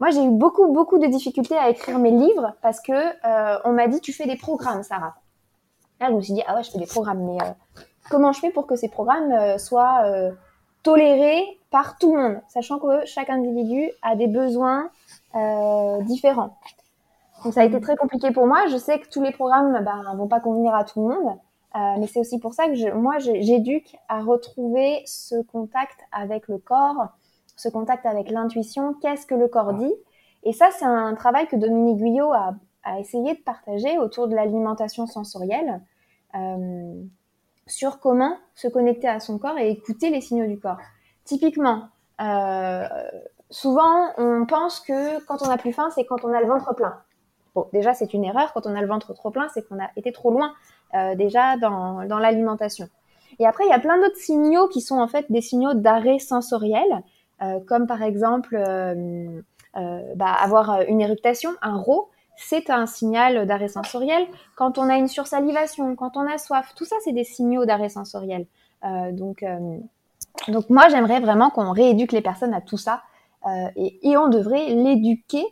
Moi 0.00 0.10
j'ai 0.10 0.22
eu 0.24 0.30
beaucoup 0.30 0.72
beaucoup 0.72 0.98
de 0.98 1.06
difficultés 1.06 1.56
à 1.56 1.70
écrire 1.70 1.98
mes 1.98 2.10
livres 2.10 2.54
parce 2.62 2.80
que 2.80 2.92
euh, 2.92 3.58
on 3.64 3.72
m'a 3.72 3.88
dit 3.88 4.00
tu 4.00 4.12
fais 4.12 4.26
des 4.26 4.36
programmes 4.36 4.82
Sarah. 4.82 5.14
Là 6.00 6.08
je 6.10 6.14
me 6.14 6.20
suis 6.20 6.34
dit 6.34 6.42
ah 6.46 6.56
ouais 6.56 6.62
je 6.62 6.70
fais 6.70 6.78
des 6.78 6.86
programmes 6.86 7.24
mais 7.24 7.42
euh, 7.42 7.80
comment 8.10 8.32
je 8.32 8.40
fais 8.40 8.50
pour 8.50 8.66
que 8.66 8.76
ces 8.76 8.88
programmes 8.88 9.32
euh, 9.32 9.58
soient 9.58 10.04
tolérés 10.82 11.44
par 11.70 11.98
tout 11.98 12.14
le 12.14 12.22
monde 12.22 12.40
sachant 12.48 12.78
que 12.78 13.04
chaque 13.06 13.30
individu 13.30 13.90
a 14.02 14.16
des 14.16 14.26
besoins 14.26 14.90
différents. 16.02 16.56
Donc 17.44 17.52
ça 17.52 17.60
a 17.60 17.64
été 17.64 17.80
très 17.80 17.96
compliqué 17.96 18.30
pour 18.30 18.46
moi. 18.46 18.66
Je 18.68 18.76
sais 18.76 18.98
que 18.98 19.08
tous 19.08 19.22
les 19.22 19.30
programmes 19.30 19.84
bah, 19.84 20.02
vont 20.16 20.26
pas 20.26 20.40
convenir 20.40 20.74
à 20.74 20.84
tout 20.84 21.06
le 21.06 21.14
monde. 21.14 21.26
euh, 21.28 21.45
mais 21.98 22.06
c'est 22.06 22.20
aussi 22.20 22.38
pour 22.38 22.54
ça 22.54 22.68
que 22.68 22.74
je, 22.74 22.88
moi, 22.88 23.18
j'éduque 23.18 23.96
à 24.08 24.22
retrouver 24.22 25.02
ce 25.04 25.42
contact 25.42 25.98
avec 26.12 26.48
le 26.48 26.58
corps, 26.58 27.08
ce 27.56 27.68
contact 27.68 28.06
avec 28.06 28.30
l'intuition. 28.30 28.94
Qu'est-ce 29.02 29.26
que 29.26 29.34
le 29.34 29.48
corps 29.48 29.74
dit? 29.74 29.92
Et 30.44 30.52
ça, 30.52 30.68
c'est 30.70 30.84
un 30.84 31.14
travail 31.14 31.48
que 31.48 31.56
Dominique 31.56 31.98
Guyot 31.98 32.32
a, 32.32 32.54
a, 32.84 33.00
essayé 33.00 33.34
de 33.34 33.40
partager 33.40 33.98
autour 33.98 34.28
de 34.28 34.34
l'alimentation 34.34 35.06
sensorielle, 35.06 35.82
euh, 36.34 37.02
sur 37.66 37.98
comment 37.98 38.36
se 38.54 38.68
connecter 38.68 39.08
à 39.08 39.20
son 39.20 39.38
corps 39.38 39.58
et 39.58 39.70
écouter 39.70 40.10
les 40.10 40.20
signaux 40.20 40.46
du 40.46 40.58
corps. 40.58 40.78
Typiquement, 41.24 41.88
euh, 42.20 42.86
souvent, 43.50 44.10
on 44.18 44.46
pense 44.46 44.80
que 44.80 45.24
quand 45.26 45.42
on 45.42 45.50
a 45.50 45.58
plus 45.58 45.72
faim, 45.72 45.88
c'est 45.94 46.04
quand 46.04 46.24
on 46.24 46.32
a 46.32 46.40
le 46.40 46.46
ventre 46.46 46.74
plein. 46.74 47.02
Bon, 47.54 47.66
déjà, 47.72 47.94
c'est 47.94 48.14
une 48.14 48.24
erreur. 48.24 48.52
Quand 48.52 48.66
on 48.66 48.74
a 48.76 48.80
le 48.80 48.86
ventre 48.86 49.14
trop 49.14 49.30
plein, 49.30 49.48
c'est 49.48 49.66
qu'on 49.66 49.82
a 49.82 49.88
été 49.96 50.12
trop 50.12 50.30
loin 50.30 50.48
euh, 50.50 50.54
déjà 51.16 51.56
dans, 51.56 52.06
dans 52.06 52.18
l'alimentation. 52.18 52.88
Et 53.38 53.46
après, 53.46 53.64
il 53.66 53.70
y 53.70 53.74
a 53.74 53.78
plein 53.78 53.98
d'autres 53.98 54.16
signaux 54.16 54.68
qui 54.68 54.80
sont 54.80 54.98
en 54.98 55.08
fait 55.08 55.26
des 55.30 55.40
signaux 55.40 55.74
d'arrêt 55.74 56.18
sensoriel, 56.18 57.02
euh, 57.42 57.60
comme 57.66 57.86
par 57.86 58.02
exemple 58.02 58.56
euh, 58.56 59.42
bah, 59.74 60.32
avoir 60.32 60.82
une 60.88 61.00
éructation, 61.00 61.50
un 61.60 61.76
RO, 61.76 62.08
c'est 62.36 62.70
un 62.70 62.86
signal 62.86 63.46
d'arrêt 63.46 63.68
sensoriel. 63.68 64.26
Quand 64.56 64.78
on 64.78 64.88
a 64.88 64.96
une 64.96 65.08
sursalivation, 65.08 65.96
quand 65.96 66.16
on 66.16 66.26
a 66.26 66.38
soif, 66.38 66.74
tout 66.74 66.84
ça, 66.84 66.96
c'est 67.04 67.12
des 67.12 67.24
signaux 67.24 67.64
d'arrêt 67.64 67.88
sensoriel. 67.88 68.46
donc, 69.12 69.42
donc 70.48 70.68
moi, 70.68 70.88
j'aimerais 70.90 71.20
vraiment 71.20 71.48
qu'on 71.48 71.72
rééduque 71.72 72.12
les 72.12 72.20
personnes 72.20 72.52
à 72.52 72.60
tout 72.60 72.76
ça. 72.76 73.02
Et, 73.74 74.10
et, 74.10 74.18
on 74.18 74.28
devrait 74.28 74.66
l'éduquer, 74.66 75.44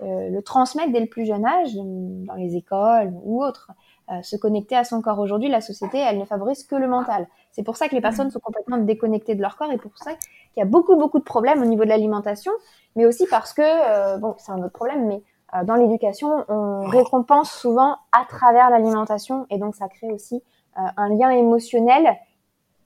le 0.00 0.40
transmettre 0.40 0.90
dès 0.90 0.98
le 0.98 1.06
plus 1.06 1.26
jeune 1.26 1.46
âge, 1.46 1.74
dans 1.76 2.34
les 2.34 2.56
écoles 2.56 3.12
ou 3.22 3.44
autres. 3.44 3.70
Euh, 4.10 4.20
se 4.22 4.36
connecter 4.36 4.76
à 4.76 4.82
son 4.82 5.00
corps. 5.00 5.20
Aujourd'hui, 5.20 5.48
la 5.48 5.60
société, 5.60 5.98
elle 5.98 6.18
ne 6.18 6.24
favorise 6.24 6.64
que 6.64 6.74
le 6.74 6.88
mental. 6.88 7.28
C'est 7.52 7.62
pour 7.62 7.76
ça 7.76 7.88
que 7.88 7.94
les 7.94 8.00
personnes 8.00 8.32
sont 8.32 8.40
complètement 8.40 8.78
déconnectées 8.78 9.36
de 9.36 9.40
leur 9.40 9.56
corps 9.56 9.70
et 9.70 9.78
pour 9.78 9.96
ça 9.96 10.10
qu'il 10.10 10.58
y 10.58 10.60
a 10.60 10.64
beaucoup, 10.64 10.96
beaucoup 10.96 11.20
de 11.20 11.24
problèmes 11.24 11.62
au 11.62 11.64
niveau 11.64 11.84
de 11.84 11.88
l'alimentation, 11.88 12.50
mais 12.96 13.06
aussi 13.06 13.26
parce 13.30 13.52
que, 13.52 13.62
euh, 13.62 14.18
bon, 14.18 14.34
c'est 14.38 14.50
un 14.50 14.58
autre 14.58 14.72
problème, 14.72 15.06
mais 15.06 15.22
euh, 15.54 15.62
dans 15.62 15.76
l'éducation, 15.76 16.44
on 16.48 16.82
récompense 16.88 17.52
souvent 17.52 17.96
à 18.10 18.24
travers 18.28 18.70
l'alimentation 18.70 19.46
et 19.50 19.58
donc 19.58 19.76
ça 19.76 19.88
crée 19.88 20.10
aussi 20.10 20.42
un 20.74 21.08
lien 21.10 21.30
émotionnel 21.30 22.16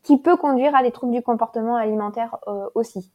qui 0.02 0.18
peut 0.18 0.37
conduire 0.37 0.76
à 0.76 0.83
des 0.83 0.90
troubles 0.90 1.12
du 1.12 1.22
comportement 1.22 1.76
alimentaire 1.76 2.37
aussi. 2.74 3.11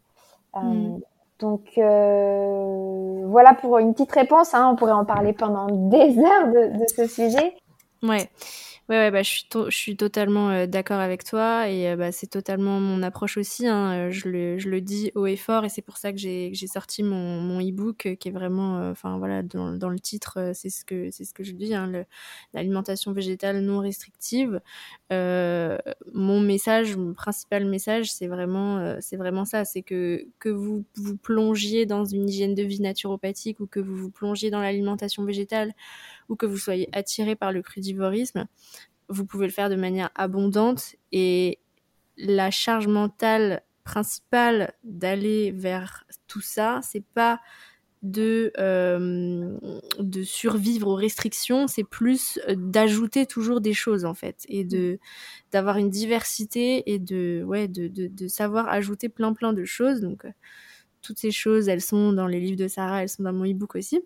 Mm. 0.55 0.99
Donc 1.39 1.73
voilà 1.75 3.53
pour 3.53 3.77
une 3.79 3.93
petite 3.93 4.13
réponse. 4.13 4.53
Hein. 4.53 4.69
on 4.71 4.75
pourrait 4.77 4.93
en 4.93 5.05
parler 5.05 5.33
pendant 5.33 5.67
des 5.67 6.17
heures 6.17 6.47
de, 6.47 6.79
de 6.79 6.85
ce 6.87 7.05
sujet. 7.05 7.53
Ouais. 8.03 8.29
Ouais, 8.89 8.97
ouais, 8.97 9.11
bah, 9.11 9.21
je 9.23 9.29
suis, 9.29 9.47
je 9.69 9.75
suis 9.75 9.95
totalement 9.95 10.49
euh, 10.49 10.65
d'accord 10.65 10.99
avec 10.99 11.23
toi 11.23 11.69
et 11.69 11.87
euh, 11.91 11.95
bah, 11.95 12.11
c'est 12.11 12.27
totalement 12.27 12.79
mon 12.79 13.03
approche 13.03 13.37
aussi. 13.37 13.67
Hein, 13.67 14.07
euh, 14.09 14.11
je, 14.11 14.27
le, 14.27 14.57
je 14.57 14.69
le 14.69 14.81
dis 14.81 15.11
haut 15.15 15.27
et 15.27 15.37
fort 15.37 15.63
et 15.65 15.69
c'est 15.69 15.83
pour 15.83 15.97
ça 15.97 16.11
que 16.11 16.17
j'ai 16.17 16.53
sorti 16.67 17.03
mon, 17.03 17.39
mon 17.39 17.61
e-book 17.61 18.17
qui 18.19 18.27
est 18.27 18.31
vraiment, 18.31 18.89
enfin 18.89 19.17
voilà, 19.19 19.43
dans, 19.43 19.71
dans, 19.77 19.89
le 19.89 19.99
titre, 19.99 20.51
c'est 20.53 20.69
ce 20.69 20.83
que 20.83 21.09
c'est 21.11 21.23
ce 21.25 21.33
que 21.33 21.43
je 21.43 21.53
dis, 21.53 21.73
hein, 21.75 21.89
l'alimentation 22.53 23.13
végétale 23.13 23.61
non 23.61 23.79
restrictive. 23.79 24.59
mon 25.11 26.39
message, 26.41 26.97
mon 26.97 27.13
principal 27.13 27.65
message, 27.65 28.11
c'est 28.11 28.27
vraiment, 28.27 28.97
c'est 28.99 29.15
vraiment 29.17 29.45
ça, 29.45 29.63
c'est 29.63 29.83
que 29.83 30.25
que 30.39 30.49
vous 30.49 30.83
vous 30.95 31.17
plongiez 31.17 31.85
dans 31.85 32.03
une 32.03 32.27
hygiène 32.27 32.55
de 32.55 32.63
vie 32.63 32.81
naturopathique 32.81 33.59
ou 33.59 33.67
que 33.67 33.79
vous 33.79 33.95
vous 33.95 34.11
plongiez 34.11 34.49
dans 34.49 34.61
l'alimentation 34.61 35.23
végétale 35.23 35.73
ou 36.29 36.35
que 36.35 36.45
vous 36.45 36.57
soyez 36.57 36.89
attiré 36.93 37.35
par 37.35 37.51
le 37.51 37.61
crudivorisme, 37.61 38.47
vous 39.09 39.25
pouvez 39.25 39.45
le 39.47 39.51
faire 39.51 39.69
de 39.69 39.75
manière 39.75 40.09
abondante 40.15 40.95
et 41.11 41.59
la 42.17 42.51
charge 42.51 42.87
mentale 42.87 43.63
principale 43.83 44.73
d'aller 44.83 45.51
vers 45.51 46.05
tout 46.27 46.41
ça, 46.41 46.79
c'est 46.83 47.03
pas 47.13 47.39
de, 48.01 48.51
euh, 48.57 49.57
de 49.99 50.23
survivre 50.23 50.87
aux 50.87 50.95
restrictions, 50.95 51.67
c'est 51.67 51.83
plus 51.83 52.39
d'ajouter 52.49 53.27
toujours 53.27 53.61
des 53.61 53.73
choses 53.73 54.05
en 54.05 54.15
fait 54.15 54.43
et 54.47 54.63
de 54.63 54.99
d'avoir 55.51 55.77
une 55.77 55.89
diversité 55.89 56.91
et 56.91 56.97
de 56.97 57.43
ouais 57.45 57.67
de, 57.67 57.87
de, 57.87 58.07
de, 58.07 58.27
savoir 58.27 58.69
ajouter 58.69 59.07
plein 59.09 59.33
plein 59.33 59.53
de 59.53 59.65
choses. 59.65 60.01
Donc 60.01 60.25
euh, 60.25 60.31
toutes 61.01 61.19
ces 61.19 61.31
choses, 61.31 61.67
elles 61.69 61.81
sont 61.81 62.13
dans 62.13 62.27
les 62.27 62.39
livres 62.39 62.57
de 62.57 62.67
Sarah, 62.67 63.03
elles 63.03 63.09
sont 63.09 63.23
dans 63.23 63.33
mon 63.33 63.45
e-book 63.45 63.75
aussi. 63.75 64.01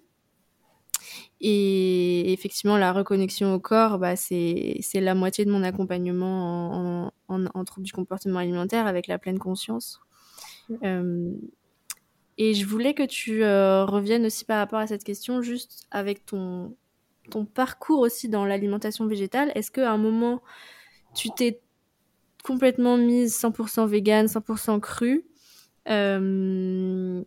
Et 1.42 2.32
effectivement, 2.34 2.78
la 2.78 2.92
reconnexion 2.92 3.54
au 3.54 3.60
corps, 3.60 4.00
bah, 4.00 4.16
c'est 4.16 4.80
la 4.96 5.16
moitié 5.16 5.46
de 5.46 5.52
mon 5.52 5.64
accompagnement 5.64 7.12
en, 7.28 7.46
en, 7.46 7.66
troubles 7.66 7.86
du 7.86 7.94
comportement 7.94 8.40
alimentaire 8.40 8.88
avec 8.88 9.08
la 9.08 9.18
pleine 9.18 9.40
conscience. 9.40 10.00
Euh, 10.84 11.32
et 12.38 12.54
je 12.54 12.66
voulais 12.66 12.94
que 12.94 13.04
tu 13.04 13.44
euh, 13.44 13.86
reviennes 13.86 14.26
aussi 14.26 14.46
par 14.46 14.58
rapport 14.58 14.80
à 14.80 14.88
cette 14.88 15.04
question, 15.04 15.42
juste 15.42 15.88
avec 15.92 16.26
ton, 16.26 16.76
ton 17.30 17.46
parcours 17.46 18.00
aussi 18.00 18.30
dans 18.30 18.46
l'alimentation 18.46 19.06
végétale. 19.06 19.52
Est-ce 19.56 19.72
qu'à 19.72 19.92
un 19.92 19.98
moment, 19.98 20.42
tu 21.14 21.30
t'es 21.30 21.62
complètement 22.44 22.98
mise 22.98 23.40
100% 23.40 23.88
vegan, 23.88 24.28
100% 24.28 24.80
cru 24.80 25.26
euh, 25.88 27.24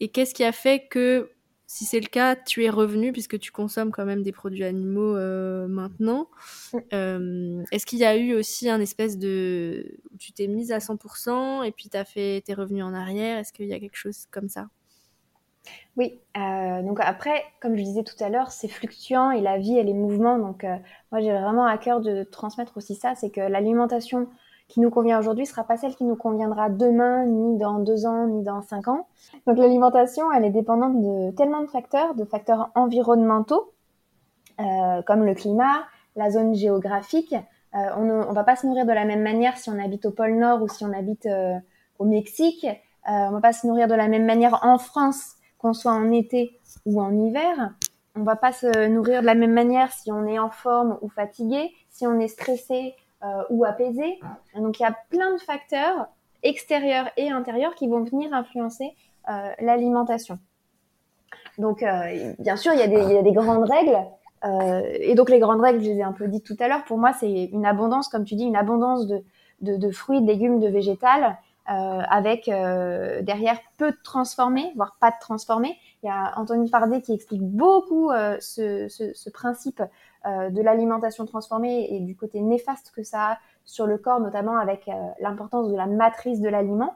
Et 0.00 0.08
qu'est-ce 0.08 0.34
qui 0.34 0.44
a 0.44 0.52
fait 0.52 0.88
que 0.88 1.30
si 1.66 1.84
c'est 1.84 1.98
le 1.98 2.06
cas, 2.06 2.36
tu 2.36 2.64
es 2.64 2.70
revenu 2.70 3.12
puisque 3.12 3.38
tu 3.40 3.50
consommes 3.50 3.90
quand 3.90 4.04
même 4.04 4.22
des 4.22 4.32
produits 4.32 4.64
animaux 4.64 5.16
euh, 5.16 5.66
maintenant. 5.66 6.28
Euh, 6.92 7.64
est-ce 7.72 7.86
qu'il 7.86 7.98
y 7.98 8.04
a 8.04 8.16
eu 8.16 8.34
aussi 8.34 8.68
un 8.68 8.80
espèce 8.80 9.18
de 9.18 9.98
où 10.12 10.16
tu 10.18 10.32
t'es 10.32 10.46
mise 10.46 10.70
à 10.72 10.78
100% 10.78 11.64
et 11.64 11.72
puis 11.72 11.88
tu 11.88 11.98
fait 12.04 12.42
tes 12.42 12.54
revenus 12.54 12.84
en 12.84 12.94
arrière? 12.94 13.38
Est-ce 13.38 13.52
qu'il 13.52 13.66
y 13.66 13.72
a 13.72 13.80
quelque 13.80 13.96
chose 13.96 14.26
comme 14.30 14.48
ça? 14.48 14.68
Oui, 15.96 16.20
euh, 16.36 16.82
donc 16.82 17.00
après, 17.00 17.42
comme 17.60 17.76
je 17.76 17.82
disais 17.82 18.04
tout 18.04 18.22
à 18.22 18.28
l'heure, 18.28 18.52
c'est 18.52 18.68
fluctuant 18.68 19.30
et 19.32 19.40
la 19.40 19.58
vie, 19.58 19.76
elle 19.76 19.88
est 19.88 19.94
mouvement. 19.94 20.38
Donc 20.38 20.64
moi, 21.10 21.20
j'ai 21.20 21.32
vraiment 21.32 21.66
à 21.66 21.76
cœur 21.78 22.00
de 22.00 22.22
transmettre 22.22 22.76
aussi 22.76 22.94
ça, 22.94 23.14
c'est 23.16 23.30
que 23.30 23.40
l'alimentation 23.40 24.28
qui 24.68 24.80
nous 24.80 24.90
convient 24.90 25.18
aujourd'hui 25.18 25.46
sera 25.46 25.64
pas 25.64 25.76
celle 25.76 25.94
qui 25.94 26.04
nous 26.04 26.16
conviendra 26.16 26.68
demain, 26.68 27.24
ni 27.24 27.56
dans 27.58 27.78
deux 27.78 28.06
ans, 28.06 28.26
ni 28.26 28.42
dans 28.42 28.62
cinq 28.62 28.88
ans. 28.88 29.06
Donc 29.46 29.58
l'alimentation, 29.58 30.32
elle 30.32 30.44
est 30.44 30.50
dépendante 30.50 31.00
de 31.00 31.30
tellement 31.36 31.62
de 31.62 31.68
facteurs, 31.68 32.14
de 32.14 32.24
facteurs 32.24 32.70
environnementaux, 32.74 33.72
euh, 34.60 35.02
comme 35.02 35.24
le 35.24 35.34
climat, 35.34 35.84
la 36.16 36.30
zone 36.30 36.54
géographique. 36.54 37.34
on 37.72 38.04
ne 38.04 38.34
va 38.34 38.44
pas 38.44 38.56
se 38.56 38.66
nourrir 38.66 38.86
de 38.86 38.92
la 38.92 39.04
même 39.04 39.22
manière 39.22 39.56
si 39.56 39.70
on 39.70 39.78
habite 39.78 40.06
au 40.06 40.10
pôle 40.10 40.34
Nord 40.34 40.62
ou 40.62 40.68
si 40.68 40.84
on 40.84 40.92
habite 40.92 41.28
au 41.98 42.04
Mexique. 42.04 42.66
on 43.06 43.30
va 43.30 43.40
pas 43.40 43.52
se 43.52 43.66
nourrir 43.66 43.86
de 43.86 43.94
la 43.94 44.08
même 44.08 44.24
manière 44.24 44.60
en 44.62 44.78
France 44.78 45.36
qu'on 45.58 45.74
soit 45.74 45.92
en 45.92 46.10
été 46.10 46.58
ou 46.84 47.00
en 47.00 47.14
hiver. 47.14 47.74
On 48.14 48.22
va 48.22 48.36
pas 48.36 48.52
se 48.52 48.88
nourrir 48.88 49.20
de 49.20 49.26
la 49.26 49.34
même 49.34 49.52
manière 49.52 49.92
si 49.92 50.10
on 50.10 50.26
est 50.26 50.38
en 50.38 50.50
forme 50.50 50.98
ou 51.02 51.08
fatigué, 51.08 51.70
si 51.90 52.06
on 52.06 52.18
est 52.18 52.28
stressé 52.28 52.94
euh, 52.94 53.05
ou 53.50 53.64
apaisé. 53.64 54.20
Donc 54.54 54.78
il 54.78 54.82
y 54.82 54.86
a 54.86 54.94
plein 55.10 55.32
de 55.32 55.38
facteurs 55.38 56.08
extérieurs 56.42 57.08
et 57.16 57.30
intérieurs 57.30 57.74
qui 57.74 57.88
vont 57.88 58.02
venir 58.04 58.32
influencer 58.32 58.94
euh, 59.28 59.50
l'alimentation. 59.60 60.38
Donc 61.58 61.82
euh, 61.82 62.34
bien 62.38 62.56
sûr, 62.56 62.72
il 62.72 62.78
y, 62.78 62.82
a 62.82 63.22
des, 63.22 63.32
grandes 63.32 63.68
règles. 63.68 63.98
et 65.00 65.14
donc 65.14 65.30
les 65.30 65.38
grandes 65.38 65.60
règles, 65.60 65.80
je 65.80 65.90
les 65.90 65.98
ai 65.98 66.02
un 66.02 66.12
peu 66.12 66.28
dites 66.28 66.44
tout 66.44 66.56
à 66.60 66.68
l'heure. 66.68 66.84
Pour 66.84 66.98
moi, 66.98 67.12
c'est 67.12 67.46
une 67.46 67.66
abondance, 67.66 68.08
comme 68.08 68.24
tu 68.24 68.34
dis, 68.34 68.44
une 68.44 68.56
abondance 68.56 69.06
de, 69.06 69.22
de 69.60 69.90
fruits, 69.90 70.20
de 70.20 70.26
légumes, 70.26 70.60
de 70.60 70.68
végétales 70.68 71.36
euh, 71.68 71.72
avec 72.08 72.48
euh, 72.48 73.22
derrière 73.22 73.58
peu 73.76 73.90
de 73.90 73.96
transformés, 74.04 74.72
voire 74.76 74.96
pas 75.00 75.10
de 75.10 75.16
transformés. 75.20 75.76
Il 76.04 76.06
y 76.06 76.08
a 76.08 76.32
Anthony 76.36 76.68
Fardet 76.68 77.00
qui 77.00 77.12
explique 77.12 77.42
beaucoup 77.42 78.12
euh, 78.12 78.36
ce, 78.38 78.86
ce, 78.88 79.30
principe 79.30 79.82
de 80.26 80.60
l'alimentation 80.60 81.24
transformée 81.24 81.86
et 81.94 82.00
du 82.00 82.16
côté 82.16 82.40
néfaste 82.40 82.92
que 82.94 83.02
ça 83.02 83.32
a 83.32 83.38
sur 83.64 83.86
le 83.86 83.96
corps, 83.96 84.20
notamment 84.20 84.56
avec 84.58 84.90
l'importance 85.20 85.70
de 85.70 85.76
la 85.76 85.86
matrice 85.86 86.40
de 86.40 86.48
l'aliment. 86.48 86.94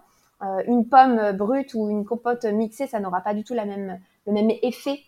une 0.67 0.89
pomme 0.89 1.33
brute 1.33 1.75
ou 1.75 1.89
une 1.91 2.05
compote 2.05 2.45
mixée, 2.45 2.87
ça 2.87 2.99
n'aura 2.99 3.21
pas 3.21 3.35
du 3.35 3.45
tout 3.45 3.55
la 3.55 3.67
même, 3.67 4.01
le 4.27 4.33
même 4.33 4.51
effet 4.63 4.99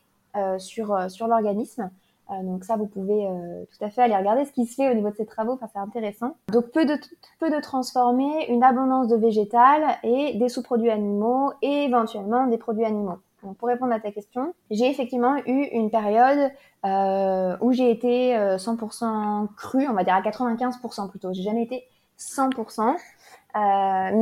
sur, 0.59 1.11
sur 1.11 1.27
l'organisme. 1.27 1.91
Euh, 2.33 2.43
donc 2.43 2.65
ça, 2.65 2.77
vous 2.77 2.87
pouvez 2.87 3.27
euh, 3.27 3.65
tout 3.65 3.85
à 3.85 3.91
fait 3.91 4.03
aller 4.03 4.17
regarder 4.17 4.45
ce 4.45 4.53
qui 4.53 4.67
se 4.67 4.75
fait 4.75 4.91
au 4.91 4.95
niveau 4.95 5.11
de 5.11 5.17
ces 5.17 5.27
travaux, 5.27 5.53
enfin, 5.53 5.67
c'est 5.73 5.79
intéressant. 5.79 6.37
Donc 6.49 6.71
peu 6.71 6.85
de, 6.85 6.95
peu 7.41 7.51
de 7.51 7.61
transformés, 7.61 8.47
une 8.49 8.63
abondance 8.63 9.09
de 9.09 9.17
végétal 9.17 9.83
et 10.03 10.37
des 10.39 10.49
sous-produits 10.49 10.91
animaux 10.91 11.53
et 11.63 11.85
éventuellement 11.85 12.47
des 12.47 12.59
produits 12.59 12.85
animaux. 12.85 13.19
Pour 13.59 13.69
répondre 13.69 13.93
à 13.93 14.01
ta 14.01 14.13
question, 14.13 14.55
j'ai 14.71 14.89
effectivement 14.89 15.37
eu 15.47 15.65
une 15.73 15.91
période 15.91 16.51
euh, 16.85 17.57
où 17.61 17.73
j'ai 17.73 17.91
été 17.91 18.37
100% 18.37 19.49
cru, 19.57 19.89
on 19.89 19.95
va 19.95 20.05
dire 20.05 20.15
à 20.15 20.23
95% 20.23 21.11
plutôt. 21.11 21.33
J'ai 21.33 21.43
jamais 21.43 21.65
été 21.65 21.85
100%, 22.19 22.95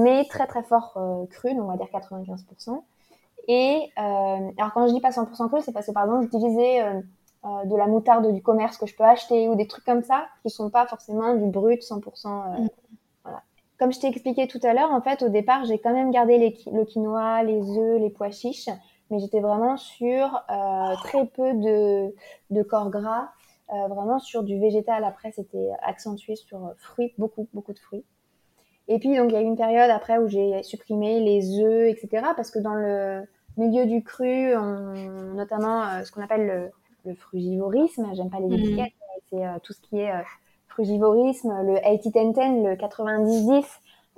mais 0.02 0.24
très 0.28 0.46
très 0.46 0.62
fort 0.62 0.98
cru, 1.30 1.54
donc 1.54 1.64
on 1.64 1.70
va 1.70 1.76
dire 1.76 1.88
95%. 1.92 2.82
Et 3.48 3.90
alors 3.96 4.72
quand 4.72 4.86
je 4.86 4.94
dis 4.94 5.00
pas 5.00 5.10
100% 5.10 5.48
cru, 5.48 5.60
c'est 5.60 5.72
parce 5.72 5.86
que 5.86 5.92
par 5.92 6.04
exemple 6.04 6.22
j'utilisais 6.22 7.02
euh, 7.46 7.64
de 7.64 7.74
la 7.74 7.86
moutarde 7.86 8.30
du 8.34 8.42
commerce 8.42 8.76
que 8.76 8.84
je 8.84 8.94
peux 8.94 9.04
acheter 9.04 9.48
ou 9.48 9.54
des 9.54 9.66
trucs 9.66 9.84
comme 9.86 10.02
ça 10.02 10.26
qui 10.42 10.50
sont 10.50 10.68
pas 10.68 10.86
forcément 10.86 11.34
du 11.34 11.46
brut 11.46 11.80
100%. 11.80 11.96
Euh, 11.96 12.60
mm. 12.60 12.68
voilà. 13.24 13.42
Comme 13.78 13.94
je 13.94 13.98
t'ai 13.98 14.08
expliqué 14.08 14.46
tout 14.46 14.60
à 14.62 14.74
l'heure, 14.74 14.90
en 14.90 15.00
fait, 15.00 15.22
au 15.22 15.30
départ, 15.30 15.64
j'ai 15.64 15.78
quand 15.78 15.94
même 15.94 16.10
gardé 16.10 16.36
les, 16.36 16.58
le 16.70 16.84
quinoa, 16.84 17.42
les 17.42 17.62
œufs, 17.78 17.98
les 17.98 18.10
pois 18.10 18.30
chiches, 18.30 18.68
mais 19.10 19.18
j'étais 19.18 19.40
vraiment 19.40 19.76
sur 19.76 20.42
euh, 20.50 20.94
très 21.02 21.26
peu 21.26 21.54
de, 21.54 22.14
de 22.50 22.62
corps 22.62 22.90
gras, 22.90 23.30
euh, 23.72 23.88
vraiment 23.88 24.18
sur 24.18 24.42
du 24.42 24.58
végétal. 24.58 25.04
Après, 25.04 25.32
c'était 25.32 25.70
accentué 25.82 26.36
sur 26.36 26.72
fruits, 26.78 27.12
beaucoup, 27.18 27.48
beaucoup 27.52 27.72
de 27.72 27.78
fruits. 27.78 28.04
Et 28.88 28.98
puis, 28.98 29.16
donc, 29.16 29.30
il 29.30 29.34
y 29.34 29.36
a 29.36 29.40
eu 29.40 29.44
une 29.44 29.56
période 29.56 29.90
après 29.90 30.18
où 30.18 30.28
j'ai 30.28 30.62
supprimé 30.62 31.20
les 31.20 31.60
œufs, 31.60 31.88
etc. 31.88 32.28
Parce 32.34 32.50
que 32.50 32.58
dans 32.58 32.74
le 32.74 33.22
milieu 33.56 33.86
du 33.86 34.02
cru, 34.02 34.56
on, 34.56 35.34
notamment 35.34 36.04
ce 36.04 36.10
qu'on 36.10 36.22
appelle 36.22 36.46
le, 36.46 36.70
le 37.04 37.14
frugivorisme. 37.14 38.08
J'aime 38.14 38.30
pas 38.30 38.40
les 38.40 38.46
mhm. 38.46 38.54
étiquettes, 38.54 38.92
c'est 39.30 39.44
euh, 39.44 39.58
tout 39.62 39.72
ce 39.72 39.80
qui 39.80 39.98
est 39.98 40.12
euh, 40.12 40.22
frugivorisme, 40.68 41.52
le 41.62 41.74
80-10-10, 41.76 42.62
le 42.62 42.76
90-10, 42.76 43.64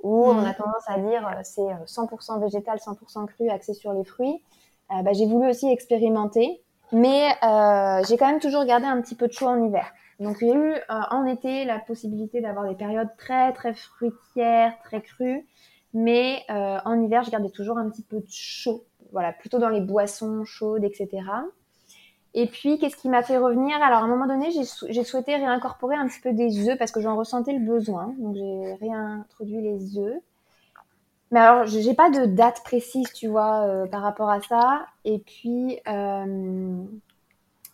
où 0.01 0.25
on 0.25 0.33
mhm. 0.33 0.45
a 0.45 0.53
tendance 0.53 0.83
à 0.87 0.99
dire 0.99 1.27
euh, 1.27 1.41
c'est 1.43 1.61
100% 1.61 2.41
végétal, 2.41 2.77
100% 2.77 3.25
cru, 3.27 3.49
axé 3.49 3.73
sur 3.73 3.93
les 3.93 4.03
fruits. 4.03 4.41
Bah, 4.89 5.13
j'ai 5.13 5.25
voulu 5.25 5.47
aussi 5.49 5.69
expérimenter, 5.69 6.61
mais 6.91 7.29
j'ai 8.07 8.17
quand 8.17 8.27
même 8.27 8.39
toujours 8.39 8.65
gardé 8.65 8.85
un 8.85 9.01
petit 9.01 9.15
peu 9.15 9.27
de 9.27 9.33
chaud 9.33 9.47
en 9.47 9.63
hiver. 9.63 9.91
Donc 10.19 10.37
il 10.41 10.47
y 10.47 10.51
a 10.51 10.55
eu 10.55 10.75
en 10.89 11.25
été 11.25 11.65
la 11.65 11.79
possibilité 11.79 12.41
d'avoir 12.41 12.69
des 12.69 12.75
périodes 12.75 13.09
très 13.17 13.51
très 13.53 13.73
fruitières, 13.73 14.73
très 14.83 15.01
crues, 15.01 15.47
mais 15.93 16.43
en 16.49 17.01
hiver 17.01 17.23
je 17.23 17.31
gardais 17.31 17.49
toujours 17.49 17.77
un 17.77 17.89
petit 17.89 18.03
peu 18.03 18.17
de 18.17 18.29
chaud, 18.29 18.85
voilà, 19.11 19.33
plutôt 19.33 19.59
dans 19.59 19.69
les 19.69 19.81
boissons 19.81 20.45
chaudes, 20.45 20.83
etc. 20.83 21.23
Et 22.35 22.47
puis, 22.47 22.79
qu'est-ce 22.79 22.95
qui 22.95 23.09
m'a 23.09 23.21
fait 23.21 23.37
revenir? 23.37 23.79
Alors, 23.83 23.99
à 23.99 24.01
un 24.01 24.07
moment 24.07 24.25
donné, 24.25 24.49
j'ai 24.51 25.03
souhaité 25.03 25.35
réincorporer 25.35 25.95
un 25.95 26.07
petit 26.07 26.19
peu 26.19 26.33
des 26.33 26.67
œufs 26.67 26.79
parce 26.79 26.91
que 26.91 26.99
j'en 26.99 27.15
ressentais 27.15 27.53
le 27.53 27.63
besoin. 27.63 28.11
Donc, 28.17 28.35
j'ai 28.35 28.73
réintroduit 28.81 29.61
les 29.61 29.99
œufs. 29.99 30.19
Mais 31.33 31.39
alors, 31.39 31.65
j'ai 31.65 31.95
pas 31.95 32.11
de 32.11 32.27
date 32.27 32.61
précise, 32.63 33.11
tu 33.11 33.27
vois, 33.27 33.65
euh, 33.65 33.87
par 33.87 34.03
rapport 34.03 34.29
à 34.29 34.39
ça. 34.41 34.85
Et 35.03 35.17
puis, 35.17 35.79
euh, 35.87 36.83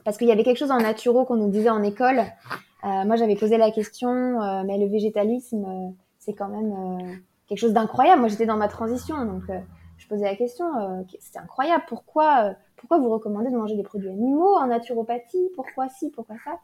parce 0.05 0.17
qu'il 0.17 0.29
y 0.29 0.31
avait 0.31 0.45
quelque 0.45 0.59
chose 0.59 0.71
en 0.71 0.77
naturo 0.77 1.25
qu'on 1.25 1.35
nous 1.35 1.49
disait 1.49 1.69
en 1.69 1.83
école. 1.83 2.19
Euh, 2.85 3.03
moi, 3.03 3.17
j'avais 3.17 3.35
posé 3.35 3.57
la 3.57 3.69
question, 3.71 4.13
mais 4.63 4.77
le 4.77 4.87
végétalisme, 4.87 5.93
c'est 6.19 6.31
quand 6.31 6.47
même 6.47 7.19
quelque 7.47 7.57
chose 7.57 7.73
d'incroyable. 7.73 8.21
Moi, 8.21 8.29
j'étais 8.29 8.45
dans 8.45 8.55
ma 8.55 8.69
transition, 8.69 9.25
donc 9.25 9.43
je 9.97 10.07
posais 10.07 10.23
la 10.23 10.37
question, 10.37 10.65
c'était 11.19 11.39
incroyable. 11.39 11.83
Pourquoi 11.89 12.53
pourquoi 12.77 12.99
vous 12.99 13.09
recommandez 13.09 13.51
de 13.51 13.57
manger 13.57 13.75
des 13.75 13.83
produits 13.83 14.07
animaux 14.07 14.55
en 14.55 14.67
naturopathie? 14.67 15.49
Pourquoi 15.53 15.89
ci 15.89 16.09
Pourquoi 16.11 16.37
ça? 16.45 16.59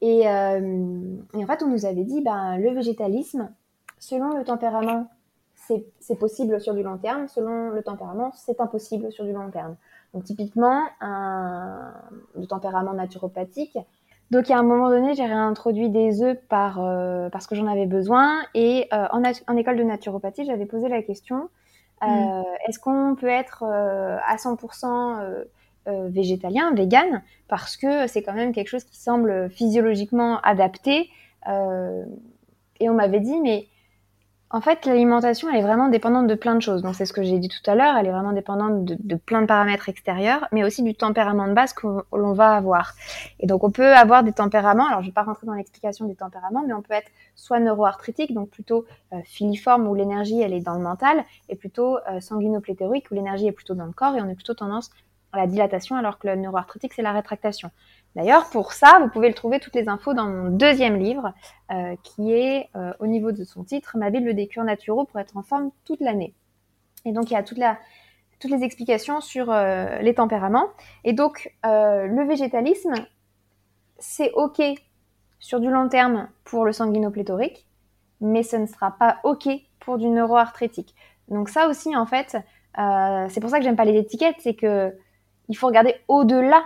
Et, 0.00 0.20
et, 0.20 0.26
en 0.26 1.46
fait, 1.46 1.62
on 1.62 1.68
nous 1.68 1.84
avait 1.84 2.04
dit, 2.04 2.22
ben, 2.22 2.56
le 2.56 2.70
végétalisme, 2.70 3.52
selon 3.98 4.38
le 4.38 4.42
tempérament, 4.42 5.06
c'est 6.00 6.18
possible 6.18 6.60
sur 6.60 6.74
du 6.74 6.82
long 6.82 6.98
terme. 6.98 7.28
Selon 7.28 7.70
le 7.70 7.82
tempérament, 7.82 8.32
c'est 8.34 8.60
impossible 8.60 9.12
sur 9.12 9.24
du 9.24 9.32
long 9.32 9.50
terme. 9.50 9.76
Donc 10.12 10.24
typiquement, 10.24 10.82
un, 11.00 11.92
le 12.36 12.46
tempérament 12.46 12.92
naturopathique. 12.92 13.78
Donc 14.30 14.50
à 14.50 14.58
un 14.58 14.62
moment 14.62 14.88
donné, 14.88 15.14
j'ai 15.14 15.26
réintroduit 15.26 15.90
des 15.90 16.22
œufs 16.22 16.38
par, 16.48 16.82
euh, 16.82 17.28
parce 17.30 17.46
que 17.46 17.54
j'en 17.54 17.66
avais 17.66 17.86
besoin. 17.86 18.40
Et 18.54 18.88
euh, 18.92 19.06
en, 19.12 19.22
en, 19.22 19.56
école 19.56 19.76
de 19.76 19.82
naturopathie, 19.82 20.44
j'avais 20.44 20.66
posé 20.66 20.88
la 20.88 21.02
question 21.02 21.48
Mm. 22.02 22.06
Euh, 22.06 22.42
est-ce 22.68 22.78
qu'on 22.78 23.14
peut 23.18 23.28
être 23.28 23.64
à 23.64 24.36
100% 24.36 25.44
euh, 25.86 26.08
végétalien, 26.08 26.72
vegan, 26.74 27.22
parce 27.48 27.76
que 27.76 28.06
c'est 28.06 28.22
quand 28.22 28.32
même 28.32 28.52
quelque 28.52 28.68
chose 28.68 28.84
qui 28.84 28.96
semble 28.96 29.50
physiologiquement 29.50 30.40
adapté. 30.40 31.10
et 31.46 32.88
on 32.88 32.94
m'avait 32.94 33.20
dit, 33.20 33.40
mais 33.40 33.66
en 34.50 34.60
fait, 34.60 34.86
l'alimentation, 34.86 35.48
elle 35.50 35.56
est 35.56 35.62
vraiment 35.62 35.88
dépendante 35.88 36.28
de 36.28 36.34
plein 36.34 36.54
de 36.54 36.60
choses. 36.60 36.82
Donc, 36.82 36.94
c'est 36.94 37.06
ce 37.06 37.12
que 37.12 37.22
j'ai 37.22 37.38
dit 37.38 37.48
tout 37.48 37.68
à 37.68 37.74
l'heure. 37.74 37.96
Elle 37.96 38.06
est 38.06 38.12
vraiment 38.12 38.32
dépendante 38.32 38.84
de, 38.84 39.16
plein 39.16 39.42
de 39.42 39.46
paramètres 39.46 39.88
extérieurs, 39.88 40.46
mais 40.52 40.62
aussi 40.62 40.82
du 40.82 40.94
tempérament 40.94 41.48
de 41.48 41.54
base 41.54 41.72
que 41.72 41.86
l'on 42.12 42.32
va 42.34 42.54
avoir. 42.54 42.92
Et 43.40 43.46
donc, 43.46 43.64
on 43.64 43.70
peut 43.70 43.92
avoir 43.92 44.22
des 44.22 44.32
tempéraments. 44.32 44.86
Alors, 44.86 45.00
je 45.00 45.06
ne 45.06 45.10
vais 45.10 45.14
pas 45.14 45.24
rentrer 45.24 45.46
dans 45.46 45.54
l'explication 45.54 46.06
des 46.06 46.14
tempéraments, 46.14 46.62
mais 46.66 46.72
on 46.72 46.82
peut 46.82 46.94
être 46.94 47.10
soit 47.34 47.58
neuroarthritique, 47.58 48.32
donc 48.32 48.50
plutôt 48.50 48.84
euh, 49.12 49.16
filiforme, 49.24 49.88
où 49.88 49.94
l'énergie, 49.94 50.40
elle 50.40 50.52
est 50.52 50.60
dans 50.60 50.74
le 50.74 50.82
mental, 50.82 51.24
et 51.48 51.56
plutôt 51.56 51.96
euh, 52.08 52.20
où 52.30 53.14
l'énergie 53.14 53.48
est 53.48 53.52
plutôt 53.52 53.74
dans 53.74 53.86
le 53.86 53.92
corps, 53.92 54.14
et 54.14 54.20
on 54.20 54.28
est 54.28 54.36
plutôt 54.36 54.54
tendance 54.54 54.90
à 55.32 55.38
la 55.38 55.46
dilatation, 55.48 55.96
alors 55.96 56.18
que 56.18 56.28
le 56.28 56.36
neuroarthritique, 56.36 56.92
c'est 56.94 57.02
la 57.02 57.12
rétractation. 57.12 57.70
D'ailleurs, 58.16 58.48
pour 58.50 58.72
ça, 58.72 58.98
vous 59.00 59.08
pouvez 59.08 59.28
le 59.28 59.34
trouver 59.34 59.58
toutes 59.58 59.74
les 59.74 59.88
infos 59.88 60.14
dans 60.14 60.26
mon 60.26 60.50
deuxième 60.50 60.98
livre, 60.98 61.32
euh, 61.72 61.96
qui 62.04 62.32
est 62.32 62.70
euh, 62.76 62.92
au 63.00 63.06
niveau 63.06 63.32
de 63.32 63.42
son 63.42 63.64
titre, 63.64 63.96
Ma 63.98 64.10
Bible 64.10 64.34
des 64.34 64.46
cures 64.46 64.64
naturaux 64.64 65.04
pour 65.04 65.18
être 65.18 65.36
en 65.36 65.42
forme 65.42 65.70
toute 65.84 66.00
l'année. 66.00 66.34
Et 67.04 67.12
donc, 67.12 67.30
il 67.30 67.34
y 67.34 67.36
a 67.36 67.42
toutes 67.42 67.58
les 67.58 68.62
explications 68.62 69.20
sur 69.20 69.50
euh, 69.50 69.98
les 69.98 70.14
tempéraments. 70.14 70.68
Et 71.02 71.12
donc, 71.12 71.52
le 71.64 72.26
végétalisme, 72.26 72.94
c'est 73.98 74.30
OK 74.32 74.62
sur 75.40 75.60
du 75.60 75.68
long 75.68 75.88
terme 75.88 76.28
pour 76.44 76.64
le 76.64 76.72
sanguinopléthorique, 76.72 77.66
mais 78.20 78.42
ce 78.42 78.56
ne 78.56 78.66
sera 78.66 78.92
pas 78.92 79.18
OK 79.24 79.48
pour 79.80 79.98
du 79.98 80.08
neuroarthritique. 80.08 80.94
Donc 81.28 81.48
ça 81.48 81.68
aussi, 81.68 81.94
en 81.96 82.06
fait, 82.06 82.36
c'est 83.28 83.40
pour 83.40 83.50
ça 83.50 83.58
que 83.58 83.64
j'aime 83.64 83.76
pas 83.76 83.84
les 83.84 83.98
étiquettes, 83.98 84.36
c'est 84.38 84.54
que 84.54 84.94
il 85.48 85.56
faut 85.56 85.66
regarder 85.66 85.94
au-delà 86.08 86.64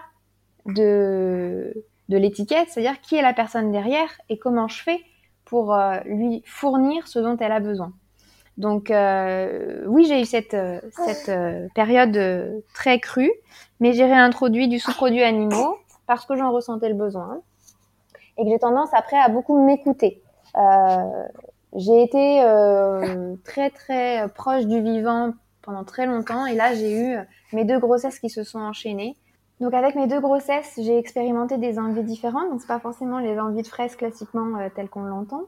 de, 0.66 1.72
de 2.08 2.16
l'étiquette, 2.16 2.68
c'est-à-dire 2.70 3.00
qui 3.00 3.16
est 3.16 3.22
la 3.22 3.32
personne 3.32 3.72
derrière 3.72 4.08
et 4.28 4.38
comment 4.38 4.68
je 4.68 4.82
fais 4.82 5.00
pour 5.44 5.74
lui 6.04 6.42
fournir 6.44 7.08
ce 7.08 7.18
dont 7.18 7.36
elle 7.38 7.52
a 7.52 7.60
besoin. 7.60 7.92
Donc 8.58 8.92
oui, 9.86 10.04
j'ai 10.06 10.20
eu 10.20 10.24
cette, 10.26 10.56
cette 11.06 11.32
période 11.74 12.62
très 12.74 12.98
crue, 13.00 13.32
mais 13.80 13.92
j'ai 13.94 14.04
réintroduit 14.04 14.68
du 14.68 14.78
sous-produit 14.78 15.22
animaux 15.22 15.78
parce 16.06 16.26
que 16.26 16.36
j'en 16.36 16.52
ressentais 16.52 16.88
le 16.88 16.94
besoin 16.94 17.40
et 18.38 18.44
que 18.44 18.50
j'ai 18.50 18.58
tendance 18.58 18.90
après 18.92 19.18
à 19.18 19.28
beaucoup 19.28 19.64
m'écouter. 19.64 20.22
Euh, 20.56 21.24
j'ai 21.74 22.02
été 22.02 22.42
euh, 22.42 23.34
très 23.44 23.70
très 23.70 24.28
proche 24.34 24.64
du 24.64 24.80
vivant 24.80 25.34
pendant 25.62 25.84
très 25.84 26.06
longtemps 26.06 26.46
et 26.46 26.54
là 26.54 26.74
j'ai 26.74 26.98
eu 26.98 27.18
mes 27.52 27.64
deux 27.64 27.78
grossesses 27.78 28.18
qui 28.18 28.30
se 28.30 28.44
sont 28.44 28.60
enchaînées. 28.60 29.16
Donc 29.60 29.74
avec 29.74 29.94
mes 29.96 30.06
deux 30.06 30.20
grossesses, 30.20 30.78
j'ai 30.78 30.96
expérimenté 30.96 31.58
des 31.58 31.78
envies 31.78 32.04
différentes. 32.04 32.50
Donc 32.50 32.60
c'est 32.60 32.68
pas 32.68 32.78
forcément 32.78 33.18
les 33.18 33.38
envies 33.38 33.62
de 33.62 33.66
fraises 33.66 33.96
classiquement 33.96 34.56
euh, 34.58 34.68
telles 34.74 34.88
qu'on 34.88 35.02
l'entend, 35.02 35.44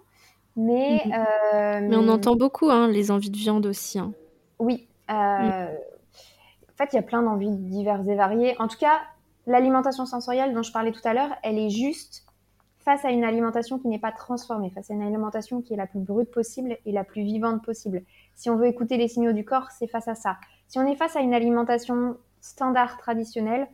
mais 0.57 1.03
mhm. 1.05 1.13
euh, 1.13 1.81
mais 1.89 1.97
on 1.97 2.09
entend 2.09 2.35
beaucoup 2.35 2.71
hein, 2.71 2.89
les 2.89 3.11
envies 3.11 3.31
de 3.31 3.37
viande 3.37 3.67
aussi. 3.67 3.99
Hein. 3.99 4.13
Oui. 4.59 4.89
Euh, 5.11 5.15
mm. 5.15 5.69
En 6.71 6.85
fait, 6.85 6.93
il 6.93 6.97
y 6.97 6.99
a 6.99 7.03
plein 7.03 7.23
d'envies 7.23 7.51
diverses 7.51 8.09
et 8.09 8.15
variées. 8.15 8.57
En 8.59 8.67
tout 8.67 8.79
cas, 8.79 9.01
l'alimentation 9.47 10.07
sensorielle 10.07 10.55
dont 10.55 10.63
je 10.63 10.73
parlais 10.73 10.93
tout 10.93 11.01
à 11.05 11.13
l'heure, 11.13 11.31
elle 11.43 11.59
est 11.59 11.71
juste 11.71 12.25
face 12.79 13.05
à 13.05 13.11
une 13.11 13.25
alimentation 13.25 13.79
qui 13.79 13.89
n'est 13.89 13.99
pas 13.99 14.13
transformée, 14.13 14.71
face 14.71 14.91
à 14.91 14.95
une 14.95 15.03
alimentation 15.03 15.61
qui 15.61 15.75
est 15.75 15.77
la 15.77 15.87
plus 15.87 16.01
brute 16.01 16.31
possible 16.31 16.79
et 16.87 16.93
la 16.93 17.05
plus 17.05 17.23
vivante 17.23 17.63
possible. 17.63 18.03
Si 18.35 18.49
on 18.49 18.57
veut 18.57 18.67
écouter 18.67 18.97
les 18.97 19.09
signaux 19.09 19.33
du 19.33 19.45
corps, 19.45 19.71
c'est 19.71 19.87
face 19.87 20.09
à 20.09 20.15
ça. 20.15 20.39
Si 20.69 20.79
on 20.79 20.87
est 20.87 20.97
face 20.97 21.15
à 21.17 21.21
une 21.21 21.35
alimentation 21.35 22.17
standard 22.41 22.97
traditionnelle, 22.97 23.69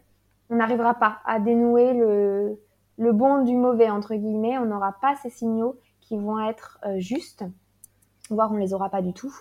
on 0.50 0.56
n'arrivera 0.56 0.94
pas 0.94 1.18
à 1.24 1.40
dénouer 1.40 1.92
le, 1.92 2.60
le, 2.98 3.12
bon 3.12 3.42
du 3.42 3.54
mauvais, 3.54 3.90
entre 3.90 4.14
guillemets. 4.14 4.58
On 4.58 4.66
n'aura 4.66 4.92
pas 5.00 5.16
ces 5.16 5.30
signaux 5.30 5.78
qui 6.00 6.16
vont 6.16 6.40
être 6.40 6.78
euh, 6.86 6.98
justes, 6.98 7.44
voire 8.30 8.52
on 8.52 8.56
les 8.56 8.72
aura 8.72 8.90
pas 8.90 9.02
du 9.02 9.12
tout. 9.12 9.34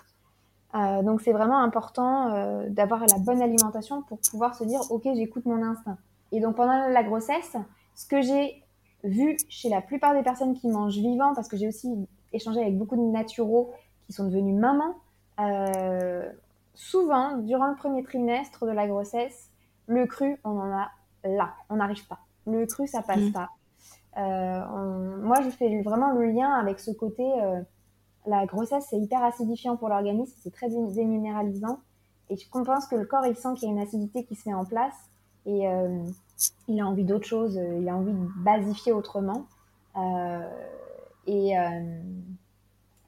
Euh, 0.74 1.04
donc 1.04 1.22
c'est 1.22 1.32
vraiment 1.32 1.60
important 1.60 2.34
euh, 2.34 2.68
d'avoir 2.70 3.02
la 3.02 3.18
bonne 3.20 3.41
alimentation 3.41 4.02
pour 4.02 4.20
pouvoir 4.20 4.56
se 4.56 4.63
dire, 4.63 4.82
ok, 4.89 5.04
j'écoute 5.15 5.46
mon 5.46 5.62
instinct. 5.62 5.98
Et 6.32 6.39
donc 6.39 6.56
pendant 6.56 6.88
la 6.88 7.04
grossesse, 7.04 7.56
ce 7.96 8.08
que 8.08 8.22
j'ai 8.22 8.63
vu 9.04 9.38
chez 9.48 9.70
la 9.70 9.82
plupart 9.82 10.13
des 10.13 10.24
personnes 10.24 10.56
qui 10.56 10.68
mangent 10.68 10.98
vivant, 10.98 11.34
parce 11.36 11.48
que 11.48 11.56
j'ai 11.56 11.68
aussi 11.68 12.08
échangé 12.34 12.60
avec 12.60 12.78
beaucoup 12.78 12.96
de 12.96 13.12
naturaux 13.12 13.72
qui 14.08 14.13
sont 14.13 14.26
devenus 14.26 14.60
mamans, 14.60 14.96
souvent, 16.74 17.38
durant 17.38 17.68
le 17.68 17.76
premier 17.76 18.04
trimestre 18.04 18.65
de 18.65 18.72
la 18.72 18.88
grossesse, 18.88 19.52
le 19.88 20.06
cru, 20.06 20.39
on 20.43 20.52
en 20.52 20.71
a 20.71 20.89
là, 21.24 21.54
on 21.69 21.78
n'arrive 21.78 22.06
pas. 22.08 22.19
Le 22.48 22.65
cru, 22.65 22.88
ça 22.88 23.02
passe 23.02 23.19
mmh. 23.19 23.32
pas. 23.32 23.50
Euh, 24.17 25.17
moi, 25.21 25.41
je 25.41 25.50
fais 25.50 25.82
vraiment 25.82 26.12
le 26.12 26.26
lien 26.32 26.52
avec 26.54 26.80
ce 26.80 26.91
côté, 26.91 27.24
euh, 27.41 27.62
la 28.26 28.45
grossesse, 28.45 28.88
c'est 28.89 29.00
hyper 29.00 29.24
acidifiant 29.24 29.76
pour 29.78 29.89
l'organisme, 29.89 30.34
c'est 30.41 30.54
très 30.54 30.69
déminéralisant. 30.69 31.80
Et 32.30 32.38
je 32.38 32.50
pense 32.50 32.88
que 32.88 32.95
le 32.95 33.06
corps, 33.06 33.26
il 33.26 33.36
sent 33.36 33.50
qu'il 33.56 33.67
y 33.67 33.71
a 33.71 33.76
une 33.76 33.82
acidité 33.82 34.24
qui 34.24 34.36
se 34.36 34.50
met 34.50 34.56
en 34.56 34.65
place. 34.65 34.95
Et 35.45 35.67
il 36.67 36.80
a 36.80 36.88
envie 36.88 37.04
d'autre 37.04 37.26
chose, 37.26 37.58
euh, 37.58 37.80
il 37.80 37.89
a 37.89 37.95
envie 37.95 38.13
de 38.13 38.43
basifier 38.43 38.91
autrement. 38.91 39.45
Euh, 39.98 40.50
et, 41.28 41.58
euh, 41.58 42.02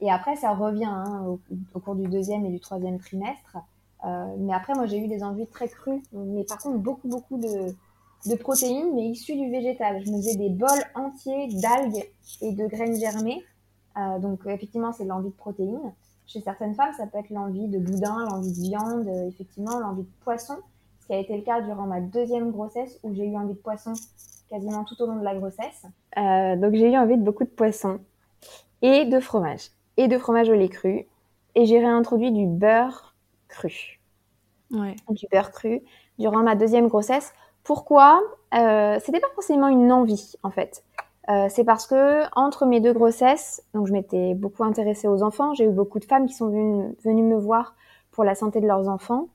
et 0.01 0.11
après, 0.11 0.35
ça 0.35 0.53
revient 0.53 0.85
hein, 0.85 1.37
au, 1.73 1.79
cours 1.79 1.95
du 1.95 2.07
deuxième 2.07 2.45
et 2.45 2.49
du 2.49 2.59
troisième 2.59 2.99
trimestre. 2.99 3.57
Mais 4.03 4.53
après, 4.53 4.73
moi, 4.73 4.85
j'ai 4.85 4.99
eu 4.99 5.07
des 5.07 5.23
envies 5.23 5.47
très 5.47 5.67
crues, 5.67 6.01
mais 6.13 6.43
par 6.43 6.59
contre, 6.59 6.77
beaucoup, 6.77 7.07
beaucoup 7.07 7.37
de, 7.37 7.73
de 8.29 8.35
protéines, 8.35 8.93
mais 8.95 9.07
issues 9.07 9.35
du 9.35 9.49
végétal. 9.49 10.03
Je 10.05 10.11
me 10.11 10.17
faisais 10.17 10.35
des 10.35 10.49
bols 10.49 10.83
entiers 10.95 11.47
d'algues 11.61 12.03
et 12.41 12.53
de 12.53 12.67
graines 12.67 12.95
germées. 12.95 13.43
donc, 14.19 14.41
effectivement, 14.45 14.93
c'est 14.93 15.03
de 15.03 15.09
l'envie 15.09 15.29
de 15.29 15.35
protéines. 15.35 15.93
Chez 16.25 16.41
certaines 16.41 16.75
femmes, 16.75 16.93
ça 16.97 17.07
peut 17.07 17.17
être 17.17 17.29
l'envie 17.29 17.67
de 17.67 17.79
boudin, 17.79 18.25
l'envie 18.29 18.51
de 18.51 18.61
viande, 18.61 19.07
effectivement, 19.27 19.79
l'envie 19.79 20.03
de 20.03 20.23
poisson 20.23 20.57
qui 21.07 21.13
a 21.13 21.19
été 21.19 21.35
le 21.35 21.41
cas 21.41 21.61
durant 21.61 21.87
ma 21.87 22.01
deuxième 22.01 22.51
grossesse 22.51 22.99
où 23.03 23.13
j'ai 23.13 23.25
eu 23.25 23.37
envie 23.37 23.53
de 23.53 23.59
poisson 23.59 23.93
quasiment 24.49 24.83
tout 24.83 25.01
au 25.01 25.07
long 25.07 25.15
de 25.15 25.23
la 25.23 25.35
grossesse. 25.35 25.85
Euh, 26.17 26.55
donc 26.55 26.73
j'ai 26.73 26.91
eu 26.91 26.97
envie 26.97 27.17
de 27.17 27.23
beaucoup 27.23 27.43
de 27.43 27.49
poisson 27.49 27.99
et 28.81 29.05
de 29.05 29.19
fromage 29.19 29.69
et 29.95 30.07
de 30.07 30.17
fromage 30.17 30.49
au 30.49 30.53
lait 30.53 30.69
cru 30.69 31.07
et 31.55 31.65
j'ai 31.65 31.79
réintroduit 31.79 32.31
du 32.31 32.45
beurre 32.45 33.06
cru. 33.47 33.99
Ouais. 34.71 34.95
Du 35.09 35.25
beurre 35.31 35.51
cru 35.51 35.81
durant 36.19 36.43
ma 36.43 36.55
deuxième 36.55 36.87
grossesse. 36.87 37.33
Pourquoi? 37.63 38.21
Euh, 38.53 38.97
C'était 39.03 39.19
pas 39.19 39.29
forcément 39.33 39.67
une 39.67 39.91
envie 39.91 40.35
en 40.43 40.51
fait. 40.51 40.83
Euh, 41.29 41.47
c'est 41.49 41.65
parce 41.65 41.87
que 41.87 42.23
entre 42.37 42.65
mes 42.65 42.79
deux 42.79 42.93
grossesses, 42.93 43.61
donc 43.73 43.87
je 43.87 43.91
m'étais 43.91 44.33
beaucoup 44.33 44.63
intéressée 44.63 45.09
aux 45.09 45.23
enfants, 45.23 45.53
j'ai 45.53 45.65
eu 45.65 45.71
beaucoup 45.71 45.99
de 45.99 46.05
femmes 46.05 46.25
qui 46.25 46.33
sont 46.33 46.47
venues, 46.47 46.95
venues 47.03 47.23
me 47.23 47.35
voir 47.35 47.75
pour 48.11 48.23
la 48.23 48.33
santé 48.33 48.61
de 48.61 48.67
leurs 48.67 48.87
enfants. 48.87 49.27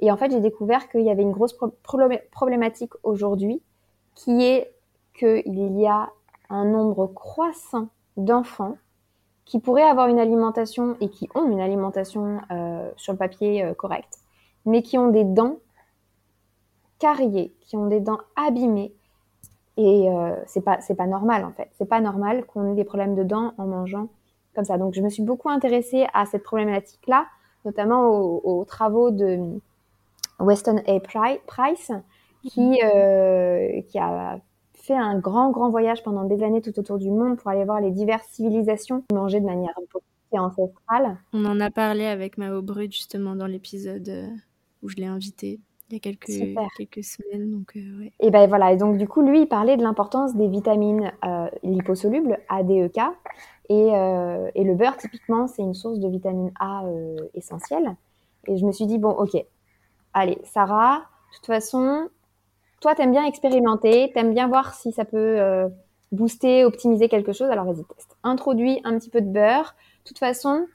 Et 0.00 0.10
en 0.10 0.16
fait, 0.16 0.30
j'ai 0.30 0.40
découvert 0.40 0.88
qu'il 0.88 1.02
y 1.02 1.10
avait 1.10 1.22
une 1.22 1.32
grosse 1.32 1.56
problématique 2.32 2.92
aujourd'hui, 3.02 3.62
qui 4.14 4.44
est 4.44 4.72
qu'il 5.14 5.78
y 5.78 5.86
a 5.86 6.10
un 6.48 6.64
nombre 6.64 7.06
croissant 7.06 7.88
d'enfants 8.16 8.76
qui 9.50 9.58
pourraient 9.58 9.82
avoir 9.82 10.06
une 10.06 10.20
alimentation 10.20 10.96
et 11.00 11.08
qui 11.08 11.28
ont 11.34 11.50
une 11.50 11.60
alimentation 11.60 12.40
euh, 12.52 12.88
sur 12.96 13.12
le 13.12 13.18
papier 13.18 13.64
euh, 13.64 13.74
correcte, 13.74 14.18
mais 14.64 14.80
qui 14.80 14.96
ont 14.96 15.08
des 15.08 15.24
dents 15.24 15.56
carriées, 17.00 17.52
qui 17.60 17.76
ont 17.76 17.88
des 17.88 17.98
dents 17.98 18.20
abîmées. 18.36 18.94
Et 19.76 20.08
euh, 20.08 20.36
c'est 20.46 20.60
pas 20.60 20.80
c'est 20.80 20.94
pas 20.94 21.08
normal 21.08 21.44
en 21.44 21.50
fait. 21.50 21.68
C'est 21.72 21.88
pas 21.88 22.00
normal 22.00 22.44
qu'on 22.46 22.70
ait 22.70 22.76
des 22.76 22.84
problèmes 22.84 23.16
de 23.16 23.24
dents 23.24 23.52
en 23.58 23.66
mangeant 23.66 24.06
comme 24.54 24.64
ça. 24.64 24.78
Donc 24.78 24.94
je 24.94 25.00
me 25.00 25.08
suis 25.08 25.24
beaucoup 25.24 25.48
intéressée 25.48 26.06
à 26.14 26.26
cette 26.26 26.44
problématique 26.44 27.04
là, 27.08 27.26
notamment 27.64 28.08
aux 28.08 28.64
travaux 28.64 29.10
de 29.10 29.58
Weston 30.38 30.80
A. 30.86 31.00
Price, 31.00 31.90
qui, 32.44 32.60
mhm. 32.60 32.76
euh, 32.84 33.82
qui 33.88 33.98
a 33.98 34.38
fait 34.90 34.96
un 34.96 35.18
grand, 35.18 35.50
grand 35.50 35.70
voyage 35.70 36.02
pendant 36.02 36.24
des 36.24 36.42
années 36.42 36.60
tout 36.60 36.76
autour 36.78 36.98
du 36.98 37.10
monde 37.10 37.36
pour 37.36 37.48
aller 37.48 37.64
voir 37.64 37.80
les 37.80 37.92
diverses 37.92 38.26
civilisations 38.26 39.04
mangeaient 39.12 39.40
de 39.40 39.46
manière 39.46 39.74
ancestrale. 40.32 41.16
On 41.32 41.44
en 41.44 41.60
a 41.60 41.70
parlé 41.70 42.06
avec 42.06 42.38
Mao 42.38 42.60
Brut 42.60 42.92
justement 42.92 43.36
dans 43.36 43.46
l'épisode 43.46 44.08
euh, 44.08 44.26
où 44.82 44.88
je 44.88 44.96
l'ai 44.96 45.06
invité 45.06 45.60
il 45.90 45.94
y 45.94 45.96
a 45.96 46.00
quelques, 46.00 46.56
quelques 46.76 47.04
semaines. 47.04 47.50
Donc, 47.50 47.76
euh, 47.76 48.08
Et 48.18 48.30
ben 48.30 48.48
voilà, 48.48 48.72
et 48.72 48.76
donc 48.76 48.96
du 48.96 49.06
coup, 49.06 49.22
lui, 49.22 49.42
il 49.42 49.46
parlait 49.46 49.76
de 49.76 49.82
l'importance 49.82 50.36
des 50.36 50.46
vitamines 50.46 51.12
liposolubles, 51.64 52.38
A, 52.48 52.62
D, 52.62 52.82
E, 52.82 52.88
K. 52.88 53.00
Et, 53.68 53.88
et 54.54 54.64
le 54.64 54.74
beurre, 54.76 54.96
typiquement, 54.96 55.48
c'est 55.48 55.62
une 55.62 55.74
source 55.74 55.98
de 55.98 56.08
vitamine 56.08 56.52
A 56.60 56.84
essentielle. 57.34 57.96
Et 58.46 58.56
je 58.56 58.64
me 58.64 58.70
suis 58.70 58.86
dit, 58.86 58.98
bon, 58.98 59.10
ok, 59.10 59.44
allez, 60.14 60.38
Sarah, 60.44 60.98
de 60.98 61.36
toute 61.36 61.46
façon, 61.46 62.08
toi, 62.80 62.94
t'aimes 62.94 63.12
bien 63.12 63.24
expérimenter, 63.24 64.10
t'aimes 64.14 64.32
bien 64.32 64.48
voir 64.48 64.74
si 64.74 64.90
ça 64.90 65.04
peut 65.04 65.18
euh, 65.18 65.68
booster, 66.12 66.64
optimiser 66.64 67.08
quelque 67.08 67.32
chose. 67.32 67.50
Alors, 67.50 67.66
vas-y, 67.66 67.84
teste. 67.84 68.16
Introduis 68.24 68.80
un 68.84 68.98
petit 68.98 69.10
peu 69.10 69.20
de 69.20 69.28
beurre. 69.28 69.74
De 70.04 70.08
toute 70.08 70.18
façon, 70.18 70.66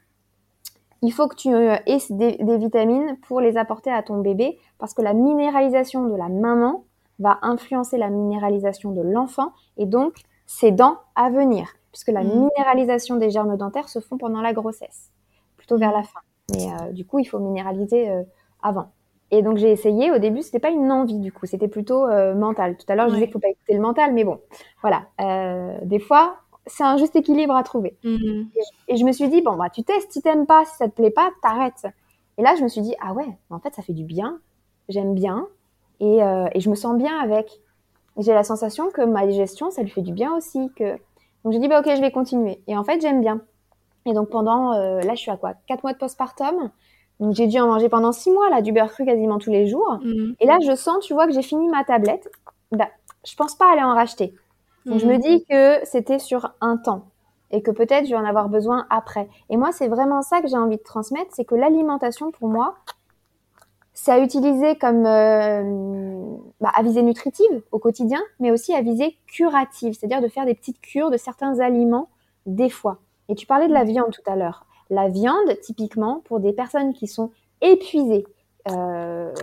il 1.02 1.12
faut 1.12 1.28
que 1.28 1.36
tu 1.36 1.54
euh, 1.54 1.76
aies 1.88 1.98
des, 2.12 2.58
vitamines 2.58 3.18
pour 3.28 3.42
les 3.42 3.58
apporter 3.58 3.92
à 3.92 4.04
ton 4.04 4.22
bébé 4.22 4.60
parce 4.78 4.94
que 4.94 5.02
la 5.02 5.14
minéralisation 5.14 6.08
de 6.08 6.16
la 6.16 6.30
maman 6.30 6.84
va 7.18 7.40
influencer 7.42 7.98
la 7.98 8.10
minéralisation 8.10 8.92
de 8.92 9.02
l'enfant 9.02 9.54
et 9.78 9.86
donc 9.86 10.14
ses 10.46 10.72
dents 10.72 11.00
à 11.16 11.30
venir 11.30 11.74
puisque 11.92 12.10
la 12.10 12.24
mmh. 12.24 12.28
minéralisation 12.28 13.16
des 13.16 13.32
germes 13.32 13.58
dentaires 13.58 13.90
se 13.90 14.00
font 14.00 14.18
pendant 14.18 14.42
la 14.42 14.54
grossesse, 14.54 15.12
plutôt 15.58 15.78
vers 15.78 15.94
la 15.94 16.04
fin. 16.04 16.20
Mais 16.54 16.68
euh, 16.68 16.92
du 16.92 17.06
coup, 17.06 17.20
il 17.20 17.26
faut 17.26 17.40
minéraliser 17.40 18.12
avant. 18.62 18.90
Et 19.36 19.42
donc 19.42 19.58
j'ai 19.58 19.70
essayé. 19.70 20.12
Au 20.12 20.18
début, 20.18 20.42
c'était 20.42 20.60
pas 20.60 20.70
une 20.70 20.92
envie 20.92 21.20
du 21.20 21.32
coup, 21.32 21.46
c'était 21.46 21.68
plutôt 21.68 22.08
euh, 22.08 22.34
mental. 22.34 22.78
Tout 22.78 22.86
à 22.88 22.96
l'heure, 22.96 23.10
je 23.10 23.16
disais 23.16 23.26
qu'il 23.26 23.34
faut 23.34 23.40
pas 23.40 23.50
écouter 23.50 23.74
le 23.74 23.82
mental, 23.82 24.14
mais 24.14 24.24
bon, 24.24 24.40
voilà. 24.82 25.08
Euh, 25.20 25.78
des 25.84 26.00
fois, 26.00 26.38
c'est 26.66 26.86
un 26.86 26.96
juste 26.96 27.18
équilibre 27.18 27.54
à 27.54 27.64
trouver. 27.64 27.98
Mm-hmm. 28.06 28.48
Et, 28.88 28.96
je, 28.96 29.04
me 29.04 29.12
suis 29.12 29.28
dit 29.28 29.42
bon 29.42 29.58
bah 29.58 29.70
tu 29.70 29.84
testes, 29.84 30.14
si 30.14 30.22
t'aimes 30.22 30.46
pas, 30.46 30.64
si 30.66 30.78
ça 30.78 30.88
te 30.88 30.94
plaît 30.94 31.12
pas, 31.12 31.32
t'arrêtes. 31.42 31.86
Et 32.38 32.44
là, 32.44 32.56
je 32.58 32.64
me 32.64 32.70
suis 32.70 32.82
dit 32.82 32.96
ah 33.02 33.14
ouais, 33.14 33.28
en 33.50 33.60
fait, 33.60 33.76
ça 33.76 33.82
fait 33.82 33.94
du 33.94 34.06
bien. 34.06 34.40
J'aime 34.88 35.16
bien 35.16 35.48
et, 36.00 36.24
euh, 36.24 36.48
et, 36.54 36.62
je 36.62 36.70
me 36.70 36.76
sens 36.76 36.98
bien 36.98 37.20
avec. 37.20 37.50
J'ai 38.18 38.34
la 38.34 38.44
sensation 38.44 38.90
que 38.92 39.02
ma 39.02 39.28
digestion, 39.28 39.70
ça 39.70 39.82
lui 39.82 39.90
fait 39.90 40.02
du 40.02 40.14
bien 40.14 40.34
aussi. 40.34 40.72
Que 40.78 40.96
donc 41.44 41.52
j'ai 41.52 41.60
dit 41.60 41.68
bah 41.68 41.82
ok, 41.82 41.90
je 41.94 42.02
vais 42.02 42.12
continuer. 42.12 42.62
Et 42.68 42.78
en 42.78 42.86
fait, 42.86 43.02
j'aime 43.02 43.20
bien. 43.20 43.42
Et 44.06 44.14
donc 44.14 44.30
pendant 44.30 44.72
là, 44.72 45.14
je 45.14 45.20
suis 45.20 45.32
à 45.32 45.36
quoi? 45.36 45.56
Quatre 45.68 45.84
mois 45.84 45.92
de 45.92 45.98
postpartum. 45.98 46.72
Donc 47.20 47.34
j'ai 47.34 47.48
dû 47.48 47.60
en 47.60 47.68
manger 47.68 47.90
pendant 47.90 48.12
six 48.12 48.32
mois 48.32 48.50
là 48.50 48.62
du 48.62 48.72
beurre 48.72 48.92
cru 48.92 49.06
quasiment 49.06 49.38
tous 49.38 49.52
les 49.52 49.68
jours. 49.68 50.00
Mhm. 50.04 50.36
Et 50.40 50.46
là 50.46 50.60
je 50.66 50.76
sens, 50.76 51.06
tu 51.06 51.14
vois, 51.14 51.28
que 51.28 51.34
j'ai 51.34 51.42
fini 51.42 51.68
ma 51.70 51.84
tablette. 51.84 52.30
Bah, 52.72 52.90
je 53.26 53.36
pense 53.36 53.56
pas 53.56 53.72
aller 53.72 53.84
en 53.84 53.94
racheter. 53.94 54.34
Donc 54.86 55.00
je 55.00 55.08
me 55.08 55.14
mhm. 55.14 55.20
dis 55.20 55.46
que 55.50 55.80
c'était 55.84 56.20
sur 56.20 56.52
un 56.62 56.78
temps 56.78 57.06
et 57.52 57.62
que 57.62 57.72
peut-être 57.72 58.06
je 58.06 58.12
vais 58.12 58.18
en 58.18 58.26
avoir 58.26 58.50
besoin 58.50 58.86
après. 58.90 59.28
Et 59.50 59.58
moi 59.58 59.72
c'est 59.72 59.88
vraiment 59.88 60.22
ça 60.22 60.42
que 60.42 60.48
j'ai 60.48 60.58
envie 60.58 60.78
de 60.78 60.84
transmettre, 60.84 61.32
c'est 61.32 61.46
que 61.46 61.56
l'alimentation 61.56 62.32
pour 62.32 62.50
moi, 62.50 62.76
c'est 63.94 64.12
à 64.12 64.20
utiliser 64.20 64.76
comme 64.76 65.06
euh, 65.06 66.36
bah, 66.60 66.72
à 66.76 66.84
visée 66.84 67.02
nutritive 67.02 67.62
au 67.72 67.80
quotidien, 67.80 68.22
mais 68.40 68.52
aussi 68.52 68.76
à 68.76 68.82
visée 68.82 69.18
curative, 69.26 69.94
c'est-à-dire 69.94 70.22
de 70.22 70.28
faire 70.28 70.46
des 70.46 70.54
petites 70.54 70.82
cures 70.82 71.10
de 71.10 71.18
certains 71.18 71.60
aliments 71.60 72.10
des 72.46 72.70
fois. 72.70 72.98
Et 73.30 73.36
tu 73.36 73.48
parlais 73.48 73.68
de 73.68 73.74
la 73.74 73.86
viande 73.86 74.12
tout 74.12 74.30
à 74.30 74.36
l'heure. 74.36 74.66
La 74.90 75.10
viande, 75.10 75.60
typiquement, 75.62 76.22
pour 76.26 76.40
des 76.40 76.54
personnes 76.54 76.94
qui 76.94 77.08
sont 77.08 77.32
épuisées, 77.62 78.26
euh, 78.70 79.34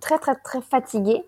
très 0.00 0.18
très 0.18 0.34
très 0.36 0.60
fatiguées, 0.60 1.24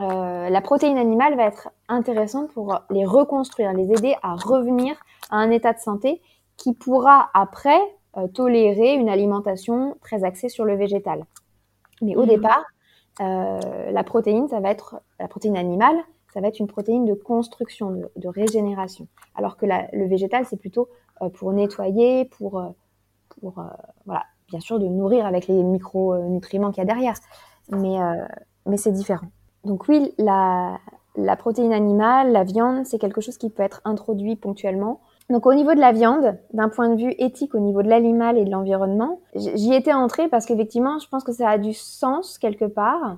euh, 0.00 0.48
la 0.48 0.60
protéine 0.60 0.98
animale 0.98 1.36
va 1.36 1.44
être 1.44 1.70
intéressante 1.88 2.50
pour 2.52 2.80
les 2.90 3.04
reconstruire, 3.04 3.72
les 3.72 3.92
aider 3.92 4.16
à 4.22 4.34
revenir 4.34 4.96
à 5.30 5.36
un 5.36 5.50
état 5.50 5.72
de 5.72 5.78
santé 5.78 6.20
qui 6.56 6.72
pourra 6.72 7.30
après 7.34 7.80
euh, 8.16 8.26
tolérer 8.28 8.94
une 8.94 9.08
alimentation 9.08 9.96
très 10.00 10.24
axée 10.24 10.48
sur 10.48 10.64
le 10.64 10.76
végétal. 10.76 11.24
Mais 12.02 12.16
au 12.16 12.22
mhm. 12.22 12.28
départ, 12.28 12.64
la 13.20 14.02
protéine, 14.02 14.48
ça 14.48 14.58
va 14.58 14.70
être 14.72 14.96
la 15.20 15.28
protéine 15.28 15.56
animale, 15.56 15.96
ça 16.34 16.40
va 16.40 16.48
être 16.48 16.58
une 16.58 16.66
protéine 16.66 17.04
de 17.04 17.14
construction, 17.14 18.02
de, 18.16 18.28
régénération. 18.28 19.06
Alors 19.36 19.56
que 19.56 19.66
le 19.66 20.08
végétal, 20.08 20.44
c'est 20.44 20.56
plutôt 20.56 20.88
euh, 21.22 21.28
pour 21.28 21.52
nettoyer, 21.52 22.24
pour, 22.24 22.74
pour 23.40 23.54
voilà, 24.06 24.24
bien 24.48 24.60
sûr 24.60 24.78
de 24.78 24.86
nourrir 24.86 25.26
avec 25.26 25.46
les 25.46 25.62
micronutriments 25.62 26.70
qu'il 26.70 26.82
y 26.82 26.86
a 26.86 26.86
derrière. 26.86 27.14
Mais, 27.70 27.98
mais 28.66 28.76
c'est 28.76 28.92
différent. 28.92 29.28
Donc 29.64 29.88
oui, 29.88 30.12
la, 30.18 30.78
la 31.16 31.36
protéine 31.36 31.72
animale, 31.72 32.32
la 32.32 32.44
viande, 32.44 32.84
c'est 32.84 32.98
quelque 32.98 33.20
chose 33.20 33.38
qui 33.38 33.48
peut 33.48 33.62
être 33.62 33.80
introduit 33.84 34.36
ponctuellement 34.36 35.00
donc 35.30 35.46
au 35.46 35.54
niveau 35.54 35.74
de 35.74 35.80
la 35.80 35.92
viande, 35.92 36.38
d'un 36.52 36.68
point 36.68 36.90
de 36.90 36.96
vue 36.96 37.14
éthique, 37.18 37.54
au 37.54 37.58
niveau 37.58 37.82
de 37.82 37.88
l'animal 37.88 38.36
et 38.36 38.44
de 38.44 38.50
l'environnement, 38.50 39.20
j'y 39.34 39.72
étais 39.72 39.92
entrée 39.92 40.28
parce 40.28 40.44
qu'effectivement, 40.44 40.98
je 40.98 41.08
pense 41.08 41.24
que 41.24 41.32
ça 41.32 41.48
a 41.48 41.58
du 41.58 41.72
sens 41.72 42.38
quelque 42.38 42.66
part, 42.66 43.16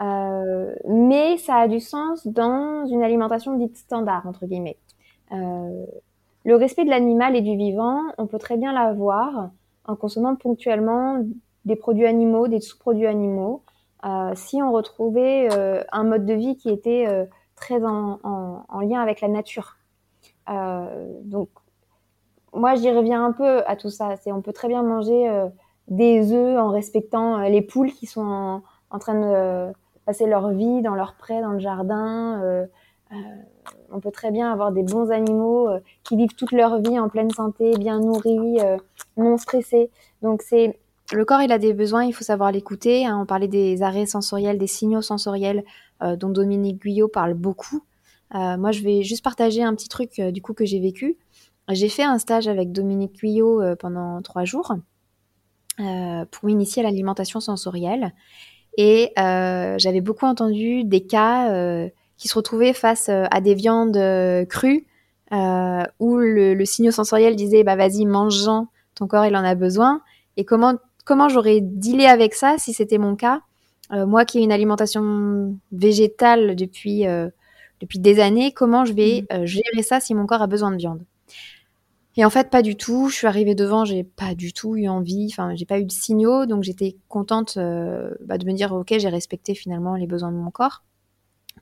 euh, 0.00 0.74
mais 0.88 1.36
ça 1.36 1.56
a 1.56 1.68
du 1.68 1.80
sens 1.80 2.26
dans 2.26 2.86
une 2.86 3.02
alimentation 3.02 3.54
dite 3.56 3.76
standard, 3.76 4.26
entre 4.26 4.46
guillemets. 4.46 4.78
Euh, 5.32 5.84
le 6.44 6.56
respect 6.56 6.84
de 6.84 6.90
l'animal 6.90 7.36
et 7.36 7.40
du 7.40 7.56
vivant, 7.56 8.00
on 8.18 8.26
peut 8.26 8.38
très 8.38 8.56
bien 8.56 8.72
l'avoir 8.72 9.50
en 9.84 9.96
consommant 9.96 10.34
ponctuellement 10.36 11.18
des 11.64 11.76
produits 11.76 12.06
animaux, 12.06 12.48
des 12.48 12.60
sous-produits 12.60 13.06
animaux, 13.06 13.62
euh, 14.04 14.32
si 14.34 14.60
on 14.62 14.72
retrouvait 14.72 15.48
euh, 15.52 15.82
un 15.92 16.04
mode 16.04 16.26
de 16.26 16.34
vie 16.34 16.56
qui 16.56 16.70
était 16.70 17.06
euh, 17.06 17.24
très 17.54 17.84
en, 17.84 18.18
en, 18.24 18.64
en 18.68 18.80
lien 18.80 19.00
avec 19.00 19.20
la 19.20 19.28
nature. 19.28 19.76
Euh, 20.48 21.06
donc, 21.24 21.48
moi, 22.52 22.74
j'y 22.74 22.90
reviens 22.90 23.24
un 23.24 23.32
peu 23.32 23.62
à 23.66 23.76
tout 23.76 23.90
ça. 23.90 24.16
C'est 24.16 24.32
on 24.32 24.42
peut 24.42 24.52
très 24.52 24.68
bien 24.68 24.82
manger 24.82 25.28
euh, 25.28 25.48
des 25.88 26.32
œufs 26.32 26.58
en 26.58 26.70
respectant 26.70 27.38
euh, 27.38 27.48
les 27.48 27.62
poules 27.62 27.92
qui 27.92 28.06
sont 28.06 28.62
en, 28.90 28.98
train 28.98 29.14
de 29.14 29.72
passer 30.04 30.26
leur 30.26 30.50
vie 30.50 30.82
dans 30.82 30.94
leur 30.94 31.14
pré, 31.14 31.40
dans 31.40 31.52
le 31.52 31.60
jardin. 31.60 32.66
On 33.90 34.00
peut 34.00 34.10
très 34.10 34.30
bien 34.30 34.52
avoir 34.52 34.72
des 34.72 34.82
bons 34.82 35.10
animaux 35.10 35.68
qui 36.02 36.16
vivent 36.16 36.34
toute 36.36 36.52
leur 36.52 36.80
vie 36.80 36.98
en 36.98 37.08
pleine 37.08 37.30
santé, 37.30 37.76
bien 37.78 38.00
nourris, 38.00 38.58
non 39.16 39.36
stressés. 39.36 39.90
Donc 40.22 40.42
c'est 40.42 40.78
le 41.12 41.24
corps, 41.24 41.42
il 41.42 41.52
a 41.52 41.58
des 41.58 41.74
besoins, 41.74 42.04
il 42.04 42.12
faut 42.12 42.24
savoir 42.24 42.52
l'écouter. 42.52 43.06
Hein. 43.06 43.18
On 43.20 43.26
parlait 43.26 43.48
des 43.48 43.82
arrêts 43.82 44.06
sensoriels, 44.06 44.58
des 44.58 44.66
signaux 44.66 45.02
sensoriels 45.02 45.62
dont 46.00 46.30
Dominique 46.30 46.82
Guyot 46.82 47.08
parle 47.08 47.34
beaucoup. 47.34 47.82
Euh, 48.34 48.56
moi, 48.56 48.72
je 48.72 48.82
vais 48.82 49.02
juste 49.02 49.22
partager 49.22 49.62
un 49.62 49.74
petit 49.74 49.88
truc 49.88 50.18
euh, 50.18 50.30
du 50.30 50.40
coup 50.40 50.54
que 50.54 50.64
j'ai 50.64 50.80
vécu. 50.80 51.18
J'ai 51.68 51.88
fait 51.88 52.02
un 52.02 52.18
stage 52.18 52.48
avec 52.48 52.72
Dominique 52.72 53.14
Guyot 53.14 53.62
euh, 53.62 53.76
pendant 53.76 54.20
trois 54.22 54.44
jours 54.44 54.74
pour 55.76 56.44
m'initier 56.44 56.82
à 56.82 56.84
l'alimentation 56.84 57.40
sensorielle. 57.40 58.12
Et 58.76 59.12
j'avais 59.16 60.00
beaucoup 60.00 60.26
entendu 60.26 60.84
des 60.84 61.04
cas 61.04 61.88
qui 62.22 62.28
se 62.28 62.34
retrouvaient 62.34 62.72
face 62.72 63.08
à 63.08 63.40
des 63.40 63.54
viandes 63.54 63.98
crues 64.48 64.86
où 65.32 66.16
le, 66.16 66.54
le 66.54 66.64
sensoriel 66.92 67.34
disait 67.34 67.64
bah 67.64 67.74
vas-y 67.74 68.06
mange-en, 68.06 68.68
ton 68.94 69.08
corps 69.08 69.26
il 69.26 69.34
en 69.34 69.42
a 69.42 69.56
besoin. 69.56 70.02
Et 70.36 70.44
comment 70.44 70.78
comment 71.04 71.28
j'aurais 71.28 71.60
dealé 71.60 72.06
avec 72.06 72.34
ça 72.34 72.58
si 72.58 72.72
c'était 72.72 72.98
mon 72.98 73.16
cas? 73.16 73.40
Moi 73.90 74.24
qui 74.24 74.38
ai 74.38 74.42
une 74.42 74.52
alimentation 74.52 75.56
végétale 75.72 76.54
depuis 76.54 77.06
depuis 77.82 77.98
des 77.98 78.20
années, 78.20 78.52
comment 78.52 78.84
je 78.84 78.94
vais 78.94 79.22
mmh. 79.22 79.34
euh, 79.34 79.46
gérer 79.46 79.82
ça 79.82 80.00
si 80.00 80.14
mon 80.14 80.24
corps 80.24 80.40
a 80.40 80.46
besoin 80.46 80.70
de 80.70 80.76
viande? 80.76 81.04
Et 82.16 82.24
en 82.24 82.30
fait, 82.30 82.48
pas 82.48 82.62
du 82.62 82.76
tout. 82.76 83.08
Je 83.08 83.14
suis 83.14 83.26
arrivée 83.26 83.54
devant, 83.54 83.84
j'ai 83.84 84.04
pas 84.04 84.34
du 84.34 84.52
tout 84.52 84.76
eu 84.76 84.86
envie. 84.86 85.28
Enfin, 85.30 85.54
j'ai 85.56 85.64
pas 85.64 85.80
eu 85.80 85.84
de 85.84 85.92
signaux, 85.92 86.46
donc 86.46 86.62
j'étais 86.62 86.96
contente 87.08 87.54
euh, 87.56 88.10
bah, 88.24 88.38
de 88.38 88.46
me 88.46 88.52
dire 88.52 88.72
ok, 88.72 88.94
j'ai 88.98 89.08
respecté 89.08 89.54
finalement 89.54 89.96
les 89.96 90.06
besoins 90.06 90.30
de 90.30 90.36
mon 90.36 90.50
corps. 90.50 90.84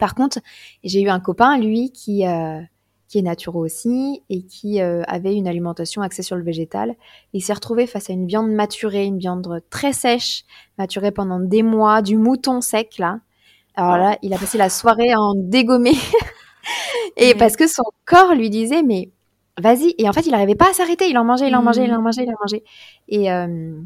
Par 0.01 0.16
contre, 0.16 0.40
j'ai 0.82 1.01
eu 1.01 1.09
un 1.09 1.20
copain, 1.20 1.59
lui, 1.59 1.92
qui 1.92 2.26
euh, 2.26 2.61
qui 3.07 3.18
est 3.18 3.22
naturo 3.22 3.59
aussi 3.59 4.22
et 4.30 4.42
qui 4.42 4.80
avait 4.80 5.34
une 5.34 5.48
alimentation 5.48 6.01
axée 6.01 6.22
sur 6.22 6.36
le 6.36 6.44
végétal. 6.44 6.94
Il 7.32 7.42
s'est 7.42 7.53
retrouvé 7.53 7.88
face 7.88 8.09
à 8.09 8.12
une 8.12 8.28
viande 8.28 8.53
maturée, 8.53 9.05
une 9.05 9.18
viande 9.18 9.62
très 9.68 9.92
sèche, 9.92 10.44
maturée 10.78 11.11
pendant 11.11 11.40
des 11.40 11.64
mois, 11.64 12.03
du 12.03 12.16
mouton 12.16 12.61
sec 12.61 12.98
là. 12.98 13.18
Alors 13.74 13.96
là, 13.96 14.16
il 14.22 14.32
a 14.32 14.38
passé 14.38 14.59
la 14.59 14.70
soirée 14.70 15.14
en 15.16 15.34
dégommé. 15.34 15.92
et 17.16 17.34
parce 17.34 17.57
que 17.57 17.66
son 17.66 17.82
corps 18.05 18.34
lui 18.34 18.48
disait, 18.48 18.82
mais 18.82 19.11
vas-y. 19.59 19.94
Et 19.98 20.09
en 20.09 20.12
fait, 20.12 20.26
il 20.26 20.32
n'arrivait 20.32 20.55
pas 20.55 20.70
à 20.70 20.72
s'arrêter. 20.72 21.09
Il 21.09 21.18
en 21.18 21.24
mangeait, 21.24 21.48
il 21.48 21.57
en 21.57 21.62
mangeait, 21.62 21.84
il 21.84 21.92
en 21.92 22.01
mmh. 22.01 22.05
mangeait, 22.05 22.24
il 22.24 22.30
en 22.30 22.38
mangeait. 22.40 22.64
Et, 23.09 23.32
euh, 23.32 23.80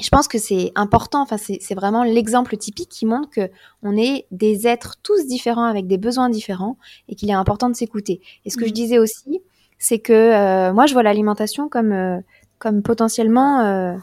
je 0.00 0.08
pense 0.08 0.28
que 0.28 0.38
c'est 0.38 0.72
important. 0.74 1.22
Enfin, 1.22 1.36
c'est 1.38 1.74
vraiment 1.74 2.02
l'exemple 2.02 2.56
typique 2.56 2.88
qui 2.88 3.06
montre 3.06 3.30
que 3.30 3.50
on 3.82 3.96
est 3.96 4.26
des 4.30 4.66
êtres 4.66 4.96
tous 5.02 5.26
différents 5.26 5.64
avec 5.64 5.86
des 5.86 5.98
besoins 5.98 6.28
différents 6.28 6.76
et 7.08 7.14
qu'il 7.14 7.30
est 7.30 7.34
important 7.34 7.68
de 7.68 7.76
s'écouter. 7.76 8.20
Et 8.44 8.50
ce 8.50 8.56
que 8.56 8.64
je 8.64 8.70
mmh. 8.70 8.74
disais 8.74 8.98
aussi, 8.98 9.42
c'est 9.78 9.98
que 9.98 10.12
euh, 10.12 10.72
moi, 10.72 10.86
je 10.86 10.92
vois 10.92 11.02
l'alimentation 11.02 11.68
comme 11.68 11.92
euh, 11.92 12.18
comme 12.58 12.82
potentiellement 12.82 13.96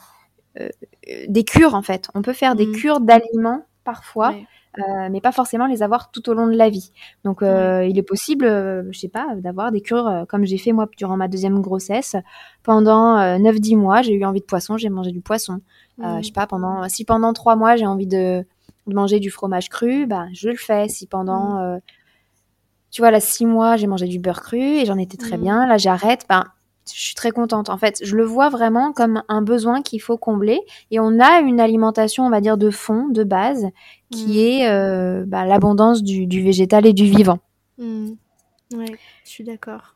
des 1.28 1.44
cures 1.44 1.76
en 1.76 1.82
fait. 1.82 2.10
On 2.14 2.22
peut 2.22 2.34
faire 2.34 2.56
des 2.56 2.68
mmh. 2.68 2.72
cures 2.74 3.00
d'aliments 3.02 3.66
parfois. 3.84 4.34
Euh, 4.78 5.08
mais 5.10 5.22
pas 5.22 5.32
forcément 5.32 5.68
les 5.68 5.84
avoir 5.84 6.12
tout 6.12 6.30
au 6.30 6.34
long 6.34 6.48
de 6.48 6.56
la 6.56 6.70
vie. 6.70 6.92
Donc, 7.24 7.42
euh, 7.42 7.86
il 7.86 7.98
est 7.98 8.04
possible, 8.04 8.46
euh, 8.46 8.84
je 8.92 9.00
sais 9.00 9.08
pas, 9.08 9.28
d'avoir 9.36 9.72
des 9.72 9.82
cures 9.82 10.26
comme 10.28 10.46
j'ai 10.46 10.58
fait 10.58 10.74
moi 10.74 10.88
durant 10.98 11.18
ma 11.18 11.28
deuxième 11.28 11.62
grossesse. 11.62 12.16
Pendant 12.64 13.18
9-10 13.38 13.78
mois, 13.78 14.02
j'ai 14.02 14.14
eu 14.14 14.26
envie 14.26 14.42
de 14.42 14.46
poisson, 14.46 14.78
j'ai 14.78 14.90
mangé 14.90 15.12
du 15.12 15.22
poisson. 15.22 15.62
Je 16.00 16.22
sais 16.24 16.32
pas, 16.32 16.48
pendant 16.48 16.88
si 16.90 17.06
pendant 17.06 17.34
3 17.34 17.56
mois 17.56 17.76
j'ai 17.76 17.86
envie 17.86 18.08
de, 18.08 18.46
manger 18.88 19.20
du 19.20 19.32
fromage 19.32 19.70
cru, 19.70 20.06
bah 20.06 20.28
je 20.34 20.50
le 20.50 20.58
fais. 20.58 20.88
Si 20.90 21.08
pendant 21.08 21.80
tu 22.96 23.02
vois, 23.02 23.12
là, 23.12 23.20
6 23.20 23.46
mois, 23.46 23.76
j'ai 23.76 23.88
mangé 23.88 24.08
du 24.08 24.20
beurre 24.20 24.42
cru 24.42 24.58
et 24.58 24.86
j'en 24.86 24.98
étais 24.98 25.18
très 25.18 25.38
bien. 25.38 25.68
Là, 25.68 25.78
j'arrête. 25.78 26.26
Ben, 26.30 26.46
je 26.88 26.98
suis 26.98 27.14
très 27.14 27.32
contente. 27.32 27.70
En 27.70 27.78
fait, 27.78 28.00
je 28.02 28.16
le 28.16 28.24
vois 28.24 28.48
vraiment 28.48 28.94
comme 28.94 29.22
un 29.28 29.42
besoin 29.42 29.82
qu'il 29.82 30.02
faut 30.02 30.18
combler. 30.18 30.62
Et 30.92 31.00
on 31.02 31.20
a 31.20 31.42
une 31.42 31.60
alimentation, 31.60 32.26
on 32.26 32.30
va 32.30 32.40
dire, 32.40 32.58
de 32.58 32.70
fond, 32.70 33.10
de 33.10 33.26
base, 33.26 33.66
qui 34.12 34.40
est 34.40 34.70
euh, 34.70 35.26
bah, 35.28 35.46
l'abondance 35.46 36.04
du, 36.04 36.26
végétal 36.42 36.86
et 36.86 36.94
du 36.94 37.04
vivant. 37.04 37.40
Mm. 37.78 38.12
Oui, 38.76 38.86
je 39.26 39.30
suis 39.30 39.44
d'accord. 39.44 39.96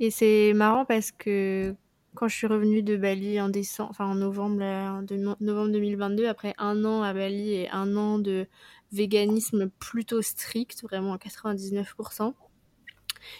Et 0.00 0.10
c'est 0.10 0.52
marrant 0.52 0.84
parce 0.84 1.12
que 1.12 1.76
quand 2.16 2.28
je 2.28 2.34
suis 2.34 2.46
revenue 2.46 2.82
de 2.82 2.96
Bali 2.96 3.40
en 3.40 3.48
décembre, 3.48 3.90
enfin 3.90 4.06
en 4.06 4.16
novembre, 4.16 4.56
novembre 5.40 5.72
2022, 5.72 6.26
après 6.26 6.54
un 6.58 6.84
an 6.84 7.02
à 7.02 7.12
Bali 7.12 7.52
et 7.52 7.70
un 7.70 7.96
an 7.96 8.18
de 8.18 8.48
véganisme 8.92 9.70
plutôt 9.78 10.22
strict, 10.22 10.82
vraiment 10.82 11.12
à 11.12 11.18
99%, 11.18 12.34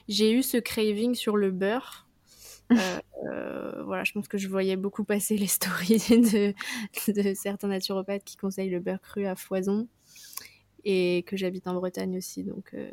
j'ai 0.09 0.33
eu 0.33 0.43
ce 0.43 0.59
craving 0.59 1.15
sur 1.15 1.37
le 1.37 1.51
beurre. 1.51 2.07
Euh, 2.73 2.99
euh, 3.33 3.83
voilà, 3.85 4.05
je 4.05 4.13
pense 4.13 4.29
que 4.29 4.39
je 4.39 4.49
voyais 4.49 4.77
beaucoup 4.77 5.05
passer 5.05 5.37
les 5.37 5.47
stories 5.47 5.99
de, 6.09 6.53
de, 7.13 7.35
certains 7.35 7.69
naturopathes 7.69 8.25
qui 8.25 8.37
conseillent 8.37 8.71
le 8.71 8.81
beurre 8.81 9.01
cru 9.01 9.27
à 9.27 9.37
foison 9.37 9.89
et 10.85 11.25
que 11.27 11.37
j'habite 11.37 11.67
en 11.67 11.75
Bretagne 11.75 12.17
aussi, 12.17 12.45
donc 12.45 12.75
euh, 12.75 12.91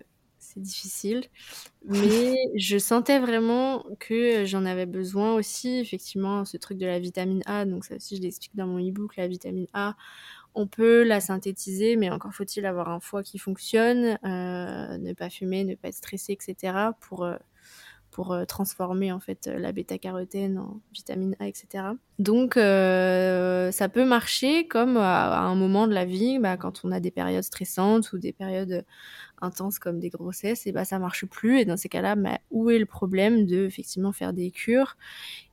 c'est 0.54 0.62
difficile. 0.62 1.24
Mais 1.86 2.36
je 2.56 2.78
sentais 2.78 3.20
vraiment 3.20 3.86
que 3.99 4.45
j'en 4.45 4.66
avais 4.66 4.86
besoin 4.86 5.34
aussi, 5.34 5.80
effectivement, 5.80 6.45
ce 6.45 6.58
truc 6.58 6.78
de 6.78 6.86
la 6.86 6.99
vitamine 6.99 7.43
A, 7.45 7.66
donc 7.66 7.86
ça 7.86 7.95
aussi 7.95 8.18
je 8.18 8.22
l'explique 8.22 8.56
dans 8.56 8.68
mon 8.68 8.80
e-book, 8.80 9.16
la 9.16 9.28
vitamine 9.28 9.68
A, 9.74 9.95
on 10.56 10.68
peut 10.68 11.04
la 11.04 11.20
synthétiser, 11.20 11.95
mais 11.95 12.12
encore 12.12 12.34
faut-il 12.34 12.66
avoir 12.66 12.89
un 12.89 12.99
foie 12.99 13.24
qui 13.24 13.39
fonctionne, 13.39 14.18
ne 14.24 15.14
pas 15.14 15.30
fumer, 15.30 15.64
ne 15.64 15.76
pas 15.76 15.88
être 15.88 15.95
stressé, 15.95 16.34
etc. 16.34 16.91
pour 16.99 17.26
pour 18.14 18.32
euh, 18.32 18.45
transformer 18.45 19.12
en 19.12 19.20
fait 19.20 19.47
la 19.47 19.72
bêta-carotène 19.72 20.60
en 20.60 20.80
vitamine 20.93 21.36
A, 21.39 21.47
etc. 21.47 21.86
Donc 22.20 22.56
euh, 22.56 23.72
ça 23.72 23.89
peut 23.89 24.06
marcher 24.06 24.68
comme 24.68 24.97
à, 24.97 25.39
un 25.39 25.56
moment 25.56 25.88
de 25.88 25.93
la 25.93 26.06
vie, 26.06 26.39
bah, 26.39 26.56
quand 26.56 26.82
on 26.86 26.91
a 26.91 26.99
des 26.99 27.12
périodes 27.12 27.43
stressantes 27.43 28.14
ou 28.14 28.20
des 28.20 28.32
périodes 28.32 28.86
intenses 29.44 29.80
comme 29.80 30.00
des 30.00 30.10
grossesses, 30.10 30.66
et 30.68 30.72
bah 30.72 30.86
ça 30.86 31.00
marche 31.00 31.26
plus. 31.26 31.60
Et 31.60 31.66
dans 31.66 31.78
ces 31.78 31.89
cas-là, 31.89 32.16
bah, 32.16 32.39
où 32.52 32.70
est 32.70 32.80
le 32.80 32.86
problème 32.86 33.46
de 33.46 33.66
effectivement 33.66 34.12
faire 34.12 34.34
des 34.34 34.52
cures 34.52 34.98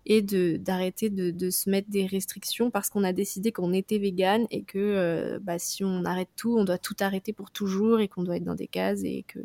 et 0.07 0.23
de 0.23 0.57
d'arrêter 0.57 1.11
de, 1.11 1.31
de, 1.31 1.51
se 1.51 1.69
mettre 1.69 1.91
des 1.91 2.07
restrictions 2.07 2.71
parce 2.71 2.89
qu'on 2.89 3.05
a 3.05 3.13
décidé 3.13 3.53
qu'on 3.53 3.73
était 3.73 3.99
vegan 3.99 4.47
et 4.51 4.63
que 4.63 4.79
euh, 4.79 5.39
bah, 5.41 5.59
si 5.59 5.85
on 5.85 6.05
arrête 6.05 6.31
tout, 6.37 6.57
on 6.57 6.65
doit 6.65 6.79
tout 6.79 6.97
arrêter 7.01 7.33
pour 7.33 7.51
toujours 7.51 8.01
et 8.01 8.09
qu'on 8.09 8.23
doit 8.23 8.37
être 8.37 8.45
dans 8.45 8.55
des 8.55 8.69
cases 8.69 9.03
et 9.05 9.25
que 9.29 9.41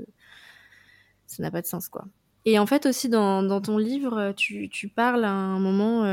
ça 1.27 1.43
n'a 1.43 1.51
pas 1.51 1.61
de 1.61 1.67
sens 1.67 1.89
quoi. 1.89 2.05
Et 2.45 2.59
en 2.59 2.67
fait 2.67 2.85
aussi 2.85 3.09
dans, 3.09 3.59
ton 3.59 3.77
livre, 3.79 4.33
tu, 4.37 4.69
parles 4.95 5.25
à 5.25 5.31
un 5.31 5.59
moment 5.59 6.03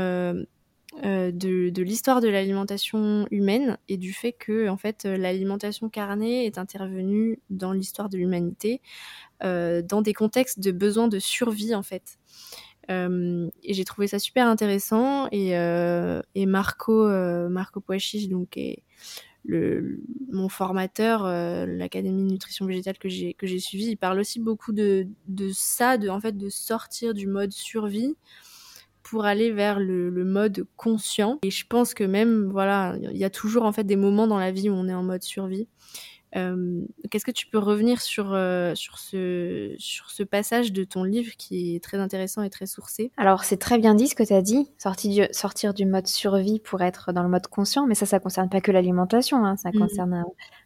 de, 1.01 1.69
de 1.69 1.81
l'histoire 1.81 2.21
de 2.21 2.27
l'alimentation 2.27 3.27
humaine 3.31 3.77
et 3.87 3.97
du 3.97 4.13
fait 4.13 4.31
que 4.31 4.69
en 4.69 4.77
fait 4.77 5.05
l'alimentation 5.05 5.89
carnée 5.89 6.45
est 6.45 6.57
intervenue 6.57 7.39
dans 7.49 7.71
l'histoire 7.71 8.09
de 8.09 8.17
l'humanité 8.17 8.81
dans 9.41 10.01
des 10.03 10.13
contextes 10.13 10.59
de 10.59 10.71
besoin 10.71 11.07
de 11.07 11.19
survie 11.19 11.73
en 11.75 11.83
fait. 11.83 12.19
Euh, 12.91 13.49
et 13.63 13.73
j'ai 13.73 13.85
trouvé 13.85 14.07
ça 14.07 14.19
super 14.19 14.47
intéressant. 14.47 15.27
Et, 15.31 15.57
euh, 15.57 16.21
et 16.35 16.45
Marco, 16.45 17.07
euh, 17.07 17.49
Marco 17.49 17.79
Poachich, 17.79 18.29
donc, 18.29 18.57
est 18.57 18.83
le, 19.45 19.99
mon 20.31 20.47
formateur, 20.47 21.25
l'Académie 21.67 22.23
de 22.23 22.31
nutrition 22.31 22.65
végétale 22.65 22.97
que 22.97 23.09
j'ai, 23.09 23.33
que 23.33 23.45
j'ai 23.45 23.59
suivi, 23.59 23.87
il 23.87 23.97
parle 23.97 24.19
aussi 24.19 24.39
beaucoup 24.39 24.71
de, 24.71 25.07
de 25.27 25.49
ça, 25.53 25.97
de, 25.97 26.07
en 26.07 26.21
fait, 26.21 26.37
de 26.37 26.47
sortir 26.49 27.13
du 27.13 27.27
mode 27.27 27.51
survie 27.51 28.15
pour 29.03 29.25
aller 29.25 29.51
vers 29.51 29.79
le, 29.79 30.09
le, 30.09 30.25
mode 30.25 30.65
conscient. 30.77 31.39
Et 31.43 31.51
je 31.51 31.67
pense 31.67 31.93
que 31.93 32.03
même, 32.03 32.49
voilà, 32.49 32.95
il 33.11 33.17
y 33.17 33.25
a 33.25 33.29
toujours 33.29 33.63
en 33.63 33.71
fait 33.71 33.83
des 33.83 33.97
moments 33.97 34.27
dans 34.27 34.39
la 34.39 34.51
vie 34.51 34.69
où 34.69 34.73
on 34.73 34.87
est 34.87 34.93
en 34.93 35.03
mode 35.03 35.23
survie. 35.23 35.67
Euh, 36.35 36.81
qu'est-ce 37.11 37.25
que 37.25 37.31
tu 37.31 37.47
peux 37.47 37.59
revenir 37.59 38.01
sur, 38.01 38.33
euh, 38.33 38.73
sur, 38.75 38.97
ce, 38.97 39.75
sur 39.77 40.09
ce 40.09 40.23
passage 40.23 40.71
de 40.71 40.83
ton 40.83 41.03
livre 41.03 41.33
qui 41.37 41.75
est 41.75 41.83
très 41.83 41.97
intéressant 41.97 42.41
et 42.41 42.49
très 42.49 42.65
sourcé? 42.65 43.11
Alors, 43.17 43.43
c'est 43.43 43.57
très 43.57 43.77
bien 43.77 43.93
dit 43.93 44.07
ce 44.07 44.15
que 44.15 44.23
tu 44.23 44.33
as 44.33 44.41
dit, 44.41 44.69
sortir 44.77 45.27
du, 45.27 45.33
sortir 45.33 45.73
du 45.73 45.85
mode 45.85 46.07
survie 46.07 46.59
pour 46.59 46.81
être 46.81 47.13
dans 47.13 47.23
le 47.23 47.29
mode 47.29 47.47
conscient, 47.47 47.85
mais 47.85 47.95
ça, 47.95 48.05
ça 48.05 48.19
concerne 48.19 48.49
pas 48.49 48.61
que 48.61 48.71
l'alimentation, 48.71 49.45
hein, 49.45 49.57
ça 49.57 49.69
mmh. 49.69 49.79
concerne 49.79 50.23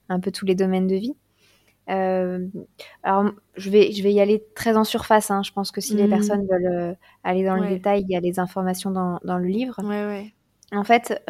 un, 0.09 0.19
peu 0.19 0.31
tous 0.31 0.45
les 0.45 0.55
domaines 0.55 0.88
de 0.88 0.95
vie. 0.95 1.15
Euh, 1.89 2.47
alors, 3.03 3.31
je 3.55 3.69
vais, 3.69 3.91
je 3.91 4.03
vais 4.03 4.13
y 4.13 4.19
aller 4.19 4.43
très 4.55 4.77
en 4.77 4.83
surface. 4.83 5.31
Hein. 5.31 5.41
Je 5.43 5.51
pense 5.51 5.71
que 5.71 5.81
si 5.81 5.95
les 5.95 6.07
mmh. 6.07 6.09
personnes 6.09 6.47
veulent 6.49 6.95
aller 7.23 7.45
dans 7.45 7.55
le 7.55 7.67
détail, 7.67 8.03
il 8.07 8.11
y 8.11 8.15
a 8.15 8.19
les 8.19 8.39
informations 8.39 8.91
dans, 8.91 9.19
dans 9.23 9.38
le 9.38 9.47
livre. 9.47 9.75
Ouais, 9.83 10.05
ouais. 10.05 10.33
En 10.73 10.83
fait, 10.83 11.21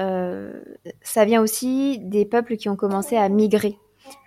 ça 1.01 1.25
vient 1.25 1.41
aussi 1.41 1.99
des 1.99 2.25
peuples 2.25 2.57
qui 2.57 2.69
ont 2.69 2.75
commencé 2.75 3.17
à 3.17 3.29
migrer 3.29 3.77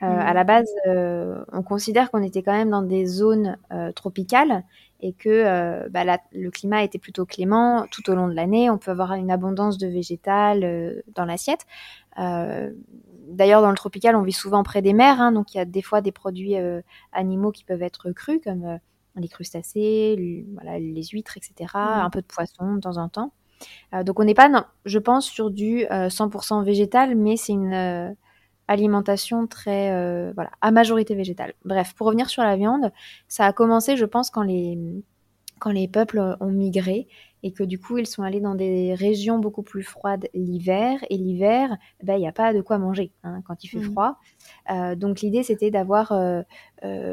euh, 0.02 0.06
à 0.06 0.32
la 0.32 0.44
base, 0.44 0.68
euh, 0.86 1.44
on 1.52 1.62
considère 1.62 2.10
qu'on 2.10 2.22
était 2.22 2.42
quand 2.42 2.52
même 2.52 2.70
dans 2.70 2.82
des 2.82 3.06
zones 3.06 3.58
euh, 3.72 3.92
tropicales 3.92 4.64
et 5.00 5.12
que 5.14 5.88
bah, 5.88 6.18
le 6.32 6.50
climat 6.50 6.82
était 6.82 6.98
plutôt 6.98 7.24
clément 7.24 7.86
tout 7.90 8.10
au 8.10 8.14
long 8.14 8.28
de 8.28 8.34
l'année. 8.34 8.68
On 8.68 8.76
peut 8.76 8.90
avoir 8.90 9.14
une 9.14 9.30
abondance 9.30 9.78
de 9.78 9.86
végétal 9.86 11.02
dans 11.14 11.24
l'assiette. 11.24 11.64
D'ailleurs, 13.30 13.62
dans 13.62 13.70
le 13.70 13.76
tropical, 13.76 14.16
on 14.16 14.22
vit 14.22 14.32
souvent 14.32 14.62
près 14.62 14.82
des 14.82 14.92
mers, 14.92 15.20
hein, 15.20 15.32
donc 15.32 15.54
il 15.54 15.58
y 15.58 15.60
a 15.60 15.64
des 15.64 15.82
fois 15.82 16.00
des 16.00 16.12
produits 16.12 16.56
animaux 17.12 17.52
qui 17.52 17.64
peuvent 17.64 17.82
être 17.82 18.10
crus, 18.12 18.40
comme 18.42 18.78
les 19.16 19.28
crustacés, 19.28 20.16
les 20.18 21.04
huîtres, 21.04 21.36
etc. 21.36 21.70
Mmh. 21.74 21.78
Un 21.78 22.10
peu 22.10 22.20
de 22.20 22.26
poisson 22.26 22.74
de 22.74 22.80
temps 22.80 22.96
en 22.96 23.08
temps. 23.08 23.32
donc 24.04 24.20
on 24.20 24.24
n'est 24.24 24.34
pas, 24.34 24.50
je 24.84 24.98
pense, 24.98 25.26
sur 25.26 25.50
du 25.50 25.84
100% 25.84 26.64
végétal, 26.64 27.14
mais 27.14 27.36
c'est 27.36 27.52
une 27.52 28.16
alimentation 28.70 29.48
très, 29.48 29.90
euh, 29.90 30.32
voilà, 30.34 30.50
à 30.60 30.70
majorité 30.70 31.16
végétale. 31.16 31.54
Bref, 31.64 31.92
pour 31.94 32.06
revenir 32.06 32.30
sur 32.30 32.44
la 32.44 32.56
viande, 32.56 32.92
ça 33.26 33.44
a 33.44 33.52
commencé, 33.52 33.96
je 33.96 34.04
pense, 34.04 34.30
quand 34.30 34.44
les, 34.44 34.78
quand 35.58 35.72
les 35.72 35.88
peuples 35.88 36.36
ont 36.38 36.52
migré 36.52 37.08
et 37.42 37.52
que 37.52 37.62
du 37.62 37.78
coup, 37.78 37.98
ils 37.98 38.06
sont 38.06 38.22
allés 38.22 38.40
dans 38.40 38.54
des 38.54 38.94
régions 38.94 39.38
beaucoup 39.38 39.62
plus 39.62 39.82
froides 39.82 40.28
l'hiver. 40.34 40.98
Et 41.10 41.16
l'hiver, 41.16 41.76
ben, 42.02 42.14
il 42.14 42.20
n'y 42.20 42.28
a 42.28 42.32
pas 42.32 42.52
de 42.52 42.60
quoi 42.60 42.78
manger 42.78 43.12
hein, 43.22 43.42
quand 43.46 43.64
il 43.64 43.68
fait 43.68 43.78
mmh. 43.78 43.92
froid. 43.92 44.16
Euh, 44.70 44.94
donc 44.94 45.20
l'idée, 45.20 45.42
c'était 45.42 45.70
d'avoir 45.70 46.12
euh, 46.12 46.42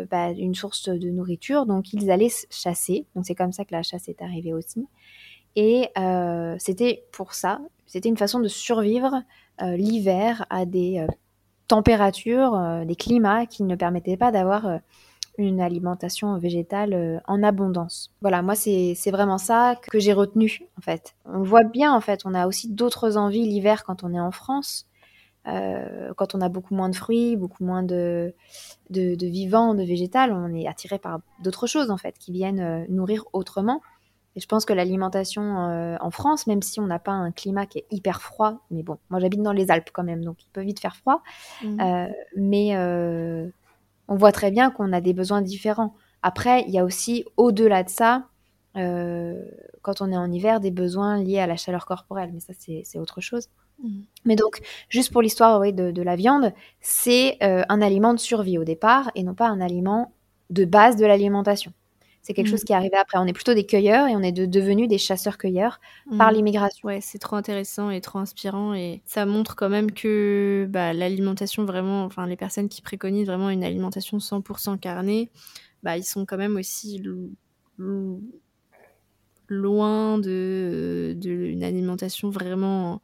bah, 0.10 0.32
une 0.32 0.56
source 0.56 0.90
de 0.90 1.10
nourriture. 1.10 1.66
Donc 1.66 1.94
ils 1.94 2.12
allaient 2.12 2.32
chasser. 2.50 3.06
Donc 3.16 3.26
c'est 3.26 3.36
comme 3.36 3.52
ça 3.52 3.66
que 3.66 3.74
la 3.74 3.84
chasse 3.84 4.10
est 4.10 4.22
arrivée 4.22 4.54
aussi. 4.54 4.86
Et 5.56 5.90
c'était 6.60 7.04
pour 7.12 7.34
ça, 7.34 7.60
c'était 7.88 8.10
une 8.10 8.18
façon 8.18 8.40
de 8.40 8.48
survivre 8.48 9.24
l'hiver 9.60 10.46
à 10.52 10.68
des 10.68 11.04
températures, 11.68 12.56
euh, 12.56 12.86
des 12.86 12.96
climats 12.96 13.46
qui 13.46 13.64
ne 13.64 13.76
permettaient 13.76 14.18
pas 14.18 14.32
d'avoir 14.32 14.68
euh, 14.68 14.78
une 15.38 15.62
alimentation 15.62 16.38
végétale 16.38 16.94
euh, 16.94 17.20
en 17.28 17.44
abondance. 17.44 18.12
Voilà, 18.22 18.42
moi 18.42 18.56
c'est 18.56 19.12
vraiment 19.12 19.38
ça 19.38 19.80
que 19.90 20.00
j'ai 20.00 20.14
retenu 20.14 20.62
en 20.78 20.82
fait. 20.82 21.16
On 21.26 21.44
voit 21.44 21.64
bien 21.64 21.94
en 21.94 22.02
fait, 22.02 22.22
on 22.26 22.34
a 22.34 22.48
aussi 22.48 22.70
d'autres 22.70 23.18
envies 23.18 23.48
l'hiver 23.48 23.84
quand 23.84 24.04
on 24.04 24.14
est 24.14 24.20
en 24.20 24.32
France. 24.32 24.88
quand 25.46 26.36
on 26.36 26.42
a 26.42 26.50
beaucoup 26.50 26.76
moins 26.76 26.90
de 26.90 26.96
fruits, 26.96 27.38
beaucoup 27.38 27.64
moins 27.64 27.84
de, 27.84 28.34
de, 28.90 29.16
de 29.16 29.28
vivants, 29.28 29.76
de 29.76 29.84
végétal, 29.84 30.34
on 30.34 30.54
est 30.54 30.68
attiré 30.68 31.00
par 31.00 31.20
d'autres 31.42 31.68
choses 31.68 31.90
en 31.90 31.98
fait 31.98 32.18
qui 32.20 32.34
viennent 32.34 32.86
nourrir 32.90 33.24
autrement. 33.32 33.82
Et 34.38 34.40
je 34.40 34.46
pense 34.46 34.66
que 34.66 34.74
l'alimentation 34.74 35.58
euh, 35.58 35.98
en 36.00 36.12
France, 36.12 36.46
même 36.46 36.62
si 36.62 36.80
on 36.80 36.86
n'a 36.86 37.00
pas 37.00 37.12
un 37.12 37.32
climat 37.32 37.66
qui 37.66 37.80
est 37.80 37.88
hyper 37.90 38.22
froid, 38.22 38.60
mais 38.70 38.84
bon, 38.84 39.00
moi 39.10 39.20
j'habite 39.20 39.42
dans 39.42 39.52
les 39.52 39.72
Alpes 39.72 39.90
quand 39.92 40.04
même, 40.04 40.24
donc 40.24 40.44
il 40.44 40.50
peut 40.50 40.62
vite 40.62 40.80
faire 40.80 40.96
froid. 40.96 41.24
Mmh. 41.64 41.82
Euh, 41.82 42.08
mais 42.36 42.76
euh, 42.76 43.50
on 44.08 44.16
voit 44.16 44.32
très 44.32 44.51
bien 44.51 44.72
qu'on 44.72 44.93
a 44.93 45.01
des 45.01 45.14
besoins 45.14 45.41
différents. 45.41 45.93
Après, 46.22 46.64
il 46.68 46.74
y 46.74 46.80
a 46.80 46.84
aussi 46.84 47.26
au-delà 47.38 47.84
de 47.84 47.89
ça, 47.89 48.28
quand 48.74 50.01
on 50.01 50.12
est 50.12 50.18
en 50.18 50.32
hiver, 50.32 50.60
des 50.60 50.72
besoins 50.72 51.22
liés 51.22 51.39
à 51.39 51.47
la 51.47 51.58
chaleur 51.58 51.86
corporelle, 51.86 52.32
mais 52.34 52.39
ça 52.39 52.53
c'est 52.58 52.99
autre 52.99 53.22
chose. 53.22 53.49
Mmh. 53.82 54.01
Mais 54.26 54.36
donc, 54.36 54.60
juste 54.89 55.12
pour 55.12 55.22
l'histoire 55.22 55.60
de, 55.60 55.91
de, 55.91 56.01
la 56.01 56.16
viande, 56.16 56.53
c'est 56.80 57.38
un 57.41 57.82
aliment 57.82 58.14
de 58.14 58.20
survie 58.20 58.58
au 58.58 58.64
départ 58.64 59.12
et 59.16 59.24
non 59.24 59.34
pas 59.34 59.47
un 59.47 59.62
aliment 59.62 60.14
de 60.49 60.66
base 60.66 60.95
de 60.95 61.05
l'alimentation. 61.05 61.74
C'est 62.28 62.34
quelque 62.34 62.50
chose 62.50 62.64
mm. 62.64 62.66
qui 62.66 62.74
est 62.74 62.76
arrivé 62.76 62.98
après. 62.98 63.18
On 63.20 63.26
est 63.26 63.32
plutôt 63.32 63.54
des 63.54 63.66
cueilleurs 63.66 64.10
et 64.10 64.16
on 64.18 64.22
est 64.22 64.34
devenus 64.34 64.90
des 64.90 64.98
chasseurs-cueilleurs 64.98 65.80
par 66.18 66.30
mm. 66.30 66.36
l'immigration. 66.36 66.86
Ouais, 66.86 67.00
c'est 67.00 67.20
trop 67.20 67.38
intéressant 67.38 67.90
et 67.90 68.02
trop 68.02 68.20
inspirant 68.20 68.74
et 68.74 69.02
ça 69.06 69.26
montre 69.26 69.56
quand 69.56 69.70
même 69.70 69.94
que 69.94 70.68
bah, 70.70 70.92
l'alimentation 70.92 71.64
vraiment, 71.64 72.04
enfin 72.04 72.28
les 72.28 72.36
personnes 72.36 72.68
qui 72.68 72.82
préconisent 72.82 73.28
vraiment 73.28 73.50
une 73.50 73.64
alimentation 73.64 74.18
100% 74.18 74.78
carnée, 74.78 75.32
bah, 75.84 75.96
ils 75.96 76.04
sont 76.04 76.26
quand 76.26 76.36
même 76.36 76.58
aussi 76.58 77.02
loin 79.48 80.18
de, 80.18 81.16
de 81.16 81.64
alimentation 81.64 82.30
vraiment 82.30 83.02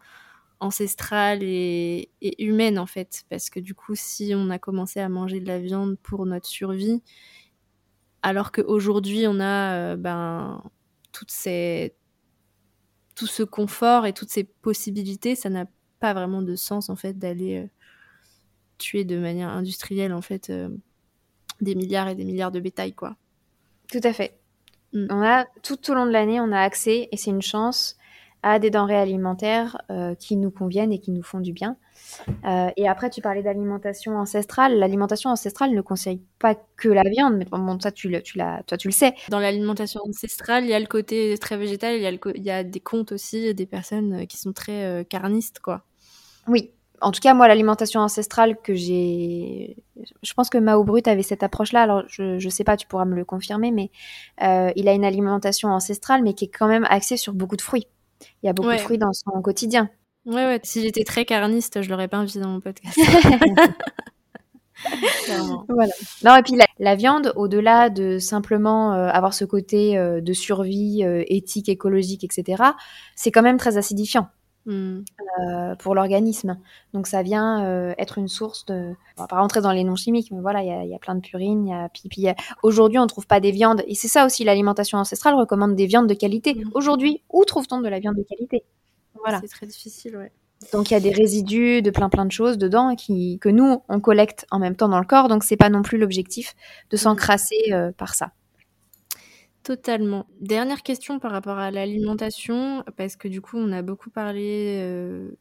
ancestrale 0.60 1.44
et, 1.44 2.10
et, 2.22 2.44
humaine 2.44 2.78
en 2.78 2.86
fait 2.86 3.24
parce 3.30 3.50
que 3.50 3.60
du 3.60 3.74
coup 3.74 3.96
si 3.96 4.34
on 4.36 4.50
a 4.50 4.60
commencé 4.60 5.00
à 5.02 5.10
manger 5.10 5.42
de 5.42 5.48
la 5.48 5.60
viande 5.60 5.98
pour 6.02 6.26
notre 6.26 6.48
survie 6.48 7.02
alors 8.24 8.54
qu'aujourd'hui, 8.54 9.26
on 9.28 9.40
a 9.40 9.76
euh, 9.76 9.96
ben, 9.98 10.64
toutes 11.12 11.32
ces, 11.32 11.94
tout 13.16 13.28
ce 13.28 13.44
confort 13.44 14.06
et 14.06 14.14
toutes 14.14 14.30
ces 14.30 14.46
possibilités, 14.46 15.36
ça 15.36 15.50
n'a 15.50 15.66
pas 16.00 16.14
vraiment 16.14 16.42
de 16.42 16.56
sens 16.56 16.90
en 16.90 16.96
fait 16.96 17.20
d'aller 17.20 17.58
euh, 17.58 17.68
tuer 18.78 19.04
de 19.04 19.18
manière 19.18 19.50
industrielle 19.50 20.14
en 20.14 20.22
fait 20.22 20.50
euh, 20.50 20.70
des 21.62 21.76
milliards 21.76 22.08
et 22.08 22.16
des 22.16 22.24
milliards 22.24 22.52
de 22.52 22.62
bétail 22.62 22.94
quoi. 22.94 23.18
Tout 23.92 24.02
à 24.04 24.14
fait. 24.14 24.40
Mm. 24.94 25.08
On 25.10 25.22
a 25.22 25.46
tout 25.62 25.92
au 25.92 25.94
long 25.94 26.06
de 26.06 26.12
l'année, 26.12 26.40
on 26.40 26.52
a 26.54 26.60
accès 26.60 27.10
et 27.12 27.18
c'est 27.18 27.30
une 27.30 27.42
chance 27.42 27.98
à 28.44 28.60
des 28.60 28.70
denrées 28.70 28.98
alimentaires 28.98 29.82
qui 30.20 30.36
nous 30.38 30.52
conviennent 30.52 30.92
et 30.92 31.00
qui 31.00 31.12
nous 31.12 31.24
font 31.24 31.40
du 31.40 31.54
bien. 31.54 31.78
Euh, 32.46 32.70
et 32.78 32.88
après, 32.88 33.10
tu 33.10 33.22
parlais 33.22 33.44
d'alimentation 33.44 34.18
ancestrale. 34.18 34.78
L'alimentation 34.78 35.30
ancestrale 35.30 35.72
ne 35.72 35.82
conseille 35.82 36.22
pas 36.40 36.56
que 36.78 36.90
la 36.90 37.04
viande, 37.04 37.36
mais 37.38 37.46
bon, 37.46 37.80
ça, 37.80 37.92
tu 37.92 38.10
le, 38.10 38.22
tu 38.22 38.40
toi, 38.68 38.78
tu 38.78 38.88
le 38.88 38.94
sais. 38.94 39.14
Dans 39.30 39.40
l'alimentation 39.40 40.02
ancestrale, 40.08 40.64
il 40.64 40.70
y 40.70 40.74
a 40.74 40.80
le 40.80 40.88
côté 40.88 41.38
très 41.38 41.58
végétal, 41.58 41.96
il 41.96 42.02
y 42.02 42.08
a, 42.08 42.12
il 42.12 42.44
y 42.44 42.52
a 42.52 42.64
des 42.64 42.80
contes 42.80 43.12
aussi, 43.12 43.54
des 43.54 43.66
personnes 43.66 44.14
euh, 44.14 44.26
qui 44.26 44.38
sont 44.38 44.54
très 44.54 44.86
euh, 44.86 45.04
carnistes, 45.04 45.60
quoi. 45.60 45.84
Oui. 46.48 46.72
En 47.02 47.12
tout 47.12 47.20
cas, 47.20 47.34
moi, 47.34 47.50
l'alimentation 47.50 48.00
ancestrale 48.00 48.56
que 48.62 48.76
j'ai, 48.76 49.76
je 50.22 50.34
pense 50.34 50.50
que 50.50 50.58
Mao 50.58 50.86
Brut 50.86 51.06
avait 51.10 51.24
cette 51.24 51.44
approche-là. 51.44 51.82
Alors, 51.82 52.04
je, 52.08 52.40
je 52.40 52.50
sais 52.50 52.64
pas, 52.64 52.78
tu 52.78 52.88
pourras 52.88 53.04
me 53.04 53.16
le 53.16 53.26
confirmer, 53.26 53.72
mais 53.72 53.92
il 54.40 54.88
a 54.88 54.94
une 54.94 55.04
alimentation 55.04 55.68
ancestrale, 55.68 56.24
mais 56.24 56.34
qui 56.34 56.46
est 56.46 56.50
quand 56.50 56.68
même 56.68 56.86
axée 56.90 57.18
sur 57.18 57.34
beaucoup 57.34 57.58
de 57.58 57.62
fruits. 57.62 57.88
Il 58.44 58.48
y 58.48 58.50
a 58.50 58.54
beaucoup 58.54 58.72
de 58.72 58.78
fruits 58.78 58.98
dans 58.98 59.14
son 59.14 59.42
quotidien. 59.42 59.90
Ouais, 60.26 60.46
ouais. 60.46 60.60
Si 60.64 60.82
j'étais 60.82 61.04
très 61.04 61.26
carniste, 61.26 61.82
je 61.82 61.90
l'aurais 61.90 62.08
pas 62.08 62.18
invité 62.18 62.40
dans 62.40 62.50
mon 62.50 62.60
podcast. 62.62 62.98
voilà. 65.70 65.94
Non, 66.24 66.36
et 66.36 66.44
puis 66.44 66.56
la, 66.80 66.96
viande, 66.96 67.34
au-delà 67.36 67.90
de 67.90 68.20
simplement 68.20 68.94
euh, 68.94 69.08
avoir 69.08 69.34
ce 69.34 69.46
côté 69.46 69.98
euh, 69.98 70.22
de 70.22 70.34
survie 70.34 71.04
euh, 71.04 71.24
éthique, 71.28 71.70
écologique, 71.70 72.24
etc., 72.24 72.64
c'est 73.16 73.32
quand 73.32 73.42
même 73.42 73.58
très 73.58 73.78
acidifiant. 73.78 74.28
Hmm. 74.66 75.02
pour 75.80 75.94
l'organisme. 75.94 76.58
Donc 76.94 77.08
ça 77.08 77.22
vient 77.22 77.94
être 77.98 78.18
une 78.18 78.30
source 78.30 78.66
de... 78.66 78.94
On 79.18 79.22
va 79.22 79.28
pas 79.28 79.40
rentrer 79.40 79.60
dans 79.60 79.74
les 79.74 79.84
noms 79.84 79.98
chimiques, 79.98 80.32
mais 80.32 80.40
voilà, 80.40 80.64
il 80.64 80.90
y 80.90 80.96
a, 80.96 81.00
plein 81.00 81.16
de 81.16 81.20
purines, 81.20 81.68
il 81.68 81.70
y 81.72 81.74
a 81.74 81.90
pipi. 81.90 82.28
Aujourd'hui, 82.62 82.98
on 82.98 83.08
trouve 83.08 83.28
pas 83.28 83.42
des 83.42 83.52
viandes, 83.52 83.84
et 83.88 83.96
c'est 83.96 84.08
ça 84.08 84.26
aussi, 84.26 84.46
l'alimentation 84.46 84.98
ancestrale 84.98 85.36
recommande 85.36 85.76
des 85.76 85.86
viandes 85.86 86.08
de 86.08 86.14
qualité. 86.14 86.56
Hmm. 86.56 86.70
Aujourd'hui, 86.76 87.22
où 87.30 87.44
trouve-t-on 87.44 87.82
de 87.82 87.90
la 87.90 88.00
viande 88.00 88.16
de 88.16 88.24
qualité? 88.24 88.64
C'est 89.42 89.48
très 89.48 89.68
difficile, 89.68 90.18
ouais. 90.18 90.32
Donc 90.72 90.90
il 90.90 90.94
y 90.94 90.98
a 90.98 91.00
des 91.00 91.12
résidus 91.12 91.82
de 91.82 91.92
plein 91.92 92.10
plein 92.10 92.26
de 92.26 92.32
choses 92.32 92.58
dedans 92.58 92.96
qui, 92.96 93.38
que 93.40 93.50
nous, 93.50 93.84
on 93.90 94.00
collecte 94.00 94.46
en 94.50 94.60
même 94.60 94.76
temps 94.76 94.88
dans 94.88 95.00
le 95.00 95.06
corps. 95.06 95.28
Donc 95.28 95.44
c'est 95.44 95.58
pas 95.58 95.70
non 95.70 95.82
plus 95.82 95.98
l'objectif 95.98 96.56
de 96.90 96.98
s'encrasser 96.98 97.72
euh, 97.72 97.92
par 97.92 98.16
ça. 98.16 98.32
Totalement. 99.64 100.28
Dernière 100.42 100.84
question 100.84 101.20
par 101.20 101.32
rapport 101.32 101.58
à 101.58 101.72
l'alimentation, 101.72 102.84
parce 102.98 103.16
que 103.16 103.30
du 103.30 103.40
coup, 103.40 103.58
on 103.58 103.72
a 103.72 103.82
beaucoup 103.82 104.10
parlé 104.10 104.78
euh, 104.82 105.32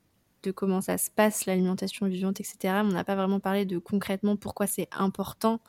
de 0.45 0.53
comment 0.53 0.81
ça 0.81 0.97
se 0.97 1.11
passe, 1.11 1.45
l'alimentation 1.47 2.07
vivante, 2.07 2.39
etc. 2.39 2.83
on 2.85 2.93
n'a 2.93 3.03
pas 3.03 3.17
vraiment 3.17 3.41
parlé 3.41 3.65
de 3.65 3.79
concrètement 3.79 4.37
pourquoi 4.37 4.69
c'est 4.69 4.89
important 4.93 5.61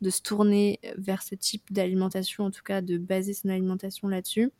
de 0.00 0.08
se 0.08 0.22
tourner 0.22 0.80
vers 0.96 1.22
ce 1.22 1.34
type 1.34 1.70
d'alimentation, 1.70 2.44
en 2.44 2.50
tout 2.50 2.62
cas 2.62 2.80
de 2.80 2.96
baser 2.96 3.34
son 3.34 3.50
alimentation 3.50 4.08
là-dessus. 4.08 4.50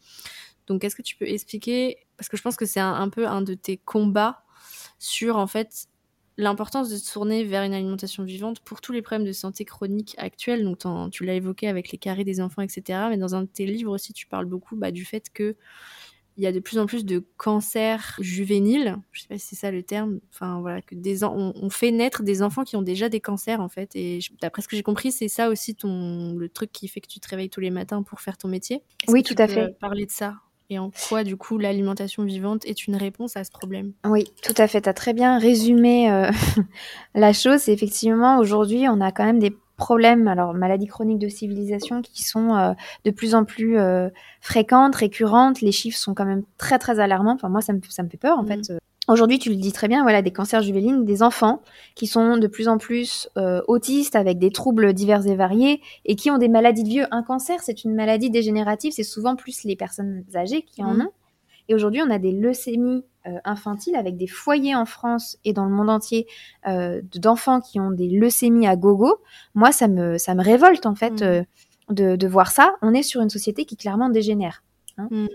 Donc, 0.67 0.85
est-ce 0.85 0.95
que 0.95 1.03
tu 1.03 1.17
peux 1.17 1.27
expliquer, 1.27 2.07
parce 2.19 2.29
que 2.29 2.37
je 2.37 2.43
pense 2.43 2.57
que 2.57 2.67
c'est 2.67 2.81
un, 2.81 3.09
peu 3.09 3.27
un 3.27 3.41
de 3.41 3.55
tes 3.55 3.79
combats 3.79 4.45
sur, 4.99 5.39
en 5.39 5.47
fait, 5.47 5.87
l'importance 6.39 6.89
de 6.89 6.97
se 6.97 7.13
tourner 7.13 7.45
vers 7.45 7.65
une 7.65 7.75
alimentation 7.75 8.23
vivante 8.23 8.61
pour 8.61 8.81
tous 8.81 8.93
les 8.93 9.03
problèmes 9.03 9.27
de 9.27 9.33
santé 9.33 9.65
chronique 9.65 10.15
actuels. 10.19 10.65
Donc, 10.65 10.79
tu 11.11 11.25
l'as 11.25 11.35
évoqué 11.35 11.69
avec 11.69 11.91
les 11.91 11.99
carrés 11.99 12.25
des 12.25 12.41
enfants, 12.41 12.63
etc. 12.63 13.01
Mais 13.11 13.19
dans 13.19 13.35
un 13.35 13.43
de 13.43 13.49
tes 13.49 13.67
livres 13.67 13.93
aussi, 13.93 14.13
tu 14.13 14.27
parles 14.27 14.47
beaucoup 14.47 14.77
bah, 14.77 14.93
du 14.93 15.05
fait 15.05 15.31
que 15.33 15.57
il 16.37 16.45
y 16.45 16.47
a 16.47 16.53
de 16.53 16.61
plus 16.61 16.79
en 16.79 16.87
plus 16.87 17.05
de 17.05 17.25
cancers 17.37 18.15
juvéniles. 18.21 18.97
Je 19.11 19.23
sais 19.23 19.27
pas 19.27 19.39
si 19.39 19.49
c'est 19.49 19.57
ça 19.57 19.73
le 19.73 19.83
terme. 19.83 20.21
Enfin 20.33 20.61
voilà, 20.61 20.81
que 20.81 20.95
des 20.95 21.25
on, 21.25 21.69
fait 21.69 21.91
naître 21.91 22.23
des 22.23 22.43
enfants 22.43 22.63
qui 22.63 22.77
ont 22.77 22.83
déjà 22.83 23.09
des 23.09 23.21
cancers 23.21 23.61
en 23.61 23.69
fait. 23.69 23.97
Et 23.97 24.21
d'après 24.41 24.63
ce 24.63 24.69
que 24.69 24.77
j'ai 24.77 24.85
compris, 24.85 25.11
c'est 25.11 25.27
ça 25.27 25.49
aussi 25.49 25.75
ton 25.75 26.37
le 26.37 26.49
truc 26.49 26.71
qui 26.71 26.87
fait 26.87 27.01
que 27.01 27.09
tu 27.09 27.19
te 27.19 27.29
réveilles 27.29 27.51
tous 27.51 27.59
les 27.59 27.73
matins 27.73 28.05
pour 28.05 28.21
faire 28.21 28.39
ton 28.39 28.47
métier. 28.47 28.85
Oui, 29.09 29.25
tout 29.25 29.35
à 29.37 29.49
fait. 29.49 29.77
Parler 29.81 30.07
de 30.07 30.13
ça? 30.13 30.37
Et 30.71 30.79
en 30.79 30.91
quoi, 31.09 31.25
du 31.25 31.37
coup, 31.37 31.57
l'alimentation 31.57 32.25
vivante 32.25 32.67
est 32.67 32.87
une 32.87 32.97
réponse 32.97 33.37
à 33.37 33.45
ce 33.45 33.51
problème? 33.51 33.93
Oui, 34.07 34.25
tout 34.43 34.55
à 34.59 34.69
fait. 34.69 34.83
Tu 34.83 34.89
as 34.89 34.95
très 34.95 35.15
bien 35.15 35.39
résumé 35.39 36.11
euh, 36.11 36.31
la 37.15 37.33
chose. 37.33 37.69
Effectivement, 37.69 38.39
aujourd'hui, 38.39 38.87
on 38.89 39.01
a 39.01 39.11
quand 39.11 39.25
même 39.25 39.39
des 39.39 39.57
problèmes, 39.79 40.29
alors 40.29 40.53
maladies 40.55 40.89
chroniques 40.89 41.21
de 41.21 41.29
civilisation 41.29 42.03
qui 42.03 42.23
sont 42.23 42.55
euh, 42.55 42.73
de 43.05 43.11
plus 43.11 43.35
en 43.35 43.45
plus 43.45 43.79
euh, 43.79 44.11
fréquentes, 44.43 44.95
récurrentes. 44.97 45.63
Les 45.63 45.73
chiffres 45.73 45.99
sont 45.99 46.15
quand 46.15 46.27
même 46.27 46.43
très, 46.59 46.79
très 46.79 47.01
alarmants. 47.01 47.35
Enfin, 47.35 47.49
moi, 47.49 47.63
ça 47.63 47.73
me, 47.73 47.81
ça 47.89 48.03
me 48.03 48.11
fait 48.11 48.19
peur, 48.19 48.39
en 48.39 48.43
mm. 48.43 48.49
fait. 48.49 48.73
Aujourd'hui, 49.09 49.39
tu 49.39 49.49
le 49.49 49.57
dis 49.57 49.73
très 49.73 49.89
bien, 49.89 50.03
voilà, 50.03 50.21
des 50.21 50.33
cancers 50.33 50.61
juvéniles, 50.61 51.07
des 51.07 51.23
enfants 51.23 51.63
qui 51.95 52.07
sont 52.07 52.37
de 52.37 52.47
plus 52.47 52.69
en 52.69 52.77
plus 52.77 53.31
euh, 53.39 53.63
autistes 53.67 54.15
avec 54.15 54.39
des 54.39 54.51
troubles 54.51 54.93
divers 54.93 55.27
et 55.27 55.35
variés 55.35 55.81
et 56.05 56.15
qui 56.15 56.31
ont 56.31 56.37
des 56.37 56.49
maladies 56.49 56.83
de 56.83 56.89
vieux. 56.91 57.07
Un 57.11 57.23
cancer, 57.23 57.61
c'est 57.63 57.85
une 57.85 57.95
maladie 57.95 58.29
dégénérative, 58.29 58.93
c'est 58.93 59.03
souvent 59.03 59.35
plus 59.35 59.65
les 59.65 59.77
personnes 59.77 60.25
âgées 60.35 60.61
qui 60.61 60.85
en 60.85 60.93
mmh. 60.93 61.01
ont. 61.01 61.11
Et 61.71 61.75
aujourd'hui, 61.75 62.03
on 62.07 62.11
a 62.11 62.19
des 62.19 62.33
leucémies 62.33 63.03
euh, 63.27 63.39
infantiles 63.47 63.97
avec 63.97 64.19
des 64.19 64.27
foyers 64.27 64.75
en 64.75 64.85
France 64.85 65.39
et 65.47 65.55
dans 65.55 65.65
le 65.65 65.71
monde 65.71 65.89
entier 65.89 66.27
euh, 66.67 67.01
d'enfants 67.15 67.63
qui 67.63 67.81
ont 67.81 67.91
des 67.91 68.09
leucémies 68.09 68.67
à 68.67 68.77
gogo. 68.77 69.21
Moi, 69.55 69.73
ça 69.73 69.89
me, 69.89 70.19
ça 70.19 70.35
me 70.35 70.43
révolte 70.43 70.85
en 70.85 70.95
fait 70.95 71.23
mmh. 71.23 71.47
de, 71.95 72.17
de 72.17 72.27
voir 72.27 72.51
ça. 72.51 72.77
On 72.83 72.93
est 72.93 73.03
sur 73.03 73.23
une 73.23 73.31
société 73.31 73.65
qui 73.65 73.79
clairement 73.79 74.11
dégénère. 74.11 74.63
Hein. 74.99 75.09
Mm. 75.11 75.27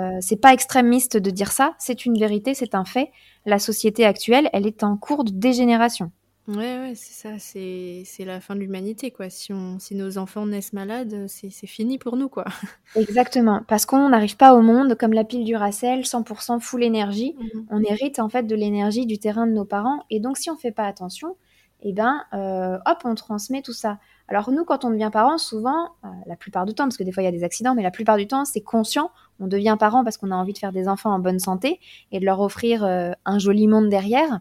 Euh, 0.00 0.18
c'est 0.20 0.36
pas 0.36 0.52
extrémiste 0.52 1.16
de 1.16 1.30
dire 1.30 1.52
ça, 1.52 1.74
c'est 1.78 2.04
une 2.04 2.18
vérité, 2.18 2.54
c'est 2.54 2.74
un 2.74 2.84
fait. 2.84 3.10
La 3.46 3.58
société 3.58 4.04
actuelle, 4.04 4.50
elle 4.52 4.66
est 4.66 4.82
en 4.82 4.96
cours 4.96 5.24
de 5.24 5.30
dégénération. 5.30 6.10
Ouais, 6.48 6.56
ouais, 6.56 6.94
c'est 6.96 7.28
ça, 7.28 7.38
c'est, 7.38 8.24
la 8.24 8.40
fin 8.40 8.56
de 8.56 8.60
l'humanité, 8.60 9.12
quoi. 9.12 9.30
Si, 9.30 9.52
on, 9.52 9.78
si 9.78 9.94
nos 9.94 10.18
enfants 10.18 10.44
naissent 10.44 10.72
malades, 10.72 11.26
c'est, 11.28 11.50
fini 11.68 11.98
pour 11.98 12.16
nous, 12.16 12.28
quoi. 12.28 12.44
Exactement, 12.96 13.62
parce 13.68 13.86
qu'on 13.86 14.08
n'arrive 14.08 14.36
pas 14.36 14.54
au 14.54 14.60
monde 14.60 14.96
comme 14.96 15.12
la 15.12 15.22
pile 15.22 15.44
du 15.44 15.54
Racel, 15.54 16.00
100% 16.00 16.58
full 16.58 16.82
énergie. 16.82 17.36
Mm-hmm. 17.38 17.64
On 17.70 17.82
hérite 17.84 18.18
en 18.18 18.28
fait 18.28 18.42
de 18.42 18.56
l'énergie 18.56 19.06
du 19.06 19.18
terrain 19.18 19.46
de 19.46 19.52
nos 19.52 19.64
parents, 19.64 20.02
et 20.10 20.18
donc 20.18 20.36
si 20.36 20.50
on 20.50 20.56
fait 20.56 20.72
pas 20.72 20.86
attention, 20.86 21.36
eh 21.82 21.92
ben, 21.92 22.24
euh, 22.32 22.78
hop, 22.86 22.98
on 23.04 23.14
transmet 23.14 23.62
tout 23.62 23.72
ça. 23.72 23.98
Alors 24.32 24.50
nous, 24.50 24.64
quand 24.64 24.84
on 24.84 24.90
devient 24.90 25.10
parent, 25.12 25.36
souvent, 25.36 25.90
euh, 26.04 26.08
la 26.26 26.36
plupart 26.36 26.64
du 26.64 26.74
temps, 26.74 26.84
parce 26.84 26.96
que 26.96 27.02
des 27.02 27.12
fois 27.12 27.22
il 27.22 27.26
y 27.26 27.28
a 27.28 27.32
des 27.32 27.44
accidents, 27.44 27.74
mais 27.74 27.82
la 27.82 27.90
plupart 27.90 28.16
du 28.16 28.26
temps, 28.26 28.44
c'est 28.46 28.62
conscient. 28.62 29.10
On 29.40 29.46
devient 29.46 29.76
parent 29.78 30.04
parce 30.04 30.16
qu'on 30.16 30.30
a 30.30 30.34
envie 30.34 30.54
de 30.54 30.58
faire 30.58 30.72
des 30.72 30.88
enfants 30.88 31.12
en 31.12 31.18
bonne 31.18 31.38
santé 31.38 31.80
et 32.12 32.20
de 32.20 32.24
leur 32.24 32.40
offrir 32.40 32.82
euh, 32.82 33.12
un 33.26 33.38
joli 33.38 33.66
monde 33.66 33.88
derrière. 33.90 34.40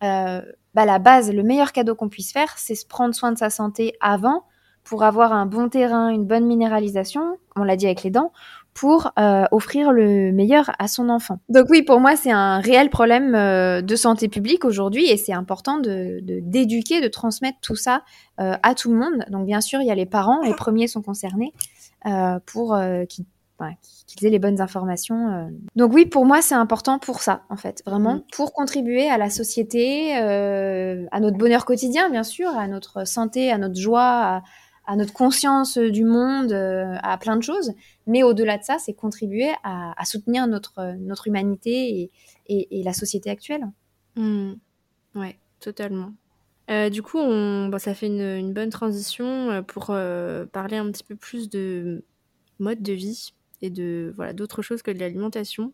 bah, 0.00 0.84
la 0.84 0.98
base, 0.98 1.32
le 1.32 1.42
meilleur 1.42 1.72
cadeau 1.72 1.94
qu'on 1.94 2.08
puisse 2.08 2.32
faire, 2.32 2.52
c'est 2.58 2.74
se 2.74 2.86
prendre 2.86 3.14
soin 3.14 3.32
de 3.32 3.38
sa 3.38 3.50
santé 3.50 3.94
avant 4.00 4.44
pour 4.84 5.02
avoir 5.02 5.32
un 5.32 5.46
bon 5.46 5.68
terrain, 5.68 6.10
une 6.10 6.26
bonne 6.26 6.46
minéralisation, 6.46 7.38
on 7.56 7.64
l'a 7.64 7.76
dit 7.76 7.86
avec 7.86 8.02
les 8.02 8.10
dents, 8.10 8.32
pour 8.74 9.12
euh, 9.18 9.44
offrir 9.52 9.92
le 9.92 10.32
meilleur 10.32 10.72
à 10.80 10.88
son 10.88 11.08
enfant. 11.08 11.38
Donc 11.48 11.66
oui, 11.70 11.82
pour 11.82 12.00
moi, 12.00 12.16
c'est 12.16 12.32
un 12.32 12.58
réel 12.58 12.90
problème 12.90 13.34
euh, 13.34 13.80
de 13.82 13.96
santé 13.96 14.28
publique 14.28 14.64
aujourd'hui 14.64 15.08
et 15.08 15.16
c'est 15.16 15.32
important 15.32 15.78
de 15.78 16.20
d'éduquer, 16.20 17.00
de, 17.00 17.08
transmettre 17.08 17.58
tout 17.62 17.76
ça 17.76 18.02
euh, 18.40 18.56
à 18.62 18.74
tout 18.74 18.92
le 18.92 18.98
monde. 18.98 19.24
Donc 19.30 19.46
bien 19.46 19.60
sûr, 19.60 19.80
il 19.80 19.86
y 19.86 19.92
a 19.92 19.94
les 19.94 20.06
parents, 20.06 20.40
les 20.42 20.54
premiers 20.54 20.88
sont 20.88 21.02
concernés 21.02 21.52
pour 22.46 22.76
qu'ils 23.08 23.24
qu'ils 24.06 24.26
aient 24.26 24.30
les 24.30 24.38
bonnes 24.38 24.60
informations. 24.60 25.50
Donc 25.74 25.94
oui, 25.94 26.04
pour 26.04 26.26
moi, 26.26 26.42
c'est 26.42 26.54
important 26.54 26.98
pour 26.98 27.22
ça, 27.22 27.44
en 27.48 27.56
fait, 27.56 27.82
vraiment, 27.86 28.16
mm. 28.16 28.22
pour 28.32 28.52
contribuer 28.52 29.08
à 29.08 29.16
la 29.16 29.30
société, 29.30 30.12
à 30.14 31.20
notre 31.20 31.38
bonheur 31.38 31.64
quotidien, 31.64 32.10
bien 32.10 32.24
sûr, 32.24 32.48
à 32.48 32.66
notre 32.68 33.06
santé, 33.06 33.50
à 33.50 33.56
notre 33.56 33.80
joie, 33.80 34.02
à, 34.02 34.42
à 34.86 34.96
notre 34.96 35.12
conscience 35.12 35.78
du 35.78 36.04
monde, 36.04 36.52
euh, 36.52 36.96
à 37.02 37.16
plein 37.18 37.36
de 37.36 37.42
choses. 37.42 37.72
Mais 38.06 38.22
au-delà 38.22 38.58
de 38.58 38.64
ça, 38.64 38.78
c'est 38.78 38.92
contribuer 38.92 39.50
à, 39.62 40.04
soutenir 40.04 40.46
notre, 40.46 40.94
notre 40.98 41.28
humanité 41.28 42.10
et, 42.48 42.80
et, 42.80 42.82
la 42.82 42.92
société 42.92 43.30
actuelle. 43.30 43.64
Mmh. 44.16 44.52
Ouais, 45.14 45.38
totalement. 45.60 46.12
Euh, 46.70 46.90
du 46.90 47.02
coup, 47.02 47.18
ça 47.78 47.94
fait 47.94 48.06
une, 48.06 48.52
bonne 48.52 48.70
transition 48.70 49.50
euh, 49.50 49.62
pour 49.62 49.86
parler 49.86 50.76
un 50.76 50.90
petit 50.90 51.04
peu 51.04 51.16
plus 51.16 51.48
de 51.48 52.04
mode 52.58 52.82
de 52.82 52.92
vie 52.92 53.32
et 53.62 53.70
de 53.70 54.12
voilà 54.16 54.32
d'autres 54.32 54.62
choses 54.62 54.82
que 54.82 54.90
de 54.90 54.98
l'alimentation. 54.98 55.72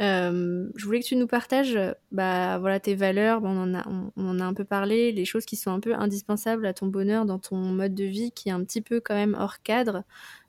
Euh, 0.00 0.68
je 0.74 0.84
voulais 0.84 1.00
que 1.00 1.06
tu 1.06 1.14
nous 1.16 1.28
partages 1.28 1.78
bah, 2.10 2.58
voilà, 2.58 2.80
tes 2.80 2.94
valeurs, 2.96 3.42
on, 3.44 3.56
en 3.56 3.74
a, 3.74 3.86
on, 4.16 4.40
a 4.40 4.44
un 4.44 4.54
peu 4.54 4.64
parlé, 4.64 5.12
les 5.12 5.24
choses 5.24 5.44
qui 5.44 5.56
sont 5.56 5.70
un 5.70 5.80
peu 5.80 5.94
indispensables 5.94 6.66
à 6.66 6.74
ton 6.74 6.88
bonheur 6.88 7.26
dans 7.26 7.38
ton 7.38 7.56
mode 7.56 7.94
de 7.94 8.04
vie 8.04 8.32
qui 8.32 8.48
est 8.48 8.52
un 8.52 8.64
petit 8.64 8.80
peu 8.80 9.00
quand 9.00 9.14
même 9.14 9.36
hors 9.38 9.62
cadre. 9.62 10.02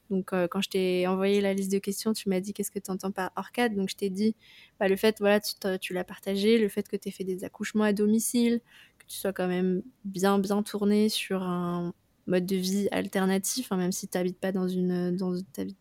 Donc 0.09 0.33
euh, 0.33 0.47
quand 0.47 0.61
je 0.61 0.69
t'ai 0.69 1.07
envoyé 1.07 1.41
la 1.41 1.53
liste 1.53 1.71
de 1.71 1.79
questions, 1.79 2.13
tu 2.13 2.29
m'as 2.29 2.39
dit 2.39 2.53
qu'est-ce 2.53 2.71
que 2.71 2.79
tu 2.79 2.91
entends 2.91 3.11
par 3.11 3.31
hors 3.35 3.51
cadre. 3.51 3.75
Donc 3.75 3.89
je 3.89 3.95
t'ai 3.95 4.09
dit 4.09 4.35
bah, 4.79 4.87
le 4.87 4.95
fait, 4.95 5.17
voilà, 5.19 5.39
tu, 5.39 5.53
tu 5.79 5.93
l'as 5.93 6.03
partagé, 6.03 6.57
le 6.57 6.69
fait 6.69 6.87
que 6.87 6.95
tu 6.95 7.09
aies 7.09 7.11
fait 7.11 7.23
des 7.23 7.43
accouchements 7.43 7.83
à 7.83 7.93
domicile, 7.93 8.61
que 8.99 9.05
tu 9.07 9.15
sois 9.15 9.33
quand 9.33 9.47
même 9.47 9.83
bien 10.05 10.39
bien 10.39 10.63
tourné 10.63 11.09
sur 11.09 11.43
un 11.43 11.93
mode 12.27 12.45
de 12.45 12.55
vie 12.55 12.87
alternatif, 12.91 13.71
hein, 13.71 13.77
même 13.77 13.91
si 13.91 14.07
tu 14.07 14.17
n'habites 14.17 14.39
pas 14.39 14.51
dans 14.51 14.67
une, 14.67 15.15
dans, 15.15 15.33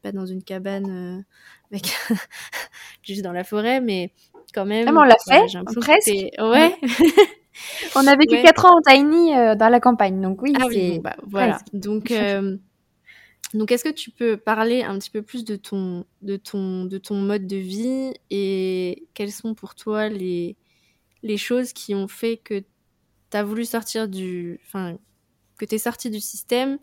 pas 0.03 0.13
dans 0.13 0.27
une 0.27 0.43
cabane 0.43 0.91
euh, 0.91 1.23
avec 1.71 1.95
juste 3.03 3.23
dans 3.23 3.33
la 3.33 3.45
forêt, 3.45 3.81
mais 3.81 4.13
quand 4.55 4.67
même. 4.67 4.89
on 4.89 5.03
l'a 5.03 5.17
fait, 5.27 5.47
presque. 5.81 6.09
Ouais. 6.09 6.77
on 7.97 8.07
a 8.07 8.17
vécu 8.17 8.41
4 8.43 8.65
ans 8.67 8.79
en 8.79 8.83
tiny 8.83 9.35
euh, 9.35 9.55
dans 9.55 9.69
la 9.69 9.81
campagne, 9.81 10.21
donc 10.21 10.43
oui. 10.43 10.55
Ah 10.61 10.67
oui, 10.69 10.99
bah, 10.99 11.17
voilà. 11.27 11.59
Donc, 11.73 12.11
euh, 12.11 12.57
donc 13.55 13.73
est-ce 13.73 13.85
que 13.85 13.93
tu 13.93 14.11
peux 14.11 14.37
parler 14.37 14.83
un 14.83 14.99
petit 14.99 15.11
peu 15.11 15.23
plus 15.23 15.45
de 15.45 15.57
ton, 15.57 16.05
de 16.23 16.37
ton, 16.37 16.85
de 16.85 16.99
ton 16.99 17.17
mode 17.17 17.47
de 17.47 17.57
vie 17.57 18.13
et 18.31 19.07
quelles 19.15 19.33
sont 19.33 19.55
pour 19.55 19.75
toi 19.75 20.09
les, 20.09 20.57
les 21.23 21.37
choses 21.37 21.73
qui 21.73 21.95
ont 21.95 22.09
fait 22.09 22.37
que 22.37 22.61
tu 23.31 23.37
as 23.37 23.43
voulu 23.43 23.65
sortir 23.65 24.09
du, 24.09 24.61
enfin, 24.67 24.99
que 25.59 25.65
tu 25.65 25.75
es 25.77 25.79
sorti 25.79 26.11
du 26.11 26.21
système 26.21 26.79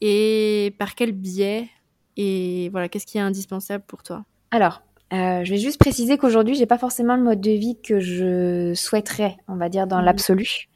et 0.00 0.74
par 0.78 0.94
quel 0.94 1.12
biais 1.12 1.68
et 2.16 2.68
voilà, 2.70 2.88
qu'est-ce 2.88 3.06
qui 3.06 3.18
est 3.18 3.22
indispensable 3.22 3.84
pour 3.86 4.02
toi? 4.02 4.24
Alors, 4.50 4.82
euh, 5.12 5.44
je 5.44 5.50
vais 5.50 5.58
juste 5.58 5.78
préciser 5.78 6.16
qu'aujourd'hui, 6.18 6.54
j'ai 6.54 6.66
pas 6.66 6.78
forcément 6.78 7.16
le 7.16 7.22
mode 7.22 7.40
de 7.40 7.50
vie 7.50 7.78
que 7.80 8.00
je 8.00 8.72
souhaiterais, 8.74 9.36
on 9.48 9.56
va 9.56 9.68
dire, 9.68 9.86
dans 9.86 10.00
mmh. 10.00 10.04
l'absolu, 10.04 10.68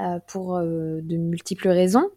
euh, 0.00 0.18
pour 0.26 0.56
euh, 0.56 1.00
de 1.02 1.16
multiples 1.16 1.68
raisons. 1.68 2.08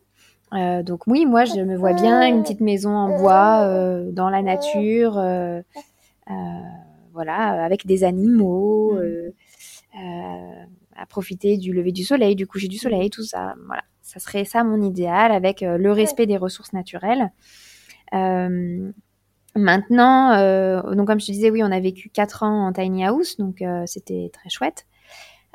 donc 0.52 1.08
oui, 1.08 1.26
moi, 1.26 1.46
je 1.46 1.60
me 1.62 1.76
vois 1.76 1.94
bien 1.94 2.26
une 2.28 2.44
petite 2.44 2.62
maison 2.62 2.92
en 2.92 3.20
bois, 3.20 3.68
dans 4.12 4.30
la 4.30 4.42
nature, 4.42 5.14
voilà, 7.14 7.64
avec 7.64 7.86
des 7.86 8.04
animaux, 8.04 8.94
mmh. 8.94 9.98
à 10.96 11.06
profiter 11.08 11.58
du 11.58 11.74
lever 11.74 11.92
du 11.92 12.04
soleil, 12.04 12.36
du 12.36 12.48
coucher 12.48 12.68
du 12.68 12.78
soleil, 12.78 13.10
tout 13.10 13.24
ça, 13.24 13.56
voilà. 13.66 13.84
Ça 14.08 14.22
serait 14.22 14.46
ça 14.46 14.64
mon 14.64 14.82
idéal 14.82 15.34
avec 15.34 15.62
euh, 15.64 15.78
le 15.78 15.92
respect 15.92 16.26
des 16.28 16.38
ressources 16.38 16.72
naturelles. 16.72 17.30
Euh, 18.14 18.90
maintenant, 19.54 20.32
euh, 20.32 20.96
donc 20.96 21.08
comme 21.08 21.20
je 21.20 21.26
te 21.26 21.32
disais, 21.34 21.52
oui, 21.52 21.62
on 21.62 21.72
a 21.74 21.80
vécu 21.82 22.10
4 22.10 22.44
ans 22.44 22.68
en 22.68 22.72
tiny 22.72 23.06
house, 23.06 23.36
donc 23.36 23.62
c'était 23.86 24.32
très 24.32 24.48
chouette. 24.48 24.86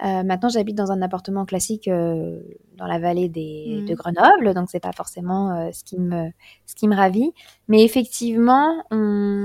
maintenant, 0.03 0.51
j'habite 0.51 0.77
dans 0.77 0.93
un 0.93 1.01
appartement 1.01 1.47
classique 1.47 1.89
dans 1.89 2.87
la 2.87 2.99
vallée 2.99 3.31
des, 3.31 3.81
mmh. 3.81 3.87
de 3.87 3.95
Grenoble, 3.95 4.53
donc 4.53 4.69
c'est 4.69 4.81
pas 4.81 4.93
forcément 4.93 5.73
ce 5.73 5.83
qui 5.83 5.99
me 5.99 6.31
ce 6.67 6.75
qui 6.75 6.89
me 6.89 6.95
ravit. 6.95 7.33
Mais 7.69 7.83
effectivement, 7.85 8.85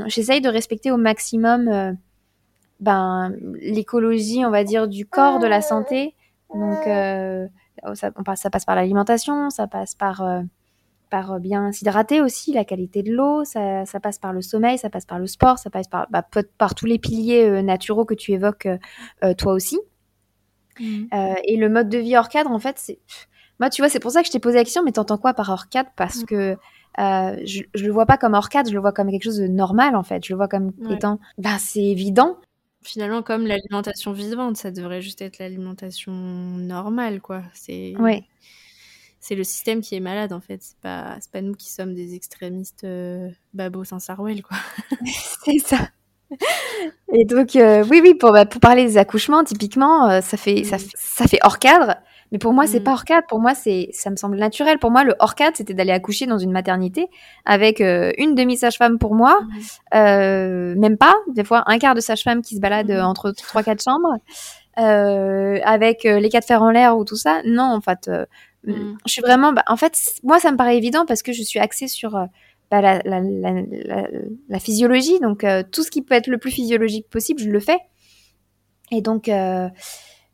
j'essaye 0.08 0.42
de 0.42 0.50
respecter 0.50 0.92
au 0.92 0.98
maximum 0.98 1.96
ben 2.82 3.34
l'écologie, 3.62 4.44
on 4.46 4.52
va 4.52 4.66
dire, 4.66 4.90
du 4.90 5.06
corps, 5.06 5.40
de 5.40 5.48
la 5.48 5.62
santé. 5.62 6.14
Donc 6.54 6.86
ça, 7.94 8.12
passe 8.50 8.66
par 8.66 8.76
l'alimentation, 8.76 9.50
ça 9.50 9.68
passe 9.68 9.96
par 9.96 10.22
euh, 10.22 10.42
par 11.10 11.40
bien 11.40 11.72
s'hydrater 11.72 12.22
aussi, 12.22 12.52
la 12.52 12.66
qualité 12.66 13.02
de 13.02 13.14
l'eau, 13.14 13.46
ça, 13.46 13.86
passe 14.02 14.20
par 14.20 14.34
le 14.34 14.42
sommeil, 14.42 14.78
ça 14.78 14.90
passe 14.90 15.06
par 15.06 15.20
le 15.20 15.28
sport, 15.28 15.58
ça 15.58 15.70
passe 15.70 15.88
par, 15.88 16.08
bah, 16.10 16.22
par 16.58 16.76
tous 16.76 16.86
les 16.86 17.00
piliers 17.00 17.64
naturels 17.64 18.06
que 18.06 18.14
tu 18.14 18.34
évoques 18.34 18.68
toi 19.38 19.54
aussi. 19.54 19.80
Mmh. 20.82 21.06
et 21.46 21.56
le 21.56 21.70
mode 21.70 21.88
de 21.88 21.98
vie 21.98 22.18
hors 22.18 22.28
cadre, 22.28 22.52
en 22.52 22.60
fait, 22.60 22.78
c'est... 22.78 23.00
Moi, 23.62 23.70
tu 23.70 23.82
vois, 23.82 23.88
c'est 23.88 24.02
pour 24.02 24.12
ça 24.12 24.20
que 24.20 24.28
je 24.28 24.34
t'ai 24.34 24.40
posé 24.40 24.58
la 24.58 24.66
question, 24.66 24.84
mais 24.84 24.92
t'entends 24.92 25.18
quoi 25.18 25.34
par 25.34 25.50
hors 25.50 25.70
cadre? 25.70 25.90
Parce 25.96 26.24
mmh. 26.24 26.26
que 26.26 26.58
je, 26.98 27.62
je 27.74 27.86
le 27.86 27.92
vois 27.94 28.06
pas 28.06 28.18
comme 28.18 28.34
hors 28.34 28.50
cadre, 28.50 28.68
je 28.68 28.76
le 28.76 28.82
vois 28.82 28.92
comme 28.92 29.10
quelque 29.10 29.24
chose 29.24 29.40
de 29.40 29.48
normal, 29.48 29.96
en 29.96 30.04
fait. 30.04 30.26
Je 30.26 30.34
le 30.34 30.36
vois 30.36 30.50
comme 30.50 30.74
étant... 30.90 31.20
Bah, 31.38 31.56
c'est 31.58 31.86
évident 31.86 32.38
Finalement, 32.88 33.22
comme 33.22 33.46
l'alimentation 33.46 34.14
vivante, 34.14 34.56
ça 34.56 34.72
devrait 34.72 35.02
juste 35.02 35.22
être 35.22 35.40
l'alimentation 35.40 36.14
normale, 36.14 37.20
quoi. 37.20 37.44
C'est 37.54 37.94
c'est 39.20 39.36
le 39.36 39.44
système 39.44 39.82
qui 39.82 39.94
est 39.96 40.00
malade, 40.00 40.32
en 40.32 40.40
fait. 40.40 40.62
C'est 40.62 40.78
pas, 40.78 41.18
pas 41.34 41.42
nous 41.42 41.54
qui 41.54 41.70
sommes 41.70 41.94
des 41.94 42.16
extrémistes 42.16 42.86
euh, 42.86 43.30
babos 43.54 43.84
Saint-Sarwell, 43.84 44.42
quoi. 44.42 44.56
c'est 45.44 45.60
ça. 45.60 45.90
Et 47.14 47.26
donc, 47.26 47.58
euh, 47.58 47.84
oui, 47.90 48.00
oui, 48.02 48.14
pour, 48.14 48.32
bah, 48.32 48.46
pour 48.46 48.62
parler 48.62 48.86
des 48.86 48.98
accouchements, 48.98 49.44
typiquement, 49.44 50.10
euh, 50.10 50.22
ça, 50.22 50.38
fait, 50.38 50.64
ça, 50.64 50.78
ça 50.96 51.28
fait 51.28 51.40
hors 51.44 51.60
cadre. 51.60 51.96
Mais 52.32 52.40
pour 52.40 52.54
moi, 52.54 52.68
c'est 52.68 52.82
pas 52.82 52.92
mm. 52.92 52.94
hors 52.94 53.06
cadre. 53.06 53.28
Pour 53.28 53.40
moi, 53.40 53.56
c'est, 53.56 53.90
ça 53.94 54.10
me 54.10 54.16
semble 54.16 54.38
naturel. 54.38 54.80
Pour 54.80 54.92
moi, 54.92 55.04
le 55.04 55.16
hors 55.20 55.36
cadre, 55.36 55.56
c'était 55.56 55.74
d'aller 55.74 55.94
accoucher 55.94 56.26
dans 56.26 56.38
une 56.38 56.52
maternité 56.52 57.08
avec 57.46 57.80
euh, 57.80 58.12
une 58.18 58.36
demi-sage-femme 58.36 58.98
pour 58.98 59.16
moi, 59.16 59.40
mm. 59.42 59.98
euh, 59.98 60.76
même 60.78 60.98
pas, 60.98 61.16
des 61.34 61.44
fois 61.44 61.64
un 61.68 61.78
quart 61.78 61.96
de 61.96 62.02
sage-femme 62.02 62.42
qui 62.42 62.56
se 62.56 62.60
balade 62.60 62.92
mm. 62.92 63.02
entre 63.02 63.32
trois 63.32 63.64
quatre 63.64 63.84
chambres, 63.84 64.20
euh, 64.80 65.60
avec 65.64 66.06
euh, 66.06 66.20
les 66.20 66.30
quatre 66.30 66.46
fers 66.46 66.62
en 66.62 66.70
l'air 66.70 66.98
ou 66.98 67.06
tout 67.06 67.16
ça. 67.16 67.42
Non, 67.46 67.64
en 67.64 67.82
fait, 67.82 68.08
euh, 68.10 68.26
je 68.66 69.12
suis 69.12 69.22
vraiment. 69.22 69.54
Bah, 69.54 69.64
en 69.68 69.78
fait, 69.78 69.98
moi, 70.24 70.40
ça 70.40 70.52
me 70.52 70.58
paraît 70.58 70.78
évident 70.78 71.06
parce 71.06 71.24
que 71.24 71.32
je 71.32 71.42
suis 71.42 71.60
axée 71.60 71.88
sur 71.88 72.12
bah, 72.70 72.82
la, 72.82 73.00
la, 73.06 73.22
la, 73.22 74.04
la, 74.50 74.60
physiologie. 74.60 75.20
Donc, 75.20 75.46
tout 75.72 75.84
ce 75.84 75.90
qui 75.90 76.02
peut 76.04 76.14
être 76.14 76.28
le 76.28 76.38
plus 76.38 76.52
physiologique 76.52 77.10
possible, 77.10 77.40
je 77.42 77.50
le 77.50 77.60
fais. 77.60 77.80
Et 78.92 79.02
donc. 79.02 79.30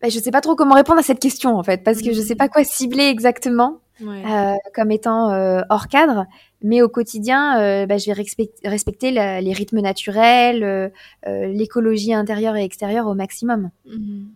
Je 0.04 0.08
bah, 0.10 0.14
je 0.14 0.20
sais 0.20 0.32
pas 0.32 0.42
trop 0.42 0.56
comment 0.58 0.76
répondre 0.76 1.00
à 1.00 1.04
cette 1.04 1.20
question 1.20 1.58
en 1.58 1.64
fait, 1.64 1.82
parce 1.82 2.02
que 2.02 2.12
je 2.12 2.20
sais 2.20 2.36
pas 2.36 2.50
quoi 2.50 2.66
cibler 2.66 3.06
exactement 3.06 3.80
euh, 4.02 4.56
comme 4.74 4.92
étant 4.92 5.32
euh, 5.32 5.62
hors 5.70 5.88
cadre, 5.88 6.26
mais 6.62 6.82
au 6.82 6.90
quotidien, 6.90 7.58
euh, 7.62 7.86
bah, 7.86 7.98
je 7.98 8.12
vais 8.12 8.24
respecter 8.66 9.12
les 9.12 9.54
rythmes 9.54 9.80
naturels, 9.80 10.92
l'écologie 11.26 12.14
intérieure 12.14 12.58
et 12.58 12.66
extérieure 12.66 13.08
au 13.08 13.14
maximum. 13.14 13.70
Mhm. 13.86 14.28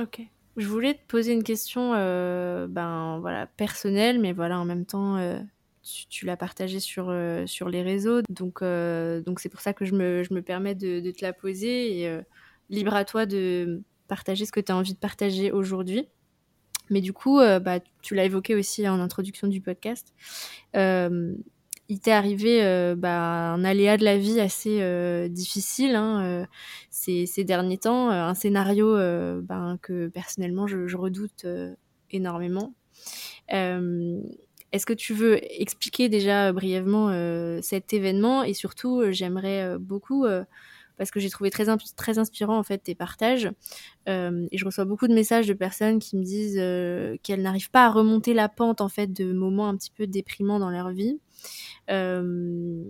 Ok. 0.00 0.20
Je 0.56 0.66
voulais 0.66 0.94
te 0.94 1.06
poser 1.06 1.32
une 1.32 1.44
question, 1.44 1.92
ben 1.92 3.18
voilà, 3.20 3.46
personnelle, 3.46 4.18
mais 4.20 4.32
voilà, 4.32 4.58
en 4.58 4.64
même 4.64 4.84
temps, 4.84 5.16
tu, 6.10 6.26
l'as 6.26 6.36
partagée 6.36 6.80
sur 6.80 7.14
sur 7.46 7.68
les 7.68 7.82
réseaux, 7.82 8.20
donc 8.30 8.64
donc 8.64 9.38
c'est 9.38 9.48
pour 9.48 9.60
ça 9.60 9.74
que 9.74 9.84
je 9.84 9.94
me, 9.94 10.24
je 10.24 10.34
me 10.34 10.42
permets 10.42 10.74
de, 10.74 10.98
de, 10.98 11.10
te 11.12 11.24
la 11.24 11.32
poser 11.32 12.00
et 12.00 12.20
libre 12.68 12.94
à 12.94 13.04
toi 13.04 13.26
de 13.26 13.80
partager 14.14 14.46
ce 14.46 14.52
que 14.52 14.60
tu 14.60 14.70
as 14.70 14.76
envie 14.76 14.94
de 14.94 14.98
partager 14.98 15.50
aujourd'hui. 15.50 16.06
Mais 16.88 17.00
du 17.00 17.12
coup, 17.12 17.40
euh, 17.40 17.58
bah, 17.58 17.80
tu 18.00 18.14
l'as 18.14 18.26
évoqué 18.26 18.54
aussi 18.54 18.88
en 18.88 19.00
introduction 19.00 19.48
du 19.48 19.60
podcast. 19.60 20.14
Euh, 20.76 21.34
il 21.88 21.98
t'est 21.98 22.12
arrivé 22.12 22.62
euh, 22.62 22.94
bah, 22.96 23.52
un 23.52 23.64
aléa 23.64 23.96
de 23.96 24.04
la 24.04 24.16
vie 24.16 24.38
assez 24.38 24.78
difficile 25.30 25.96
hein, 25.96 26.46
ces, 26.90 27.26
derniers 27.42 27.78
temps, 27.78 28.08
un 28.08 28.34
scénario 28.34 28.94
ben, 29.42 29.78
que 29.82 30.06
personnellement 30.06 30.68
je 30.68 30.96
redoute 30.96 31.44
énormément. 32.12 32.72
Est-ce 33.48 34.86
que 34.86 34.92
tu 34.92 35.12
veux 35.12 35.38
expliquer 35.60 36.08
déjà 36.08 36.52
brièvement 36.52 37.08
cet 37.62 37.92
événement? 37.92 38.44
Et 38.44 38.54
surtout 38.54 39.02
j'aimerais 39.10 39.76
beaucoup 39.78 40.24
parce 40.96 41.10
que 41.10 41.20
j'ai 41.20 41.30
trouvé 41.30 41.50
très, 41.50 41.68
inspirant 42.18 42.58
en 42.58 42.62
fait 42.62 42.78
tes 42.78 42.94
partages. 42.94 43.50
Euh, 44.08 44.46
et 44.50 44.58
je 44.58 44.64
reçois 44.64 44.84
beaucoup 44.84 45.08
de 45.08 45.14
messages 45.14 45.46
de 45.46 45.52
personnes 45.52 45.98
qui 45.98 46.16
me 46.16 46.22
disent 46.22 46.58
euh, 46.58 47.16
qu'elles 47.22 47.42
n'arrivent 47.42 47.70
pas 47.70 47.86
à 47.86 47.90
remonter 47.90 48.34
la 48.34 48.48
pente 48.48 48.80
en 48.80 48.88
fait 48.88 49.12
de 49.12 49.32
moments 49.32 49.68
un 49.68 49.76
petit 49.76 49.90
peu 49.90 50.06
déprimants 50.06 50.58
dans 50.58 50.70
leur 50.70 50.90
vie. 50.90 51.18
Euh, 51.90 52.82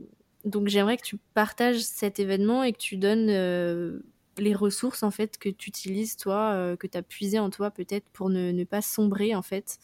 donc 0.44 0.68
j'aimerais 0.68 0.96
que 0.96 1.04
tu 1.04 1.18
partages 1.32 1.80
cet 1.80 2.20
événement 2.20 2.62
et 2.62 2.72
que 2.72 2.78
tu 2.78 2.96
donnes 2.96 4.02
les 4.36 4.54
ressources 4.54 5.02
en 5.02 5.10
fait 5.10 5.38
que 5.38 5.48
tu 5.48 5.70
utilises 5.70 6.16
toi, 6.16 6.76
que 6.78 6.86
tu 6.86 6.98
as 6.98 7.02
puisé 7.02 7.38
en 7.38 7.48
toi 7.48 7.70
peut-être 7.70 8.04
pour 8.12 8.28
ne, 8.28 8.50
ne, 8.50 8.64
pas 8.64 8.82
sombrer 8.82 9.34
en 9.34 9.40
fait 9.40 9.78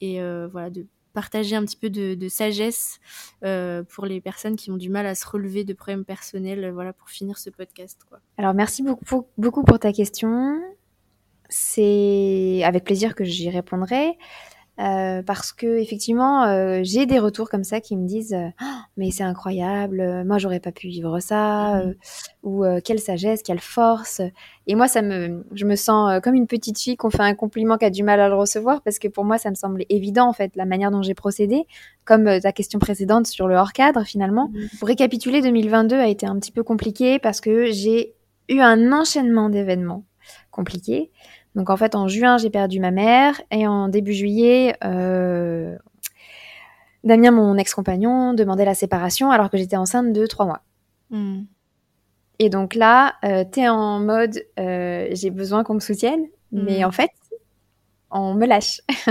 et 0.00 0.20
voilà 0.20 0.70
de 0.70 0.86
partager 1.16 1.56
un 1.56 1.64
petit 1.64 1.78
peu 1.78 1.88
de, 1.88 2.28
sagesse 2.28 3.00
euh, 3.42 3.82
pour 3.82 4.04
les 4.04 4.20
personnes 4.20 4.54
qui 4.54 4.70
ont 4.70 4.76
du 4.76 4.90
mal 4.90 5.06
à 5.06 5.14
se 5.14 5.26
relever 5.26 5.64
de 5.64 5.72
problèmes 5.72 6.04
personnels, 6.04 6.62
euh, 6.62 6.72
voilà, 6.72 6.92
pour 6.92 7.08
finir 7.08 7.38
ce 7.38 7.48
podcast. 7.48 7.98
Alors 8.36 8.52
merci 8.52 8.82
beaucoup, 8.82 9.26
beaucoup 9.38 9.64
pour 9.64 9.78
ta 9.78 9.94
question. 9.94 10.60
C'est 11.48 12.60
avec 12.64 12.84
plaisir 12.84 13.14
que 13.14 13.24
j'y 13.24 13.48
répondrai. 13.48 14.18
Euh, 14.78 15.22
parce 15.22 15.54
que 15.54 15.78
effectivement, 15.78 16.44
euh, 16.44 16.80
j'ai 16.82 17.06
des 17.06 17.18
retours 17.18 17.48
comme 17.48 17.64
ça 17.64 17.80
qui 17.80 17.96
me 17.96 18.06
disent 18.06 18.34
euh, 18.34 18.48
oh, 18.60 18.78
mais 18.98 19.10
c'est 19.10 19.22
incroyable, 19.22 20.24
moi 20.26 20.36
j'aurais 20.36 20.60
pas 20.60 20.70
pu 20.70 20.88
vivre 20.88 21.18
ça, 21.20 21.82
mmh. 21.82 21.94
ou 22.42 22.64
quelle 22.84 22.98
sagesse, 22.98 23.42
quelle 23.42 23.60
force. 23.60 24.20
Et 24.66 24.74
moi, 24.74 24.88
ça 24.88 25.00
me, 25.00 25.46
je 25.52 25.64
me 25.64 25.76
sens 25.76 26.20
comme 26.22 26.34
une 26.34 26.46
petite 26.46 26.78
fille 26.78 26.96
qu'on 26.96 27.10
fait 27.10 27.22
un 27.22 27.34
compliment 27.34 27.78
qui 27.78 27.86
a 27.86 27.90
du 27.90 28.02
mal 28.02 28.20
à 28.20 28.28
le 28.28 28.34
recevoir 28.34 28.82
parce 28.82 28.98
que 28.98 29.08
pour 29.08 29.24
moi, 29.24 29.38
ça 29.38 29.50
me 29.50 29.54
semble 29.54 29.84
évident 29.88 30.28
en 30.28 30.32
fait 30.32 30.54
la 30.56 30.66
manière 30.66 30.90
dont 30.90 31.02
j'ai 31.02 31.14
procédé, 31.14 31.64
comme 32.04 32.40
ta 32.40 32.52
question 32.52 32.78
précédente 32.78 33.26
sur 33.26 33.48
le 33.48 33.56
hors 33.56 33.72
cadre 33.72 34.04
finalement. 34.04 34.50
Mmh. 34.52 34.78
Pour 34.78 34.88
récapituler, 34.88 35.40
2022 35.40 35.96
a 35.96 36.08
été 36.08 36.26
un 36.26 36.38
petit 36.38 36.52
peu 36.52 36.62
compliqué 36.62 37.18
parce 37.18 37.40
que 37.40 37.70
j'ai 37.70 38.14
eu 38.48 38.60
un 38.60 38.92
enchaînement 38.92 39.48
d'événements 39.48 40.04
compliqués. 40.50 41.10
Donc 41.56 41.70
en 41.70 41.76
fait, 41.78 41.94
en 41.94 42.06
juin, 42.06 42.36
j'ai 42.36 42.50
perdu 42.50 42.78
ma 42.80 42.90
mère 42.90 43.40
et 43.50 43.66
en 43.66 43.88
début 43.88 44.12
juillet, 44.12 44.76
euh, 44.84 45.74
Damien, 47.02 47.30
mon 47.30 47.56
ex-compagnon, 47.56 48.34
demandait 48.34 48.66
la 48.66 48.74
séparation 48.74 49.30
alors 49.30 49.50
que 49.50 49.56
j'étais 49.56 49.76
enceinte 49.76 50.12
de 50.12 50.26
trois 50.26 50.44
mois. 50.44 50.60
Hmm. 51.10 51.44
Et 52.38 52.50
donc 52.50 52.74
là, 52.74 53.14
euh, 53.24 53.42
tu 53.50 53.60
es 53.60 53.68
en 53.68 54.00
mode 54.00 54.38
euh, 54.60 55.08
j'ai 55.12 55.30
besoin 55.30 55.64
qu'on 55.64 55.74
me 55.74 55.80
soutienne, 55.80 56.26
mais 56.52 56.84
hmm. 56.84 56.88
en 56.88 56.92
fait, 56.92 57.10
on 58.10 58.34
me 58.34 58.46
lâche. 58.46 58.82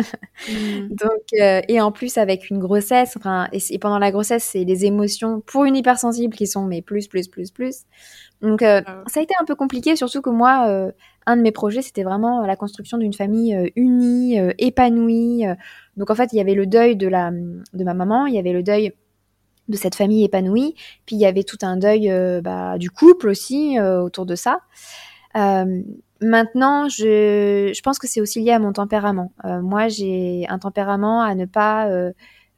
Hmm. 0.51 0.89
Donc 0.89 1.23
et 1.31 1.79
en 1.79 1.93
plus 1.93 2.17
avec 2.17 2.49
une 2.49 2.59
grossesse, 2.59 3.15
enfin 3.15 3.47
et, 3.53 3.79
pendant 3.79 3.99
la 3.99 4.11
grossesse, 4.11 4.43
c'est 4.43 4.65
les 4.65 4.85
émotions 4.85 5.39
pour 5.39 5.63
une 5.63 5.77
hypersensible 5.77 6.35
qui 6.35 6.45
sont 6.45 6.65
mais 6.65 6.81
plus 6.81 7.07
plus 7.07 7.29
plus 7.29 7.51
plus. 7.51 7.83
Donc 8.41 8.61
ah 8.61 8.83
ça 9.07 9.21
a 9.21 9.23
été 9.23 9.33
un 9.41 9.45
peu 9.45 9.55
compliqué, 9.55 9.95
surtout 9.95 10.21
que 10.21 10.29
moi 10.29 10.91
un 11.25 11.37
de 11.37 11.41
mes 11.41 11.51
projets, 11.51 11.81
c'était 11.81 12.03
vraiment 12.03 12.45
la 12.45 12.55
construction 12.55 12.97
d'une 12.97 13.13
famille 13.13 13.55
euh, 13.55 13.69
unie, 13.75 14.39
euh, 14.39 14.51
épanouie. 14.57 15.45
Euh. 15.47 15.55
Donc 15.97 16.09
en 16.09 16.15
fait, 16.15 16.31
il 16.33 16.37
y 16.37 16.41
avait 16.41 16.53
le 16.53 16.65
deuil 16.65 16.95
de, 16.95 17.07
ma 17.07 17.93
maman, 17.93 18.25
il 18.27 18.35
y 18.35 18.39
avait 18.39 18.53
le 18.53 18.63
deuil 18.63 18.93
de 19.67 19.77
cette 19.77 19.95
famille 19.95 20.23
épanouie, 20.23 20.75
puis 21.05 21.15
il 21.15 21.19
y 21.19 21.25
avait 21.25 21.43
tout 21.43 21.57
un 21.63 21.75
deuil 21.77 22.11
bah, 22.43 22.77
du 22.77 22.91
couple 22.91 23.29
aussi 23.29 23.79
autour 23.79 24.27
de 24.27 24.35
ça. 24.35 24.59
maintenant, 25.33 26.87
je, 26.87 27.71
je, 27.73 27.81
pense 27.81 27.97
que 27.97 28.05
c'est 28.05 28.21
aussi 28.21 28.41
lié 28.41 28.51
à 28.51 28.59
mon 28.59 28.73
tempérament. 28.73 29.31
moi, 29.43 29.87
j'ai 29.87 30.45
un 30.49 30.59
tempérament 30.59 31.23
à 31.23 31.33
ne 31.33 31.45
pas 31.45 31.89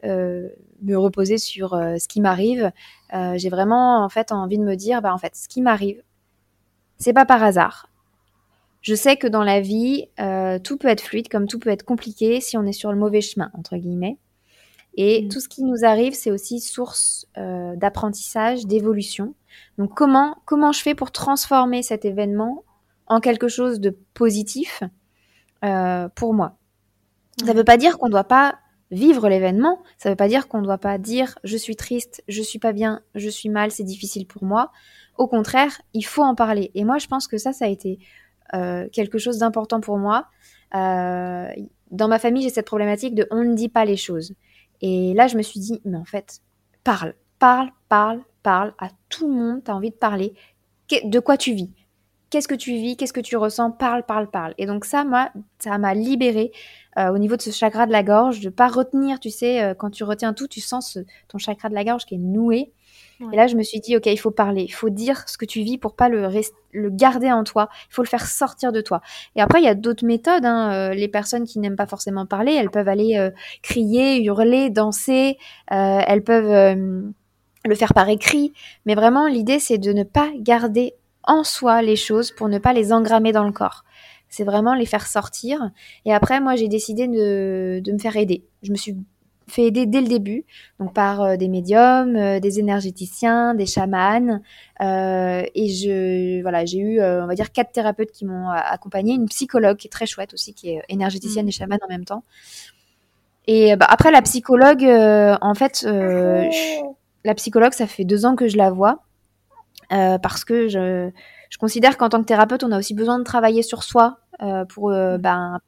me 0.03 0.95
reposer 0.97 1.37
sur 1.37 1.69
ce 1.69 2.07
qui 2.09 2.19
m'arrive. 2.19 2.71
j'ai 3.35 3.49
vraiment 3.49 4.03
en 4.03 4.09
fait 4.09 4.33
envie 4.33 4.57
de 4.57 4.65
me 4.65 4.75
dire, 4.75 5.01
bah 5.01 5.13
en 5.13 5.17
fait, 5.17 5.33
ce 5.33 5.47
qui 5.47 5.61
m'arrive, 5.61 6.03
c'est 6.97 7.13
pas 7.13 7.25
par 7.25 7.41
hasard. 7.41 7.86
Je 8.81 8.95
sais 8.95 9.17
que 9.17 9.27
dans 9.27 9.43
la 9.43 9.59
vie, 9.59 10.07
euh, 10.19 10.59
tout 10.59 10.77
peut 10.77 10.87
être 10.87 11.01
fluide, 11.01 11.29
comme 11.29 11.47
tout 11.47 11.59
peut 11.59 11.69
être 11.69 11.83
compliqué 11.83 12.41
si 12.41 12.57
on 12.57 12.65
est 12.65 12.73
sur 12.73 12.91
le 12.91 12.97
mauvais 12.97 13.21
chemin, 13.21 13.51
entre 13.53 13.77
guillemets. 13.77 14.17
Et 14.95 15.23
mm. 15.23 15.29
tout 15.29 15.39
ce 15.39 15.47
qui 15.47 15.63
nous 15.63 15.85
arrive, 15.85 16.13
c'est 16.13 16.31
aussi 16.31 16.59
source 16.59 17.27
euh, 17.37 17.75
d'apprentissage, 17.75 18.65
d'évolution. 18.65 19.35
Donc 19.77 19.93
comment, 19.95 20.37
comment 20.45 20.71
je 20.71 20.81
fais 20.81 20.95
pour 20.95 21.11
transformer 21.11 21.83
cet 21.83 22.05
événement 22.05 22.63
en 23.05 23.19
quelque 23.19 23.47
chose 23.47 23.79
de 23.79 23.95
positif 24.13 24.83
euh, 25.63 26.09
pour 26.09 26.33
moi? 26.33 26.57
Ça 27.39 27.53
ne 27.53 27.57
veut 27.57 27.63
pas 27.63 27.77
dire 27.77 27.97
qu'on 27.97 28.07
ne 28.07 28.11
doit 28.11 28.23
pas 28.23 28.57
vivre 28.89 29.27
l'événement, 29.27 29.83
ça 29.97 30.09
ne 30.09 30.13
veut 30.13 30.17
pas 30.17 30.29
dire 30.29 30.47
qu'on 30.47 30.59
ne 30.59 30.65
doit 30.65 30.77
pas 30.77 30.97
dire 30.97 31.37
je 31.43 31.57
suis 31.57 31.75
triste, 31.75 32.23
je 32.27 32.41
suis 32.41 32.57
pas 32.57 32.71
bien, 32.71 33.01
je 33.15 33.29
suis 33.29 33.49
mal, 33.49 33.69
c'est 33.71 33.83
difficile 33.83 34.25
pour 34.25 34.43
moi. 34.43 34.71
Au 35.17 35.27
contraire, 35.27 35.81
il 35.93 36.03
faut 36.03 36.23
en 36.23 36.35
parler. 36.35 36.71
Et 36.73 36.83
moi, 36.83 36.97
je 36.99 37.07
pense 37.07 37.27
que 37.27 37.37
ça, 37.37 37.51
ça 37.53 37.65
a 37.65 37.67
été 37.67 37.99
quelque 38.51 39.17
chose 39.17 39.39
d'important 39.39 39.79
pour 39.81 39.97
moi. 39.97 40.27
Euh, 40.75 41.47
dans 41.91 42.07
ma 42.07 42.19
famille, 42.19 42.43
j'ai 42.43 42.49
cette 42.49 42.67
problématique 42.67 43.15
de 43.15 43.27
on 43.31 43.43
ne 43.43 43.55
dit 43.55 43.69
pas 43.69 43.85
les 43.85 43.97
choses. 43.97 44.33
Et 44.81 45.13
là, 45.13 45.27
je 45.27 45.37
me 45.37 45.41
suis 45.41 45.59
dit, 45.59 45.81
mais 45.85 45.97
en 45.97 46.05
fait, 46.05 46.41
parle, 46.83 47.15
parle, 47.39 47.69
parle, 47.89 48.21
parle 48.43 48.73
à 48.79 48.89
tout 49.09 49.27
le 49.27 49.33
monde. 49.33 49.63
Tu 49.63 49.71
as 49.71 49.75
envie 49.75 49.91
de 49.91 49.95
parler. 49.95 50.33
De 51.03 51.19
quoi 51.19 51.37
tu 51.37 51.53
vis? 51.53 51.71
Qu'est-ce 52.29 52.47
que 52.47 52.55
tu 52.55 52.71
vis? 52.71 52.97
Qu'est-ce 52.97 53.13
que 53.13 53.21
tu 53.21 53.37
ressens? 53.37 53.71
Parle, 53.71 54.03
parle, 54.05 54.29
parle. 54.29 54.53
Et 54.57 54.65
donc 54.65 54.83
ça, 54.83 55.05
moi, 55.05 55.29
ça 55.59 55.77
m'a 55.77 55.93
libérée 55.93 56.51
au 56.97 57.17
niveau 57.19 57.35
de 57.35 57.41
ce 57.41 57.51
chakra 57.51 57.85
de 57.85 57.91
la 57.91 58.03
gorge, 58.03 58.41
de 58.41 58.49
pas 58.49 58.67
retenir, 58.67 59.19
tu 59.19 59.29
sais, 59.29 59.75
quand 59.77 59.91
tu 59.91 60.03
retiens 60.03 60.33
tout, 60.33 60.47
tu 60.47 60.59
sens 60.59 60.97
ton 61.27 61.37
chakra 61.37 61.69
de 61.69 61.75
la 61.75 61.83
gorge 61.83 62.05
qui 62.05 62.15
est 62.15 62.19
noué. 62.19 62.73
Et 63.19 63.35
là, 63.35 63.47
je 63.47 63.55
me 63.55 63.63
suis 63.63 63.79
dit, 63.79 63.97
ok, 63.97 64.05
il 64.05 64.17
faut 64.17 64.31
parler, 64.31 64.63
il 64.63 64.73
faut 64.73 64.89
dire 64.89 65.27
ce 65.27 65.37
que 65.37 65.45
tu 65.45 65.61
vis 65.61 65.77
pour 65.77 65.95
pas 65.95 66.09
le, 66.09 66.29
garder 66.89 67.31
en 67.31 67.43
toi, 67.43 67.69
il 67.89 67.93
faut 67.93 68.03
le 68.03 68.07
faire 68.07 68.27
sortir 68.27 68.71
de 68.71 68.81
toi. 68.81 69.01
Et 69.35 69.41
après, 69.41 69.59
il 69.59 69.65
y 69.65 69.69
a 69.69 69.75
d'autres 69.75 70.05
méthodes. 70.05 70.45
Hein. 70.45 70.71
Euh, 70.71 70.93
les 70.93 71.07
personnes 71.07 71.45
qui 71.45 71.59
n'aiment 71.59 71.75
pas 71.75 71.87
forcément 71.87 72.25
parler, 72.25 72.53
elles 72.53 72.69
peuvent 72.69 72.87
aller 72.87 73.17
euh, 73.17 73.31
crier, 73.63 74.23
hurler, 74.23 74.69
danser, 74.69 75.37
euh, 75.71 76.01
elles 76.05 76.23
peuvent 76.23 76.77
le 77.65 77.75
faire 77.75 77.93
par 77.93 78.07
écrit. 78.09 78.53
Mais 78.85 78.95
vraiment, 78.95 79.27
l'idée, 79.27 79.59
c'est 79.59 79.79
de 79.79 79.91
ne 79.93 80.03
pas 80.03 80.29
garder 80.37 80.93
en 81.23 81.43
soi 81.43 81.81
les 81.81 81.95
choses 81.95 82.31
pour 82.31 82.49
ne 82.49 82.59
pas 82.59 82.73
les 82.73 82.93
engrammer 82.93 83.31
dans 83.31 83.43
le 83.43 83.51
corps. 83.51 83.83
C'est 84.29 84.43
vraiment 84.43 84.75
les 84.75 84.85
faire 84.85 85.07
sortir. 85.07 85.71
Et 86.05 86.13
après, 86.13 86.39
moi, 86.39 86.55
j'ai 86.55 86.67
décidé 86.67 87.07
de, 87.07 87.81
de 87.83 87.91
me 87.91 87.97
faire 87.97 88.15
aider. 88.15 88.45
Je 88.61 88.71
me 88.71 88.77
suis 88.77 88.95
fait 89.49 89.63
aider 89.63 89.85
dès 89.85 90.01
le 90.01 90.07
début, 90.07 90.45
donc 90.79 90.93
par 90.93 91.21
euh, 91.21 91.37
des 91.37 91.47
médiums, 91.47 92.15
euh, 92.15 92.39
des 92.39 92.59
énergéticiens, 92.59 93.53
des 93.55 93.65
chamans, 93.65 94.41
euh, 94.81 95.43
et 95.55 95.69
je 95.69 96.41
voilà, 96.41 96.65
j'ai 96.65 96.79
eu, 96.79 97.01
on 97.01 97.27
va 97.27 97.35
dire, 97.35 97.51
quatre 97.51 97.71
thérapeutes 97.71 98.11
qui 98.11 98.25
m'ont 98.25 98.49
accompagné, 98.49 99.13
une 99.13 99.27
psychologue 99.27 99.77
qui 99.77 99.87
est 99.87 99.91
très 99.91 100.05
chouette 100.05 100.33
aussi, 100.33 100.53
qui 100.53 100.71
est 100.71 100.81
énergéticienne 100.89 101.45
mmh. 101.45 101.49
et 101.49 101.51
chamane 101.51 101.79
en 101.83 101.87
même 101.87 102.05
temps. 102.05 102.23
Et 103.47 103.75
bah, 103.77 103.87
après 103.89 104.11
la 104.11 104.21
psychologue, 104.21 104.83
en 104.83 105.53
fait, 105.55 105.87
la 105.87 107.35
psychologue, 107.35 107.73
ça 107.73 107.87
fait 107.87 108.03
deux 108.03 108.25
ans 108.25 108.35
que 108.35 108.47
je 108.47 108.57
la 108.57 108.71
vois, 108.71 108.99
parce 109.89 110.43
que 110.43 110.67
je, 110.67 111.09
je 111.49 111.57
considère 111.57 111.97
qu'en 111.97 112.09
tant 112.09 112.19
que 112.19 112.25
thérapeute, 112.25 112.63
on 112.65 112.71
a 112.73 112.77
aussi 112.77 112.93
besoin 112.93 113.19
de 113.19 113.23
travailler 113.23 113.63
sur 113.63 113.83
soi 113.83 114.19
pour 114.67 114.89
mmh. 114.89 115.17
ben, 115.17 115.59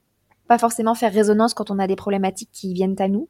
pas 0.49 0.57
forcément 0.57 0.95
faire 0.95 1.13
résonance 1.13 1.53
quand 1.53 1.71
on 1.71 1.79
a 1.79 1.87
des 1.87 1.95
problématiques 1.95 2.49
qui 2.51 2.73
viennent 2.73 2.95
à 2.99 3.07
nous. 3.07 3.29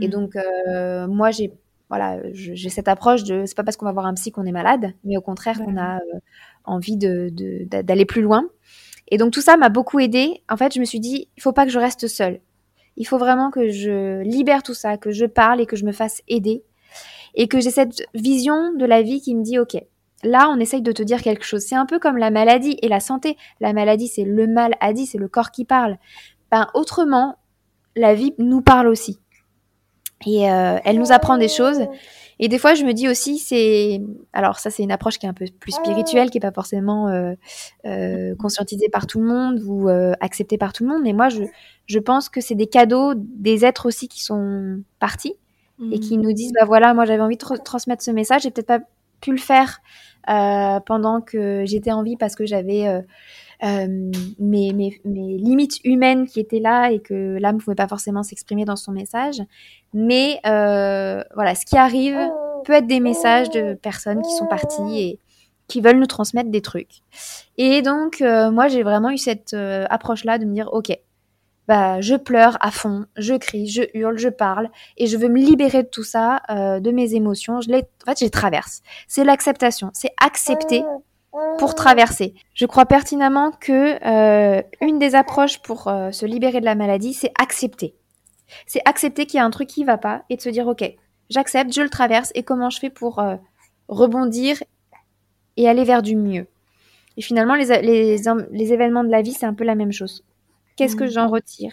Et 0.00 0.08
mm. 0.08 0.10
donc, 0.10 0.36
euh, 0.36 1.06
moi, 1.06 1.30
j'ai 1.30 1.52
voilà, 1.88 2.18
j'ai 2.32 2.68
cette 2.68 2.88
approche 2.88 3.22
de 3.22 3.44
c'est 3.46 3.56
pas 3.56 3.62
parce 3.62 3.76
qu'on 3.76 3.86
va 3.86 3.92
voir 3.92 4.06
un 4.06 4.14
psy 4.14 4.32
qu'on 4.32 4.44
est 4.44 4.50
malade, 4.50 4.92
mais 5.04 5.16
au 5.16 5.20
contraire 5.20 5.56
qu'on 5.56 5.76
a 5.76 5.98
euh, 5.98 6.18
envie 6.64 6.96
de, 6.96 7.32
d'aller 7.68 8.04
plus 8.04 8.22
loin. 8.22 8.44
Et 9.06 9.18
donc 9.18 9.32
tout 9.32 9.40
ça 9.40 9.56
m'a 9.56 9.68
beaucoup 9.68 10.00
aidé. 10.00 10.42
En 10.50 10.56
fait, 10.56 10.74
je 10.74 10.80
me 10.80 10.84
suis 10.84 10.98
dit, 10.98 11.28
il 11.36 11.42
faut 11.44 11.52
pas 11.52 11.64
que 11.64 11.70
je 11.70 11.78
reste 11.78 12.08
seule. 12.08 12.40
Il 12.96 13.06
faut 13.06 13.18
vraiment 13.18 13.52
que 13.52 13.68
je 13.68 14.22
libère 14.22 14.64
tout 14.64 14.74
ça, 14.74 14.96
que 14.96 15.12
je 15.12 15.26
parle 15.26 15.60
et 15.60 15.66
que 15.66 15.76
je 15.76 15.84
me 15.84 15.92
fasse 15.92 16.22
aider. 16.26 16.64
Et 17.34 17.46
que 17.46 17.60
j'ai 17.60 17.70
cette 17.70 18.02
vision 18.14 18.72
de 18.72 18.84
la 18.84 19.02
vie 19.02 19.20
qui 19.20 19.36
me 19.36 19.44
dit, 19.44 19.60
OK, 19.60 19.76
là, 20.24 20.48
on 20.50 20.58
essaye 20.58 20.82
de 20.82 20.92
te 20.92 21.02
dire 21.02 21.22
quelque 21.22 21.44
chose. 21.44 21.62
C'est 21.62 21.76
un 21.76 21.86
peu 21.86 21.98
comme 21.98 22.16
la 22.16 22.30
maladie 22.30 22.78
et 22.82 22.88
la 22.88 23.00
santé. 23.00 23.36
La 23.60 23.72
maladie, 23.72 24.08
c'est 24.08 24.24
le 24.24 24.46
mal 24.46 24.72
a 24.80 24.92
dit, 24.92 25.06
c'est 25.06 25.18
le 25.18 25.28
corps 25.28 25.50
qui 25.50 25.64
parle 25.64 25.98
ben, 26.50 26.68
autrement, 26.74 27.36
la 27.96 28.14
vie 28.14 28.34
nous 28.38 28.60
parle 28.60 28.88
aussi. 28.88 29.18
Et 30.24 30.50
euh, 30.50 30.78
elle 30.84 30.98
nous 30.98 31.12
apprend 31.12 31.36
des 31.36 31.48
choses. 31.48 31.80
Et 32.38 32.48
des 32.48 32.58
fois, 32.58 32.74
je 32.74 32.84
me 32.84 32.92
dis 32.92 33.08
aussi, 33.08 33.38
c'est. 33.38 34.00
Alors, 34.32 34.58
ça, 34.58 34.70
c'est 34.70 34.82
une 34.82 34.92
approche 34.92 35.18
qui 35.18 35.26
est 35.26 35.28
un 35.28 35.34
peu 35.34 35.46
plus 35.58 35.72
spirituelle, 35.72 36.30
qui 36.30 36.36
n'est 36.36 36.40
pas 36.40 36.52
forcément 36.52 37.08
euh, 37.08 37.32
euh, 37.86 38.34
conscientisée 38.36 38.88
par 38.90 39.06
tout 39.06 39.20
le 39.20 39.26
monde 39.26 39.62
ou 39.66 39.88
acceptée 40.20 40.58
par 40.58 40.72
tout 40.72 40.84
le 40.84 40.90
monde. 40.90 41.02
Mais 41.02 41.12
moi, 41.12 41.28
je, 41.28 41.42
je 41.86 41.98
pense 41.98 42.28
que 42.28 42.40
c'est 42.40 42.54
des 42.54 42.66
cadeaux 42.66 43.12
des 43.14 43.64
êtres 43.64 43.86
aussi 43.86 44.08
qui 44.08 44.22
sont 44.22 44.82
partis 44.98 45.34
et 45.92 46.00
qui 46.00 46.16
mmh. 46.16 46.22
nous 46.22 46.32
disent 46.32 46.52
bah 46.58 46.64
voilà, 46.64 46.94
moi, 46.94 47.04
j'avais 47.04 47.22
envie 47.22 47.36
de 47.36 47.62
transmettre 47.62 48.02
ce 48.02 48.10
message. 48.10 48.42
J'ai 48.42 48.50
peut-être 48.50 48.66
pas 48.66 48.80
pu 49.20 49.32
le 49.32 49.38
faire 49.38 49.80
pendant 50.26 51.20
que 51.20 51.64
j'étais 51.66 51.92
en 51.92 52.02
vie 52.02 52.16
parce 52.16 52.34
que 52.34 52.46
j'avais 52.46 53.02
euh, 53.64 53.86
mes, 54.38 54.72
mes, 54.72 55.00
mes, 55.04 55.38
limites 55.38 55.80
humaines 55.84 56.26
qui 56.26 56.40
étaient 56.40 56.60
là 56.60 56.90
et 56.90 57.00
que 57.00 57.38
l'âme 57.38 57.56
ne 57.56 57.60
pouvait 57.60 57.74
pas 57.74 57.88
forcément 57.88 58.22
s'exprimer 58.22 58.64
dans 58.64 58.76
son 58.76 58.92
message. 58.92 59.40
Mais 59.94 60.40
euh, 60.46 61.22
voilà, 61.34 61.54
ce 61.54 61.64
qui 61.64 61.76
arrive 61.76 62.18
peut 62.64 62.74
être 62.74 62.86
des 62.86 63.00
messages 63.00 63.50
de 63.50 63.74
personnes 63.74 64.22
qui 64.22 64.32
sont 64.32 64.46
parties 64.46 64.98
et 64.98 65.18
qui 65.68 65.80
veulent 65.80 65.98
nous 65.98 66.06
transmettre 66.06 66.50
des 66.50 66.62
trucs. 66.62 67.02
Et 67.56 67.82
donc, 67.82 68.20
euh, 68.20 68.50
moi, 68.50 68.68
j'ai 68.68 68.82
vraiment 68.82 69.10
eu 69.10 69.18
cette 69.18 69.54
euh, 69.54 69.84
approche-là 69.90 70.38
de 70.38 70.44
me 70.44 70.54
dire, 70.54 70.68
OK, 70.72 70.96
bah, 71.66 72.00
je 72.00 72.14
pleure 72.14 72.56
à 72.60 72.70
fond, 72.70 73.06
je 73.16 73.34
crie, 73.34 73.66
je 73.66 73.82
hurle, 73.94 74.18
je 74.18 74.28
parle, 74.28 74.70
et 74.96 75.06
je 75.06 75.16
veux 75.16 75.28
me 75.28 75.40
libérer 75.40 75.82
de 75.82 75.88
tout 75.88 76.04
ça, 76.04 76.40
euh, 76.50 76.78
de 76.78 76.90
mes 76.92 77.14
émotions. 77.14 77.60
Je 77.60 77.70
les, 77.70 77.78
en 77.78 78.10
fait, 78.10 78.20
je 78.20 78.24
les 78.24 78.30
traverse. 78.30 78.82
C'est 79.08 79.24
l'acceptation, 79.24 79.90
c'est 79.92 80.12
accepter 80.20 80.84
pour 81.58 81.74
traverser. 81.74 82.34
Je 82.54 82.66
crois 82.66 82.86
pertinemment 82.86 83.50
que 83.52 83.98
euh, 84.06 84.62
une 84.80 84.98
des 84.98 85.14
approches 85.14 85.60
pour 85.60 85.88
euh, 85.88 86.10
se 86.10 86.26
libérer 86.26 86.60
de 86.60 86.64
la 86.64 86.74
maladie, 86.74 87.14
c'est 87.14 87.32
accepter. 87.40 87.94
C'est 88.66 88.80
accepter 88.84 89.26
qu'il 89.26 89.38
y 89.38 89.40
a 89.40 89.44
un 89.44 89.50
truc 89.50 89.68
qui 89.68 89.84
va 89.84 89.98
pas 89.98 90.24
et 90.30 90.36
de 90.36 90.40
se 90.40 90.48
dire 90.48 90.66
ok, 90.66 90.84
j'accepte, 91.30 91.72
je 91.72 91.82
le 91.82 91.88
traverse 91.88 92.32
et 92.34 92.42
comment 92.42 92.70
je 92.70 92.78
fais 92.78 92.90
pour 92.90 93.18
euh, 93.18 93.36
rebondir 93.88 94.62
et 95.56 95.68
aller 95.68 95.84
vers 95.84 96.02
du 96.02 96.16
mieux. 96.16 96.46
Et 97.16 97.22
finalement, 97.22 97.54
les, 97.54 97.64
les, 97.82 98.72
événements 98.72 99.02
de 99.02 99.08
la 99.08 99.22
vie, 99.22 99.32
c'est 99.32 99.46
un 99.46 99.54
peu 99.54 99.64
la 99.64 99.74
même 99.74 99.92
chose. 99.92 100.22
Qu'est-ce 100.76 100.96
que 100.96 101.04
mmh. 101.04 101.10
j'en 101.10 101.28
retire? 101.28 101.72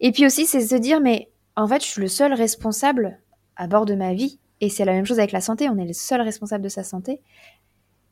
Et 0.00 0.10
puis 0.10 0.24
aussi, 0.24 0.46
c'est 0.46 0.62
se 0.62 0.74
dire 0.74 1.00
mais 1.00 1.28
en 1.56 1.68
fait, 1.68 1.82
je 1.82 1.88
suis 1.88 2.00
le 2.00 2.08
seul 2.08 2.32
responsable 2.32 3.18
à 3.56 3.66
bord 3.66 3.84
de 3.84 3.94
ma 3.94 4.14
vie. 4.14 4.38
Et 4.60 4.70
c'est 4.70 4.84
la 4.84 4.92
même 4.92 5.04
chose 5.04 5.18
avec 5.18 5.32
la 5.32 5.40
santé, 5.40 5.68
on 5.68 5.78
est 5.78 5.86
le 5.86 5.92
seul 5.92 6.20
responsable 6.20 6.64
de 6.64 6.68
sa 6.68 6.82
santé. 6.82 7.20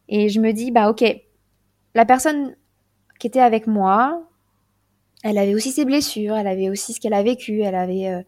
Et 0.08 0.28
je 0.28 0.40
me 0.40 0.52
dis, 0.52 0.70
bah 0.70 0.88
ok, 0.90 1.04
la 1.94 2.04
personne 2.04 2.54
qui 3.18 3.26
était 3.26 3.40
avec 3.40 3.66
moi, 3.66 4.22
elle 5.22 5.38
avait 5.38 5.54
aussi 5.54 5.72
ses 5.72 5.84
blessures, 5.84 6.36
elle 6.36 6.46
avait 6.46 6.68
aussi 6.68 6.92
ce 6.92 7.00
qu'elle 7.00 7.14
a 7.14 7.22
vécu, 7.22 7.62
elle 7.62 7.74
avait 7.74 8.08
euh, 8.08 8.22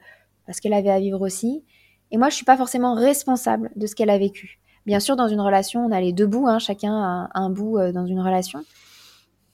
ce 0.53 0.61
qu'elle 0.61 0.73
avait 0.73 0.91
à 0.91 0.99
vivre 0.99 1.21
aussi. 1.21 1.65
Et 2.11 2.17
moi, 2.17 2.31
je 2.31 2.37
suis 2.37 2.45
pas 2.45 2.57
forcément 2.57 2.95
responsable 2.95 3.71
de 3.77 3.87
ce 3.87 3.95
qu'elle 3.95 4.11
a 4.11 4.19
vécu. 4.19 4.59
Bien 4.87 5.01
sûr, 5.01 5.17
dans 5.17 5.29
une 5.29 5.41
relation, 5.41 5.85
on 5.85 5.93
a 5.93 6.01
les 6.01 6.13
deux 6.13 6.27
bouts, 6.27 6.49
hein, 6.49 6.59
chacun 6.59 6.95
a 6.95 7.31
un 7.35 7.51
bout 7.51 7.79
euh, 7.79 7.93
dans 7.93 8.07
une 8.07 8.21
relation. 8.21 8.65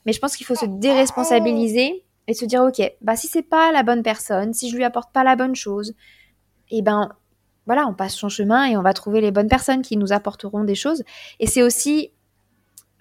Mais 0.06 0.12
je 0.12 0.20
pense 0.20 0.36
qu'il 0.36 0.46
faut 0.46 0.54
se 0.54 0.66
déresponsabiliser 0.66 2.04
et 2.26 2.34
se 2.34 2.44
dire, 2.44 2.62
ok, 2.62 2.80
bah 3.00 3.16
si 3.16 3.26
c'est 3.26 3.42
pas 3.42 3.72
la 3.72 3.82
bonne 3.82 4.02
personne, 4.02 4.52
si 4.54 4.70
je 4.70 4.76
lui 4.76 4.84
apporte 4.84 5.12
pas 5.12 5.24
la 5.24 5.36
bonne 5.36 5.54
chose, 5.54 5.94
et 6.70 6.78
eh 6.78 6.82
ben 6.82 7.10
voilà, 7.66 7.86
on 7.86 7.94
passe 7.94 8.14
son 8.14 8.28
chemin 8.28 8.64
et 8.64 8.76
on 8.76 8.82
va 8.82 8.92
trouver 8.92 9.20
les 9.20 9.30
bonnes 9.30 9.48
personnes 9.48 9.82
qui 9.82 9.96
nous 9.96 10.12
apporteront 10.12 10.64
des 10.64 10.74
choses. 10.74 11.02
Et 11.40 11.46
c'est 11.46 11.62
aussi 11.62 12.10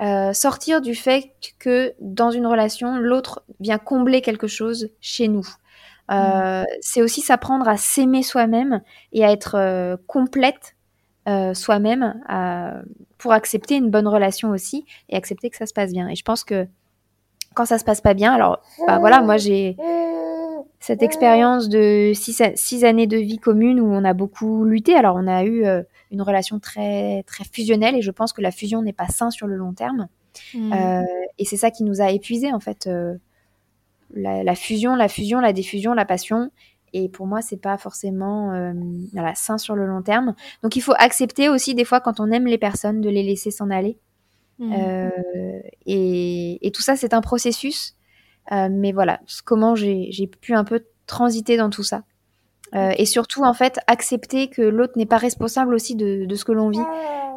euh, 0.02 0.34
sortir 0.34 0.82
du 0.82 0.96
fait 0.96 1.34
que 1.60 1.94
dans 2.00 2.32
une 2.32 2.48
relation, 2.48 2.98
l'autre 2.98 3.44
vient 3.60 3.78
combler 3.78 4.22
quelque 4.22 4.48
chose 4.48 4.90
chez 5.00 5.28
nous. 5.28 5.48
Euh, 6.12 6.64
mm. 6.64 6.66
C'est 6.82 7.02
aussi 7.02 7.22
s'apprendre 7.22 7.68
à 7.68 7.78
s'aimer 7.78 8.24
soi-même 8.24 8.82
et 9.12 9.24
à 9.24 9.32
être 9.32 9.56
euh, 9.56 9.98
complète 10.08 10.76
soi-même 11.54 12.16
pour 13.18 13.32
accepter 13.32 13.76
une 13.76 13.90
bonne 13.90 14.10
relation 14.10 14.50
aussi 14.50 14.86
et 15.08 15.16
accepter 15.16 15.50
que 15.50 15.56
ça 15.56 15.66
se 15.66 15.74
passe 15.74 15.94
bien. 15.94 16.10
Et 16.10 16.16
je 16.16 16.24
pense 16.24 16.44
que 16.44 16.68
quand 17.56 17.64
ça 17.64 17.80
se 17.80 17.86
passe 17.86 18.02
pas 18.02 18.14
bien, 18.14 18.34
alors 18.34 18.62
bah 18.86 19.00
voilà, 19.00 19.22
moi 19.22 19.38
j'ai 19.38 19.78
cette 20.84 21.02
expérience 21.02 21.70
de 21.70 22.12
six, 22.14 22.84
années 22.84 23.08
de 23.08 23.16
vie 23.16 23.38
commune 23.38 23.80
où 23.80 23.86
on 23.86 24.04
a 24.04 24.12
beaucoup 24.12 24.66
lutté. 24.66 24.96
Alors, 24.96 25.16
on 25.16 25.28
a 25.28 25.46
eu 25.46 25.64
euh, 25.64 25.82
une 26.12 26.22
relation 26.22 26.60
très, 26.60 27.24
très 27.24 27.46
fusionnelle 27.46 27.96
et 27.96 28.02
je 28.02 28.12
pense 28.12 28.34
que 28.34 28.42
la 28.42 28.52
fusion 28.52 28.82
n'est 28.82 28.92
pas 28.92 29.08
sain 29.08 29.30
sur 29.30 29.48
le 29.48 29.56
long 29.56 29.72
terme. 29.72 30.10
Mmh. 30.54 30.74
Euh, 30.74 31.04
et 31.38 31.46
c'est 31.46 31.56
ça 31.56 31.72
qui 31.72 31.86
nous 31.86 32.02
a 32.02 32.12
épuisés, 32.12 32.52
en 32.52 32.60
fait. 32.60 32.88
Euh, 32.88 33.16
la, 34.14 34.56
fusion, 34.56 34.94
la 34.98 35.08
fusion, 35.08 35.40
la 35.40 35.54
diffusion, 35.54 35.94
la 35.94 36.04
passion. 36.04 36.52
Et 36.92 37.08
pour 37.08 37.28
moi, 37.28 37.42
c'est 37.42 37.62
pas 37.62 37.78
forcément 37.78 38.52
voilà, 39.14 39.36
sain 39.36 39.58
sur 39.58 39.76
le 39.76 39.86
long 39.86 40.02
terme. 40.02 40.36
Donc, 40.64 40.76
il 40.76 40.82
faut 40.82 40.96
accepter 40.98 41.48
aussi, 41.48 41.76
des 41.76 41.86
fois, 41.86 42.02
quand 42.02 42.20
on 42.20 42.30
aime 42.30 42.46
les 42.46 42.58
personnes, 42.58 43.00
de 43.00 43.10
les 43.10 43.24
laisser 43.24 43.52
s'en 43.52 43.70
aller. 43.70 43.98
Mmh. 44.60 44.74
Et, 45.86 46.68
et, 46.68 46.72
tout 46.72 46.82
ça, 46.82 46.98
c'est 46.98 47.14
un 47.14 47.22
processus. 47.22 47.96
Euh, 48.52 48.68
mais 48.70 48.92
voilà, 48.92 49.22
comment 49.46 49.76
j'ai 49.76 50.30
pu 50.42 50.54
un 50.54 50.64
peu 50.64 50.84
transiter 51.08 51.58
dans 51.58 51.70
tout 51.70 51.84
ça. 51.84 52.04
Euh, 52.76 52.92
et 52.98 53.06
surtout, 53.06 53.44
en 53.44 53.54
fait, 53.54 53.80
accepter 53.88 54.50
que 54.50 54.62
l'autre 54.62 54.94
n'est 54.96 55.06
pas 55.06 55.18
responsable 55.18 55.76
aussi 55.76 55.96
de, 55.96 56.26
de 56.26 56.36
ce 56.36 56.44
que 56.44 56.52
l'on 56.52 56.70
vit. 56.70 56.80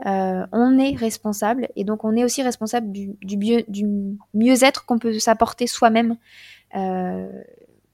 Euh, 0.07 0.47
on 0.53 0.79
est 0.79 0.95
responsable 0.95 1.69
et 1.75 1.85
donc 1.85 2.05
on 2.05 2.15
est 2.15 2.23
aussi 2.23 2.43
responsable 2.43 2.93
du, 2.93 3.17
du, 3.23 3.37
mieux, 3.39 3.65
du 3.67 3.85
mieux-être 4.35 4.85
qu'on 4.85 4.99
peut 4.99 5.19
s'apporter 5.19 5.67
soi-même. 5.67 6.17
Euh, 6.77 7.29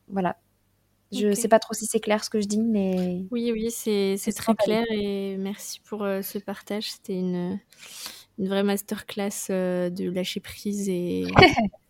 voilà. 0.09 0.37
Je 1.13 1.29
ne 1.29 1.35
sais 1.35 1.49
pas 1.49 1.59
trop 1.59 1.75
si 1.75 1.85
c'est 1.85 2.01
clair 2.01 2.25
ce 2.25 2.31
que 2.31 2.41
je 2.41 2.47
dis, 2.47 2.61
mais... 2.63 3.27
Oui, 3.31 3.53
oui, 3.53 3.71
c'est 3.71 4.17
très 4.35 4.55
clair 4.55 4.85
et 4.91 5.37
merci 5.37 5.81
pour 5.81 6.05
euh, 6.05 6.23
ce 6.23 6.39
partage. 6.39 6.91
C'était 6.91 7.19
une, 7.19 7.61
une 8.39 8.49
vraie 8.49 8.63
masterclass 8.63 9.49
de 9.51 10.11
lâcher 10.11 10.41
prise 10.41 10.89
et, 10.89 11.27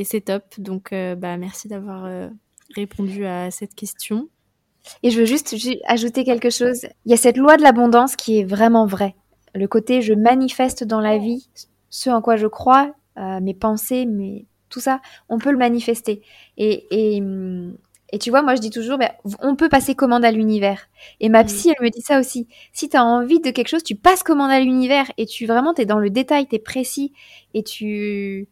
et 0.00 0.04
c'est 0.04 0.22
top. 0.22 0.44
Donc, 0.56 0.92
euh, 0.92 1.14
bah, 1.14 1.36
merci 1.36 1.68
d'avoir 1.68 2.06
euh, 2.06 2.28
répondu 2.74 3.26
à 3.26 3.50
cette 3.50 3.74
question. 3.74 4.30
Et 5.02 5.10
je 5.10 5.20
veux 5.20 5.26
juste 5.26 5.54
ajouter 5.86 6.24
quelque 6.24 6.48
chose. 6.48 6.86
Il 7.04 7.10
y 7.10 7.14
a 7.14 7.18
cette 7.18 7.36
loi 7.36 7.58
de 7.58 7.62
l'abondance 7.62 8.16
qui 8.16 8.38
est 8.38 8.44
vraiment 8.44 8.86
vraie. 8.86 9.14
Le 9.54 9.68
côté 9.68 10.00
je 10.00 10.14
manifeste 10.14 10.84
dans 10.84 11.00
la 11.00 11.18
vie 11.18 11.50
ce 11.90 12.08
en 12.08 12.22
quoi 12.22 12.36
je 12.36 12.46
crois, 12.46 12.94
euh, 13.18 13.40
mes 13.40 13.52
pensées, 13.52 14.06
mes, 14.06 14.46
tout 14.70 14.80
ça, 14.80 15.02
on 15.28 15.38
peut 15.38 15.50
le 15.50 15.58
manifester. 15.58 16.22
Et, 16.56 16.86
et, 16.90 17.22
et 18.12 18.18
tu 18.18 18.30
vois, 18.30 18.42
moi 18.42 18.54
je 18.54 18.60
dis 18.60 18.70
toujours, 18.70 18.96
ben, 18.96 19.10
on 19.40 19.56
peut 19.56 19.68
passer 19.68 19.94
commande 19.94 20.24
à 20.24 20.30
l'univers. 20.30 20.88
Et 21.18 21.28
ma 21.28 21.44
psy, 21.44 21.74
elle 21.76 21.84
me 21.84 21.90
dit 21.90 22.00
ça 22.00 22.20
aussi. 22.20 22.48
Si 22.72 22.88
tu 22.88 22.96
as 22.96 23.04
envie 23.04 23.40
de 23.40 23.50
quelque 23.50 23.68
chose, 23.68 23.82
tu 23.82 23.96
passes 23.96 24.22
commande 24.22 24.50
à 24.50 24.60
l'univers 24.60 25.10
et 25.18 25.26
tu 25.26 25.44
vraiment, 25.44 25.74
tu 25.74 25.82
es 25.82 25.84
dans 25.84 25.98
le 25.98 26.08
détail, 26.10 26.46
tu 26.46 26.54
es 26.54 26.58
précis 26.58 27.12
et 27.52 27.62
tu, 27.64 28.48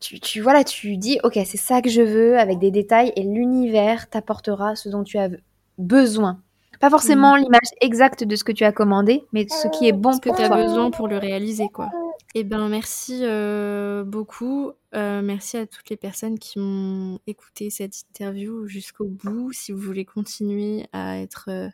tu, 0.00 0.20
tu, 0.20 0.40
voilà, 0.40 0.64
tu 0.64 0.96
dis, 0.96 1.18
ok, 1.24 1.38
c'est 1.44 1.56
ça 1.56 1.82
que 1.82 1.88
je 1.88 2.02
veux 2.02 2.38
avec 2.38 2.58
des 2.58 2.70
détails 2.70 3.12
et 3.16 3.22
l'univers 3.22 4.08
t'apportera 4.08 4.76
ce 4.76 4.88
dont 4.88 5.04
tu 5.04 5.18
as 5.18 5.30
besoin. 5.78 6.40
Pas 6.80 6.90
forcément 6.90 7.36
l'image 7.36 7.68
exacte 7.80 8.24
de 8.24 8.36
ce 8.36 8.44
que 8.44 8.52
tu 8.52 8.64
as 8.64 8.72
commandé, 8.72 9.24
mais 9.32 9.46
ce 9.48 9.68
qui 9.68 9.88
est 9.88 9.92
bon 9.92 10.12
ce 10.12 10.20
que 10.20 10.34
tu 10.34 10.42
as 10.42 10.48
besoin 10.48 10.90
pour 10.90 11.08
le 11.08 11.16
réaliser, 11.16 11.68
quoi. 11.72 11.88
Eh 12.34 12.44
ben, 12.44 12.68
merci 12.68 13.20
euh, 13.22 14.04
beaucoup. 14.04 14.72
Euh, 14.94 15.22
merci 15.22 15.56
à 15.56 15.66
toutes 15.66 15.88
les 15.88 15.96
personnes 15.96 16.38
qui 16.38 16.58
m'ont 16.58 17.18
écouté 17.26 17.70
cette 17.70 17.98
interview 18.10 18.66
jusqu'au 18.66 19.06
bout. 19.06 19.52
Si 19.52 19.72
vous 19.72 19.80
voulez 19.80 20.04
continuer 20.04 20.86
à 20.92 21.18
être 21.18 21.48
euh, 21.48 21.68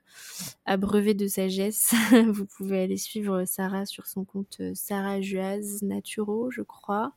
abreuvé 0.64 1.14
de 1.14 1.26
sagesse, 1.26 1.94
vous 2.28 2.46
pouvez 2.46 2.84
aller 2.84 2.96
suivre 2.96 3.44
Sarah 3.44 3.86
sur 3.86 4.06
son 4.06 4.24
compte 4.24 4.60
Sarah 4.74 5.20
Juaz 5.20 5.82
Naturo, 5.82 6.50
je 6.52 6.62
crois. 6.62 7.12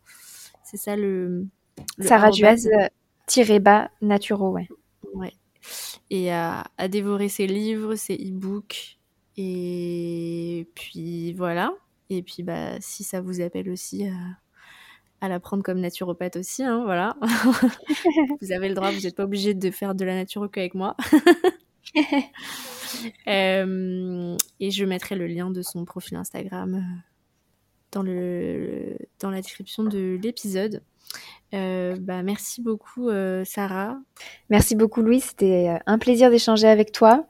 C'est 0.65 0.77
ça 0.77 0.95
le. 0.95 1.45
Sarah 1.99 2.31
Juaz 2.31 2.69
tiré 3.27 3.59
bas 3.59 3.89
Naturo, 4.01 4.49
ouais. 4.49 4.67
Ouais. 5.13 5.33
Et 6.09 6.31
à, 6.31 6.65
à 6.77 6.87
dévorer 6.87 7.29
ses 7.29 7.47
livres, 7.47 7.95
ses 7.95 8.15
e-books. 8.15 8.97
Et 9.37 10.67
puis 10.75 11.33
voilà. 11.33 11.73
Et 12.09 12.21
puis, 12.21 12.43
bah, 12.43 12.79
si 12.81 13.03
ça 13.03 13.21
vous 13.21 13.41
appelle 13.41 13.69
aussi 13.69 14.05
à, 15.21 15.27
la 15.27 15.39
prendre 15.39 15.63
comme 15.63 15.79
naturopathe 15.79 16.35
aussi, 16.35 16.63
hein, 16.63 16.83
voilà. 16.85 17.15
vous 18.41 18.51
avez 18.51 18.69
le 18.69 18.75
droit, 18.75 18.91
vous 18.91 19.01
n'êtes 19.01 19.15
pas 19.15 19.23
obligé 19.23 19.55
de 19.55 19.71
faire 19.71 19.95
de 19.95 20.05
la 20.05 20.13
nature 20.13 20.43
avec 20.55 20.75
moi. 20.75 20.95
Euh, 23.27 24.37
et 24.59 24.71
je 24.71 24.85
mettrai 24.85 25.15
le 25.15 25.27
lien 25.27 25.51
de 25.51 25.61
son 25.61 25.85
profil 25.85 26.17
Instagram 26.17 26.75
euh, 26.75 26.99
dans, 27.95 28.03
le, 28.03 28.95
dans 29.19 29.31
la 29.31 29.41
description 29.41 29.83
de 29.83 30.19
l'épisode. 30.21 30.83
Euh, 31.55 31.95
bah, 31.99 32.21
merci 32.21 32.61
beaucoup, 32.61 33.09
Sarah. 33.43 33.97
Merci 34.51 34.75
beaucoup, 34.75 35.01
Louis. 35.01 35.21
C'était 35.21 35.79
un 35.87 35.97
plaisir 35.97 36.29
d'échanger 36.29 36.67
avec 36.67 36.91
toi. 36.91 37.25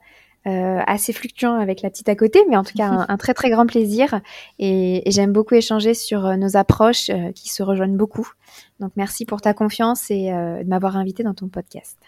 Euh, 0.46 0.78
assez 0.86 1.12
fluctuant 1.12 1.54
avec 1.54 1.82
la 1.82 1.90
petite 1.90 2.08
à 2.08 2.14
côté, 2.14 2.38
mais 2.48 2.56
en 2.56 2.62
tout 2.62 2.74
cas 2.76 3.06
un, 3.08 3.16
très 3.18 3.34
très 3.34 3.50
grand 3.50 3.66
plaisir. 3.66 4.20
Et, 4.60 5.02
j'aime 5.06 5.32
beaucoup 5.32 5.56
échanger 5.56 5.92
sur 5.92 6.24
euh, 6.24 6.36
nos 6.36 6.56
approches 6.56 7.10
euh, 7.10 7.32
qui 7.32 7.48
se 7.48 7.64
rejoignent 7.64 7.96
beaucoup. 7.96 8.30
Donc 8.78 8.92
merci 8.94 9.24
pour 9.24 9.40
ta 9.40 9.54
confiance 9.54 10.08
et 10.10 10.30
de 10.30 10.68
m'avoir 10.68 10.96
invité 10.96 11.24
dans 11.24 11.34
ton 11.34 11.48
podcast. 11.48 11.98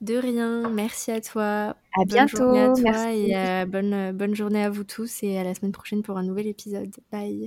De 0.00 0.16
rien, 0.16 0.70
merci 0.70 1.10
à 1.10 1.20
toi. 1.20 1.76
À 1.98 2.04
bientôt. 2.06 2.52
merci. 2.82 3.32
et 3.32 3.66
bonne, 3.66 4.12
bonne 4.12 4.34
journée 4.34 4.64
à 4.64 4.70
vous 4.70 4.84
tous 4.84 5.22
et 5.22 5.38
à 5.38 5.44
la 5.44 5.54
semaine 5.54 5.72
prochaine 5.72 6.02
pour 6.02 6.16
un 6.16 6.22
nouvel 6.22 6.46
épisode. 6.46 6.94
Bye. 7.12 7.44